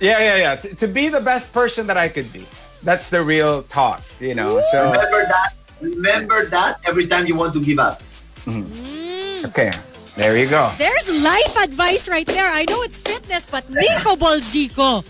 yeah 0.00 0.18
yeah 0.18 0.36
yeah 0.36 0.56
to, 0.56 0.74
to 0.74 0.86
be 0.88 1.08
the 1.08 1.20
best 1.20 1.52
person 1.52 1.86
that 1.86 1.96
I 1.96 2.08
could 2.08 2.32
be. 2.32 2.46
That's 2.82 3.10
the 3.10 3.22
real 3.22 3.62
talk, 3.64 4.02
you 4.20 4.34
know. 4.34 4.60
So 4.72 4.90
Remember 4.90 5.22
that. 5.28 5.50
Remember 5.80 6.46
that 6.46 6.80
every 6.84 7.06
time 7.06 7.26
you 7.26 7.34
want 7.36 7.54
to 7.54 7.60
give 7.62 7.78
up. 7.78 8.00
Mm-hmm. 8.46 8.72
Mm. 8.72 9.44
okay, 9.50 9.70
there 10.16 10.36
you 10.36 10.48
go. 10.48 10.70
There's 10.78 11.08
life 11.22 11.56
advice 11.56 12.08
right 12.08 12.26
there. 12.26 12.46
I 12.50 12.64
know 12.68 12.82
it's 12.82 12.98
fitness, 12.98 13.46
but 13.46 13.68
Nico 13.70 14.16
Bolzico, 14.16 15.04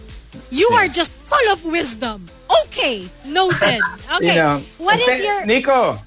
you 0.51 0.69
are 0.75 0.89
just 0.89 1.11
full 1.11 1.53
of 1.53 1.65
wisdom. 1.65 2.27
Okay, 2.67 3.09
noted. 3.27 3.81
Okay, 4.17 4.27
You 4.29 4.35
know. 4.35 4.63
what 4.79 5.01
is 5.01 5.25
your? 5.25 5.47
Nico? 5.47 5.99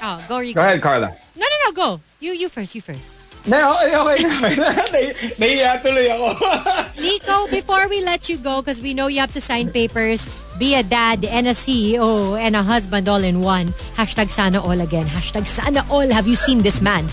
Oh, 0.00 0.24
go 0.28 0.38
Rico. 0.38 0.54
Go 0.54 0.60
ahead, 0.62 0.80
Carla. 0.80 1.08
No, 1.34 1.42
no, 1.42 1.56
no. 1.66 1.72
Go. 1.72 2.00
You, 2.20 2.32
you 2.32 2.48
first. 2.48 2.74
You 2.74 2.80
first. 2.80 3.12
No, 3.46 3.78
okay, 3.80 3.96
okay. 3.96 4.24
Nahi- 4.58 5.14
Nahiya 5.38 5.80
tuloy 5.80 6.10
ako. 6.10 6.28
Nico, 7.00 7.46
before 7.48 7.88
we 7.88 8.02
let 8.04 8.28
you 8.28 8.36
go, 8.36 8.60
because 8.60 8.80
we 8.80 8.92
know 8.92 9.06
you 9.06 9.20
have 9.20 9.32
to 9.32 9.40
sign 9.40 9.70
papers, 9.70 10.28
be 10.58 10.74
a 10.74 10.82
dad 10.82 11.24
and 11.24 11.46
a 11.46 11.54
CEO 11.56 12.36
and 12.38 12.56
a 12.56 12.62
husband 12.62 13.08
all 13.08 13.22
in 13.22 13.40
one. 13.40 13.68
Hashtag 13.96 14.30
sana 14.30 14.60
all 14.60 14.80
again. 14.80 15.06
Hashtag 15.06 15.46
sana 15.48 15.86
all. 15.88 16.04
Have 16.10 16.26
you 16.28 16.36
seen 16.36 16.60
this 16.60 16.82
man? 16.82 17.06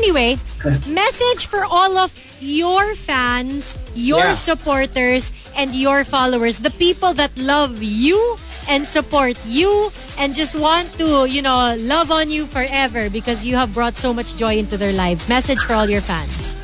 Anyway, 0.00 0.38
message 0.86 1.46
for 1.46 1.64
all 1.64 1.98
of 1.98 2.14
your 2.40 2.94
fans, 2.94 3.76
your 3.94 4.32
Yeah. 4.32 4.38
supporters, 4.38 5.32
and 5.56 5.74
your 5.74 6.04
followers, 6.04 6.60
the 6.60 6.70
people 6.76 7.12
that 7.16 7.32
love 7.36 7.82
you 7.82 8.16
and 8.68 8.86
support 8.86 9.38
you 9.44 9.90
and 10.18 10.34
just 10.34 10.54
want 10.54 10.92
to, 10.98 11.26
you 11.26 11.42
know, 11.42 11.76
love 11.80 12.10
on 12.10 12.30
you 12.30 12.46
forever 12.46 13.10
because 13.10 13.44
you 13.44 13.56
have 13.56 13.74
brought 13.74 13.96
so 13.96 14.12
much 14.12 14.36
joy 14.36 14.56
into 14.56 14.76
their 14.76 14.92
lives. 14.92 15.28
Message 15.28 15.60
for 15.60 15.74
all 15.74 15.88
your 15.88 16.00
fans. 16.00 16.54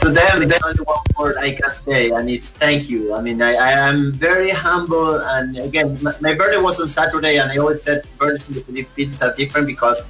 To 0.00 0.12
them, 0.12 0.46
there's 0.46 0.62
only 0.62 0.84
one 0.84 1.02
word 1.18 1.36
I 1.36 1.52
can 1.52 1.74
say, 1.82 2.10
and 2.10 2.30
it's 2.30 2.50
thank 2.50 2.88
you. 2.88 3.14
I 3.14 3.20
mean, 3.20 3.42
I, 3.42 3.54
I 3.54 3.72
am 3.72 4.12
very 4.12 4.50
humble, 4.50 5.18
and 5.18 5.58
again, 5.58 5.98
my, 6.00 6.14
my 6.20 6.34
birthday 6.34 6.62
was 6.62 6.78
on 6.78 6.86
Saturday, 6.86 7.38
and 7.38 7.50
I 7.50 7.56
always 7.56 7.82
said 7.82 8.06
birthdays 8.16 8.48
in 8.48 8.54
the 8.54 8.60
Philippines 8.60 9.20
are 9.20 9.34
different 9.34 9.66
because 9.66 10.04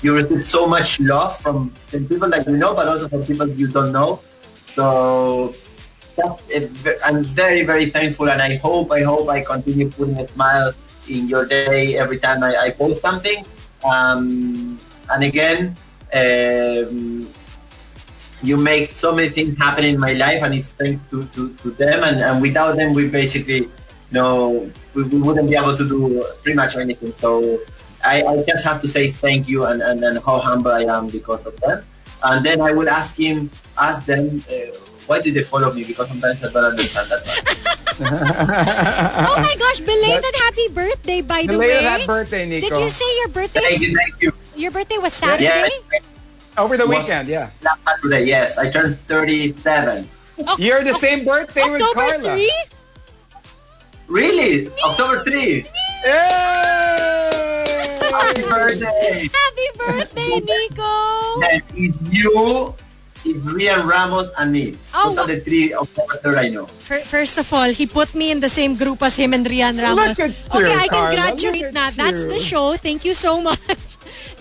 you 0.00 0.14
receive 0.14 0.42
so 0.42 0.66
much 0.66 1.00
love 1.00 1.36
from, 1.38 1.70
people 1.90 2.30
that 2.30 2.46
you 2.46 2.56
know, 2.56 2.74
but 2.74 2.88
also 2.88 3.08
from 3.08 3.22
people 3.24 3.46
you 3.48 3.68
don't 3.68 3.92
know. 3.92 4.20
So 4.74 5.54
I'm 7.04 7.24
very, 7.24 7.64
very 7.64 7.86
thankful, 7.86 8.30
and 8.30 8.40
I 8.40 8.56
hope, 8.56 8.92
I 8.92 9.02
hope 9.02 9.28
I 9.28 9.40
continue 9.40 9.90
putting 9.90 10.18
a 10.18 10.28
smile 10.28 10.72
in 11.08 11.28
your 11.28 11.46
day 11.46 11.96
every 11.96 12.18
time 12.18 12.42
I, 12.42 12.56
I 12.56 12.70
post 12.70 13.02
something. 13.02 13.44
Um, 13.84 14.78
and 15.10 15.24
again, 15.24 15.76
um, 16.14 17.28
you 18.42 18.56
make 18.56 18.90
so 18.90 19.14
many 19.14 19.28
things 19.28 19.56
happen 19.56 19.84
in 19.84 19.98
my 19.98 20.12
life, 20.12 20.42
and 20.42 20.54
it's 20.54 20.72
thanks 20.72 21.02
to, 21.10 21.24
to, 21.24 21.54
to 21.54 21.70
them. 21.70 22.04
And, 22.04 22.20
and 22.20 22.42
without 22.42 22.76
them, 22.76 22.92
we 22.92 23.08
basically, 23.08 23.68
know, 24.10 24.70
we, 24.94 25.02
we 25.04 25.20
wouldn't 25.20 25.48
be 25.48 25.56
able 25.56 25.76
to 25.76 25.88
do 25.88 26.24
pretty 26.42 26.56
much 26.56 26.76
anything. 26.76 27.12
So 27.12 27.58
I, 28.04 28.22
I 28.22 28.42
just 28.46 28.64
have 28.64 28.80
to 28.82 28.88
say 28.88 29.10
thank 29.10 29.48
you 29.48 29.64
and, 29.64 29.80
and, 29.80 30.02
and 30.04 30.18
how 30.24 30.38
humble 30.38 30.72
I 30.72 30.82
am 30.82 31.08
because 31.08 31.44
of 31.46 31.58
them. 31.60 31.84
And 32.22 32.44
then 32.44 32.60
I 32.60 32.72
would 32.72 32.88
ask 32.88 33.16
him, 33.16 33.50
ask 33.78 34.04
them, 34.06 34.42
uh, 34.50 34.76
why 35.06 35.20
do 35.20 35.30
they 35.32 35.42
follow 35.42 35.72
me? 35.72 35.84
Because 35.84 36.08
sometimes 36.08 36.42
I 36.44 36.52
don't 36.52 36.64
understand 36.64 37.10
that. 37.10 37.22
Oh 38.02 39.36
my 39.38 39.54
gosh, 39.58 39.80
belated 39.80 40.34
happy 40.36 40.68
birthday 40.72 41.20
by 41.20 41.42
the 41.42 41.48
Belated 41.48 41.76
way. 41.76 41.82
happy 41.84 42.06
birthday, 42.06 42.46
Nico. 42.48 42.68
Did 42.70 42.78
you 42.80 42.88
say 42.90 43.04
your 43.20 43.28
birthday 43.28 43.60
Thank 43.60 43.82
you, 43.82 43.94
thank 43.96 44.22
you. 44.22 44.32
your 44.56 44.70
birthday 44.70 44.96
was 44.98 45.12
Saturday? 45.12 45.44
Yes, 45.44 45.70
Over 46.56 46.76
the 46.78 46.86
Was- 46.86 47.04
weekend, 47.04 47.28
yeah. 47.28 47.50
last 47.62 47.80
Saturday, 47.84 48.24
yes. 48.24 48.56
I 48.58 48.70
turned 48.70 48.98
37. 48.98 50.08
You're 50.58 50.82
the 50.82 50.94
same 50.94 51.24
birthday 51.24 51.68
with 51.68 51.82
October 51.82 52.00
Carla. 52.22 52.34
3? 52.34 52.50
Really? 54.08 54.68
October 54.88 55.22
3. 55.24 55.66
Yay! 56.04 56.12
Happy 58.10 58.42
birthday. 58.42 59.28
Happy 59.32 59.68
birthday, 59.76 60.40
Nico! 60.40 61.40
And 61.42 61.62
it's 61.76 61.96
you, 62.10 62.74
it's 63.24 63.38
Rhian 63.52 63.86
Ramos, 63.88 64.30
and 64.38 64.52
me. 64.52 64.76
Oh, 64.94 65.08
Those 65.08 65.18
are 65.18 65.26
the 65.26 65.40
three 65.40 65.74
October 65.74 66.14
3rd 66.22 66.38
I 66.38 66.48
know. 66.48 66.66
First 66.66 67.38
of 67.38 67.52
all, 67.52 67.70
he 67.70 67.86
put 67.86 68.14
me 68.14 68.30
in 68.30 68.40
the 68.40 68.48
same 68.48 68.76
group 68.76 69.02
as 69.02 69.16
him 69.16 69.32
and 69.32 69.46
Rhian 69.46 69.80
Ramos. 69.80 70.18
Look 70.18 70.30
at 70.30 70.54
okay, 70.56 70.72
you, 70.72 70.78
I 70.78 70.88
can 70.88 70.90
Carla. 70.90 71.14
graduate 71.14 71.72
now. 71.72 71.86
at 71.88 71.94
That's 71.94 72.24
the 72.24 72.38
show. 72.40 72.76
Thank 72.76 73.04
you 73.04 73.14
so 73.14 73.40
much. 73.40 73.58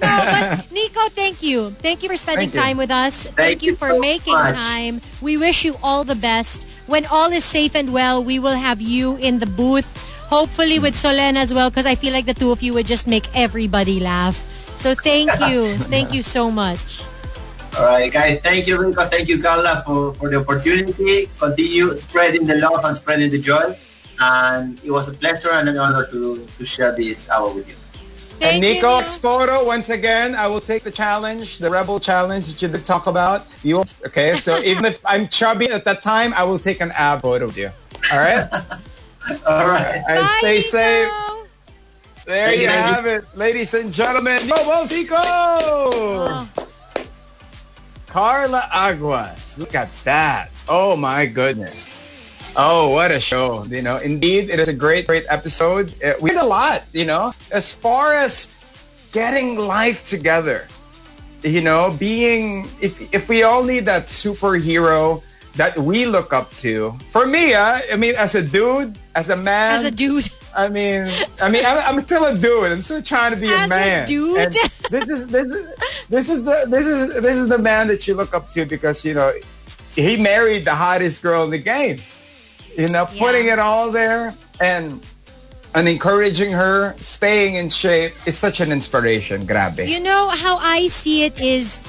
No, 0.02 0.08
but 0.08 0.72
Nico, 0.72 1.00
thank 1.10 1.44
you. 1.44 1.70
Thank 1.78 2.02
you 2.02 2.10
for 2.10 2.18
spending 2.18 2.50
Thank 2.50 2.56
you. 2.56 2.62
time 2.62 2.78
with 2.78 2.90
us. 2.90 3.24
Thank, 3.24 3.36
Thank 3.38 3.64
you 3.64 3.72
you 3.72 3.76
for 3.76 3.92
so 3.92 4.00
making 4.00 4.34
much. 4.34 4.56
time. 4.56 5.00
We 5.22 5.38
wish 5.38 5.64
you 5.64 5.76
all 5.84 6.04
the 6.04 6.16
best. 6.16 6.66
When 6.88 7.06
all 7.06 7.32
is 7.32 7.46
safe 7.46 7.76
and 7.76 7.94
well, 7.94 8.24
we 8.24 8.40
will 8.40 8.56
have 8.58 8.82
you 8.82 9.18
in 9.18 9.38
the 9.38 9.46
booth. 9.46 9.86
Hopefully 10.28 10.80
with 10.80 10.96
Solen 10.96 11.36
as 11.38 11.54
well, 11.54 11.70
because 11.70 11.86
I 11.86 11.94
feel 11.96 12.14
like 12.14 12.26
the 12.26 12.34
two 12.34 12.52
of 12.52 12.64
you 12.64 12.74
would 12.74 12.88
just 12.88 13.06
make 13.08 13.30
everybody 13.36 14.00
laugh. 14.00 14.42
So 14.78 14.96
thank 14.96 15.30
you. 15.48 15.78
thank 15.94 16.14
you 16.14 16.24
so 16.24 16.50
much. 16.50 17.04
All 17.78 17.86
right, 17.86 18.12
guys. 18.12 18.40
Thank 18.42 18.68
you, 18.68 18.78
Rico. 18.78 19.06
Thank 19.06 19.30
you, 19.30 19.42
Carla, 19.42 19.82
for, 19.86 20.14
for 20.16 20.30
the 20.30 20.38
opportunity. 20.42 21.28
Continue 21.40 21.96
spreading 21.98 22.46
the 22.46 22.56
love 22.58 22.84
and 22.84 22.96
spreading 22.96 23.30
the 23.32 23.40
joy. 23.40 23.76
And 24.20 24.80
it 24.84 24.92
was 24.92 25.08
a 25.08 25.14
pleasure 25.14 25.52
and 25.52 25.70
an 25.70 25.78
honor 25.78 26.06
to, 26.12 26.46
to 26.46 26.66
share 26.66 26.92
this 26.96 27.30
hour 27.30 27.54
with 27.54 27.68
you. 27.70 27.76
Thank 28.42 28.54
and 28.56 28.62
Nico 28.62 29.00
Nico. 29.00 29.08
Expoto, 29.08 29.66
once 29.66 29.90
again, 29.90 30.36
I 30.36 30.48
will 30.48 30.60
take 30.62 30.84
the 30.84 30.92
challenge, 30.92 31.60
the 31.60 31.70
rebel 31.70 32.00
challenge 32.00 32.48
that 32.48 32.62
you 32.62 32.68
did 32.68 32.86
talk 32.86 33.08
about. 33.08 33.46
You 33.64 33.84
okay? 34.06 34.36
So 34.36 34.60
even 34.64 34.86
if 34.86 35.00
I'm 35.06 35.28
chubby 35.28 35.70
at 35.70 35.86
that 35.86 36.02
time, 36.02 36.34
I 36.34 36.44
will 36.44 36.60
take 36.60 36.82
an 36.82 36.92
ab 36.92 37.22
photo 37.22 37.46
with 37.46 37.58
you. 37.58 37.72
All 38.12 38.20
right. 38.20 38.48
All 39.48 39.68
right. 39.68 40.02
And 40.10 40.20
Bye, 40.20 40.36
stay 40.40 40.58
Nico. 40.58 40.70
safe. 40.70 41.12
There 42.26 42.48
Thank 42.48 42.58
you 42.58 42.64
you, 42.64 42.68
thank 42.70 42.88
you. 42.88 42.94
have 42.94 43.06
it, 43.08 43.38
ladies 43.38 43.74
and 43.74 43.92
gentlemen. 43.92 44.48
Yo, 44.48 44.56
Bolzico! 44.56 45.16
Oh. 45.18 46.61
Carla 48.12 48.68
Aguas. 48.74 49.58
Look 49.58 49.74
at 49.74 49.88
that. 50.04 50.52
Oh 50.68 50.98
my 50.98 51.26
goodness. 51.26 51.88
Oh, 52.58 52.90
what 52.90 53.10
a 53.10 53.22
show. 53.22 53.64
You 53.64 53.82
know, 53.82 53.98
indeed, 54.04 54.50
it 54.50 54.60
is 54.60 54.68
a 54.68 54.74
great, 54.74 55.08
great 55.08 55.24
episode. 55.30 55.96
Uh, 56.04 56.16
we 56.20 56.32
did 56.32 56.40
a 56.40 56.46
lot, 56.46 56.84
you 56.92 57.06
know, 57.06 57.34
as 57.54 57.74
far 57.74 58.14
as 58.14 58.50
getting 59.14 59.58
life 59.58 60.06
together. 60.06 60.68
You 61.42 61.62
know, 61.62 61.96
being, 61.98 62.68
if, 62.82 63.00
if 63.16 63.30
we 63.30 63.44
all 63.44 63.64
need 63.64 63.86
that 63.86 64.08
superhero 64.08 65.24
that 65.56 65.80
we 65.80 66.06
look 66.06 66.34
up 66.34 66.52
to. 66.58 66.92
For 67.12 67.26
me, 67.26 67.54
uh, 67.54 67.80
I 67.92 67.96
mean, 67.96 68.16
as 68.16 68.36
a 68.36 68.42
dude, 68.42 68.98
as 69.16 69.30
a 69.30 69.38
man. 69.38 69.76
As 69.76 69.86
a 69.86 69.92
dude. 69.92 70.28
I 70.56 70.68
mean, 70.68 71.10
I 71.42 71.50
mean, 71.50 71.66
I'm, 71.66 71.78
I'm 71.98 72.02
still 72.02 72.26
a 72.26 72.36
dude. 72.38 72.72
I'm 72.72 72.82
still 72.82 73.02
trying 73.02 73.34
to 73.34 73.40
be 73.40 73.48
As 73.48 73.62
a 73.62 73.66
a 73.66 73.68
man. 73.68 74.08
dude? 74.08 74.38
And 74.38 74.54
this 74.90 75.08
is 75.08 75.28
this 75.28 75.54
is 75.54 75.68
this 76.10 76.30
is 76.30 76.44
the 76.44 76.66
this 76.68 76.86
is 76.86 77.22
this 77.22 77.38
is 77.38 77.48
the 77.48 77.58
man 77.58 77.88
that 77.88 78.08
you 78.08 78.16
look 78.16 78.34
up 78.34 78.52
to 78.52 78.66
because 78.66 79.04
you 79.06 79.14
know 79.14 79.32
he 79.96 80.18
married 80.22 80.66
the 80.66 80.76
hottest 80.76 81.22
girl 81.22 81.44
in 81.46 81.50
the 81.52 81.58
game. 81.58 82.00
You 82.78 82.88
know, 82.88 83.08
Yeah. 83.12 83.20
putting 83.20 83.48
it 83.48 83.60
all 83.60 83.92
there 83.92 84.34
and 84.62 85.06
and 85.74 85.88
encouraging 85.88 86.52
her, 86.52 86.96
staying 86.98 87.56
in 87.56 87.70
shape. 87.70 88.14
It's 88.26 88.38
such 88.38 88.60
an 88.60 88.72
inspiration. 88.74 89.46
Grabe. 89.48 89.88
You 89.88 90.02
know 90.02 90.28
how 90.30 90.58
I 90.58 90.88
see 90.88 91.24
it 91.24 91.40
is 91.40 91.80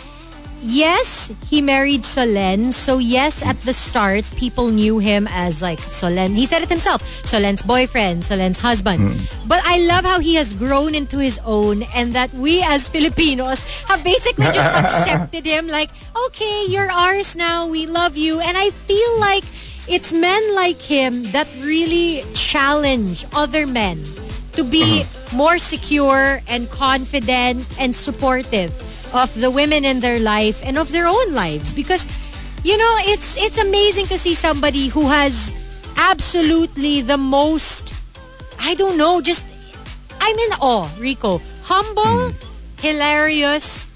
yes, 0.63 1.33
he 1.51 1.61
married 1.61 2.03
Solen. 2.03 2.73
So 2.73 2.99
yes, 2.99 3.45
at 3.45 3.61
the 3.63 3.73
start, 3.73 4.25
people 4.37 4.71
knew 4.71 4.99
him 4.99 5.29
as 5.31 5.61
like 5.61 5.79
Solen. 5.79 6.35
He 6.35 6.47
said 6.47 6.63
it 6.63 6.69
himself, 6.69 7.03
Solen's 7.03 7.63
boyfriend, 7.63 8.23
Solen's 8.23 8.59
husband. 8.59 9.01
Hmm. 9.01 9.49
But 9.49 9.61
I 9.65 9.79
love 9.79 10.05
how 10.05 10.21
he 10.21 10.37
has 10.37 10.55
grown 10.55 10.95
into 10.95 11.19
his 11.19 11.39
own 11.45 11.83
and 11.95 12.13
that 12.15 12.33
we 12.35 12.63
as 12.63 12.89
Filipinos 12.89 13.61
have 13.87 14.03
basically 14.05 14.47
just 14.47 14.71
accepted 14.75 15.45
him 15.45 15.67
like, 15.69 15.91
okay, 16.27 16.67
you're 16.69 16.91
ours 16.91 17.37
now. 17.37 17.67
We 17.67 17.87
love 17.87 18.17
you. 18.17 18.41
And 18.41 18.57
I 18.57 18.71
feel 18.71 19.21
like 19.21 19.45
it's 19.89 20.13
men 20.13 20.55
like 20.55 20.81
him 20.81 21.25
that 21.33 21.49
really 21.61 22.23
challenge 22.35 23.27
other 23.35 23.67
men 23.67 23.99
to 24.53 24.63
be 24.63 25.03
hmm. 25.03 25.37
more 25.37 25.59
secure 25.59 26.41
and 26.49 26.71
confident 26.71 27.67
and 27.81 27.95
supportive 27.95 28.92
of 29.15 29.33
the 29.41 29.51
women 29.51 29.85
in 29.85 30.01
their 30.01 30.19
life 30.19 30.63
and 30.65 30.79
of 30.79 30.91
their 30.93 31.07
own 31.07 31.35
lives. 31.35 31.73
Because 31.75 32.07
you 32.65 32.77
know 32.77 32.97
it's 33.01 33.37
it's 33.37 33.59
amazing 33.59 34.07
to 34.07 34.19
see 34.19 34.35
somebody 34.35 34.89
who 34.89 35.09
has 35.09 35.55
absolutely 35.97 37.01
the 37.01 37.19
most 37.19 37.95
I 38.61 38.75
don't 38.75 38.97
know 38.97 39.21
just 39.21 39.45
I'm 40.21 40.37
in 40.37 40.53
awe 40.61 40.89
Rico. 40.99 41.41
Humble 41.63 42.33
mm-hmm. 42.33 42.79
hilarious 42.81 43.87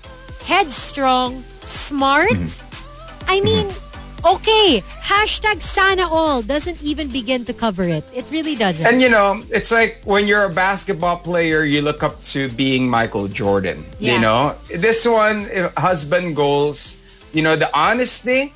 headstrong 0.44 1.42
smart. 1.62 2.30
Mm-hmm. 2.30 3.30
I 3.30 3.40
mean 3.40 3.66
mm-hmm. 3.66 3.85
Okay 4.26 4.82
hashtag 4.98 5.62
sana 5.62 6.06
all 6.08 6.42
doesn't 6.42 6.82
even 6.82 7.08
begin 7.08 7.44
to 7.44 7.52
cover 7.54 7.84
it 7.84 8.04
it 8.12 8.24
really 8.30 8.54
doesn't 8.56 8.86
And 8.86 9.00
you 9.02 9.08
know, 9.08 9.42
it's 9.50 9.70
like 9.70 10.02
when 10.04 10.26
you're 10.26 10.44
a 10.44 10.52
basketball 10.52 11.18
player, 11.18 11.64
you 11.64 11.82
look 11.82 12.02
up 12.02 12.22
to 12.34 12.48
being 12.50 12.88
Michael 12.88 13.28
Jordan. 13.28 13.84
Yeah. 13.98 14.14
You 14.14 14.20
know, 14.20 14.54
this 14.74 15.06
one, 15.06 15.46
uh, 15.50 15.70
husband 15.76 16.36
goals. 16.36 16.96
You 17.32 17.42
know, 17.42 17.54
the 17.56 17.68
honesty, 17.76 18.52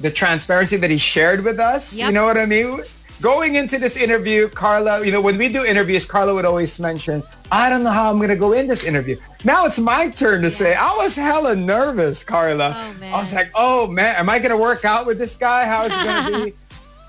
the 0.00 0.10
transparency 0.10 0.76
that 0.78 0.90
he 0.90 0.98
shared 0.98 1.44
with 1.44 1.58
us. 1.58 1.92
Yep. 1.92 2.06
You 2.06 2.12
know 2.14 2.24
what 2.24 2.38
I 2.38 2.46
mean? 2.46 2.82
Going 3.20 3.54
into 3.54 3.78
this 3.78 3.96
interview, 3.96 4.48
Carla, 4.48 5.04
you 5.04 5.12
know, 5.12 5.20
when 5.20 5.36
we 5.38 5.48
do 5.48 5.64
interviews, 5.64 6.06
Carla 6.06 6.34
would 6.34 6.44
always 6.44 6.78
mention, 6.80 7.22
I 7.54 7.70
don't 7.70 7.84
know 7.84 7.90
how 7.90 8.10
I'm 8.10 8.16
going 8.16 8.30
to 8.30 8.36
go 8.36 8.52
in 8.52 8.66
this 8.66 8.82
interview. 8.82 9.16
Now 9.44 9.64
it's 9.64 9.78
my 9.78 10.10
turn 10.10 10.42
to 10.42 10.50
say, 10.50 10.74
I 10.74 10.96
was 10.96 11.14
hella 11.14 11.54
nervous, 11.54 12.24
Carla. 12.24 12.74
Oh. 12.74 13.06
I 13.06 13.20
was 13.20 13.32
like, 13.32 13.52
oh 13.54 13.86
man, 13.86 14.16
am 14.16 14.28
I 14.28 14.40
going 14.40 14.50
to 14.50 14.56
work 14.56 14.84
out 14.84 15.06
with 15.06 15.18
this 15.18 15.36
guy? 15.36 15.64
How 15.64 15.84
is 15.84 15.92
it 15.92 16.04
going 16.04 16.32
to 16.32 16.44
be? 16.50 16.56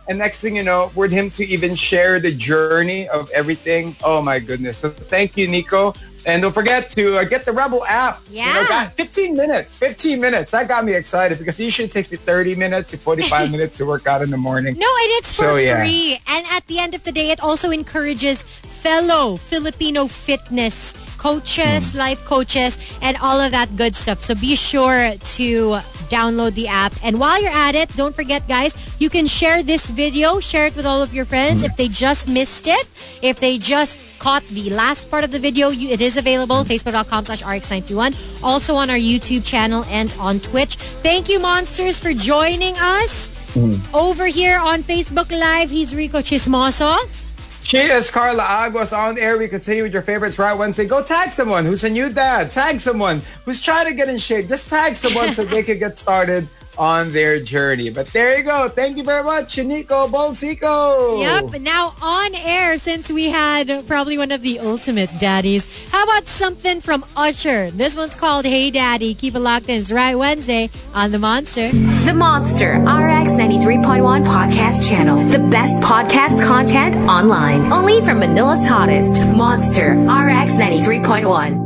And 0.07 0.19
next 0.19 0.39
thing 0.41 0.55
you 0.55 0.61
know, 0.61 0.89
for 0.89 1.07
him 1.07 1.31
to 1.31 1.43
even 1.43 1.73
share 1.73 2.19
the 2.19 2.31
journey 2.31 3.09
of 3.09 3.27
everything. 3.31 3.95
Oh 4.03 4.21
my 4.21 4.37
goodness. 4.37 4.77
So 4.77 4.91
thank 4.91 5.35
you, 5.35 5.47
Nico. 5.47 5.95
And 6.25 6.41
don't 6.41 6.53
forget 6.53 6.89
to 6.91 7.17
uh, 7.17 7.23
get 7.23 7.45
the 7.45 7.51
Rebel 7.51 7.85
app. 7.85 8.19
You 8.29 8.39
know, 8.41 8.45
Yeah. 8.45 8.67
guys, 8.85 8.93
15 8.93 9.35
minutes. 9.35 9.75
15 9.75 10.19
minutes. 10.19 10.51
That 10.51 10.67
got 10.67 10.83
me 10.83 10.93
excited 10.93 11.37
because 11.37 11.59
usually 11.59 11.85
it 11.85 11.93
usually 11.93 12.01
takes 12.01 12.11
me 12.11 12.17
30 12.17 12.55
minutes 12.55 12.91
to 12.91 12.97
45 12.97 13.51
minutes 13.55 13.77
to 13.77 13.85
work 13.85 14.07
out 14.07 14.21
in 14.21 14.29
the 14.31 14.37
morning. 14.37 14.73
No, 14.77 14.87
and 14.87 15.11
it's 15.19 15.35
for 15.35 15.43
So, 15.43 15.55
yeah. 15.57 15.81
free. 15.83 16.19
And 16.27 16.45
at 16.51 16.65
the 16.67 16.79
end 16.79 16.93
of 16.95 17.03
the 17.03 17.11
day, 17.11 17.29
it 17.29 17.39
also 17.41 17.69
encourages 17.69 18.43
fellow 18.43 19.35
Filipino 19.37 20.07
fitness 20.07 20.93
coaches, 21.17 21.91
Hmm. 21.93 21.97
life 21.99 22.23
coaches, 22.25 22.77
and 23.01 23.17
all 23.17 23.39
of 23.41 23.51
that 23.51 23.75
good 23.77 23.95
stuff. 23.95 24.21
So 24.21 24.35
be 24.35 24.55
sure 24.55 25.13
to 25.37 25.79
download 26.09 26.53
the 26.53 26.67
app. 26.67 26.93
And 27.03 27.19
while 27.19 27.41
you're 27.41 27.51
at 27.51 27.75
it, 27.75 27.89
don't 27.95 28.15
forget, 28.15 28.47
guys, 28.47 28.95
you 28.99 29.09
can 29.09 29.27
share 29.27 29.63
this 29.63 29.89
video, 29.89 30.39
share 30.39 30.67
it 30.67 30.75
with 30.75 30.85
all 30.85 31.01
of 31.01 31.13
your 31.13 31.25
friends. 31.25 31.63
If 31.63 31.75
they 31.77 31.87
just 31.87 32.27
missed 32.27 32.67
it, 32.67 32.87
if 33.21 33.39
they 33.39 33.57
just 33.57 33.97
caught 34.19 34.43
the 34.47 34.69
last 34.69 35.09
part 35.11 35.23
of 35.23 35.31
the 35.31 35.39
video, 35.39 35.69
you, 35.69 35.89
it 35.89 36.01
is 36.01 36.17
available, 36.17 36.63
facebook.com 36.63 37.25
slash 37.25 37.43
rx921. 37.43 38.43
Also 38.43 38.75
on 38.75 38.89
our 38.89 38.97
YouTube 38.97 39.45
channel 39.45 39.83
and 39.85 40.15
on 40.19 40.39
Twitch. 40.39 40.75
Thank 40.75 41.29
you, 41.29 41.39
Monsters, 41.39 41.99
for 41.99 42.13
joining 42.13 42.75
us. 42.77 43.29
Mm. 43.55 43.93
Over 43.93 44.25
here 44.27 44.59
on 44.59 44.83
Facebook 44.83 45.31
Live, 45.31 45.69
he's 45.69 45.95
Rico 45.95 46.19
Chismoso. 46.19 47.24
She 47.65 47.77
is 47.79 48.11
Carla 48.11 48.43
Aguas 48.43 48.93
on 48.93 49.17
air. 49.17 49.39
We 49.39 49.47
continue 49.47 49.81
with 49.81 49.91
your 49.91 50.03
favorites 50.03 50.37
right 50.37 50.53
Wednesday. 50.53 50.85
Go 50.85 51.01
tag 51.01 51.31
someone 51.31 51.65
who's 51.65 51.83
a 51.83 51.89
new 51.89 52.13
dad. 52.13 52.51
Tag 52.51 52.79
someone 52.79 53.23
who's 53.43 53.59
trying 53.59 53.87
to 53.87 53.95
get 53.95 54.07
in 54.07 54.19
shape. 54.19 54.47
Just 54.47 54.69
tag 54.69 54.95
someone 54.95 55.33
so 55.33 55.43
they 55.43 55.63
can 55.63 55.79
get 55.79 55.97
started 55.97 56.47
on 56.77 57.11
their 57.11 57.39
journey. 57.39 57.89
But 57.89 58.07
there 58.07 58.37
you 58.37 58.43
go. 58.43 58.67
Thank 58.69 58.97
you 58.97 59.03
very 59.03 59.23
much, 59.23 59.57
Nico 59.57 60.07
Bolzico. 60.07 61.19
Yep. 61.19 61.61
Now 61.61 61.95
on 62.01 62.35
air, 62.35 62.77
since 62.77 63.11
we 63.11 63.29
had 63.29 63.87
probably 63.87 64.17
one 64.17 64.31
of 64.31 64.41
the 64.41 64.59
ultimate 64.59 65.09
daddies, 65.19 65.67
how 65.91 66.03
about 66.03 66.27
something 66.27 66.81
from 66.81 67.05
Usher? 67.15 67.71
This 67.71 67.95
one's 67.95 68.15
called 68.15 68.45
Hey 68.45 68.71
Daddy. 68.71 69.13
Keep 69.13 69.35
it 69.35 69.39
locked 69.39 69.69
in. 69.69 69.81
It's 69.81 69.91
right 69.91 70.15
Wednesday 70.15 70.69
on 70.93 71.11
The 71.11 71.19
Monster. 71.19 71.71
The 71.71 72.13
Monster 72.13 72.73
RX 72.73 73.31
93.1 73.33 74.25
podcast 74.25 74.87
channel. 74.87 75.25
The 75.25 75.39
best 75.39 75.75
podcast 75.77 76.45
content 76.45 76.95
online. 77.09 77.71
Only 77.71 78.01
from 78.01 78.19
Manila's 78.19 78.65
hottest. 78.67 79.09
Monster 79.35 79.91
RX 79.91 80.51
93.1. 80.53 81.64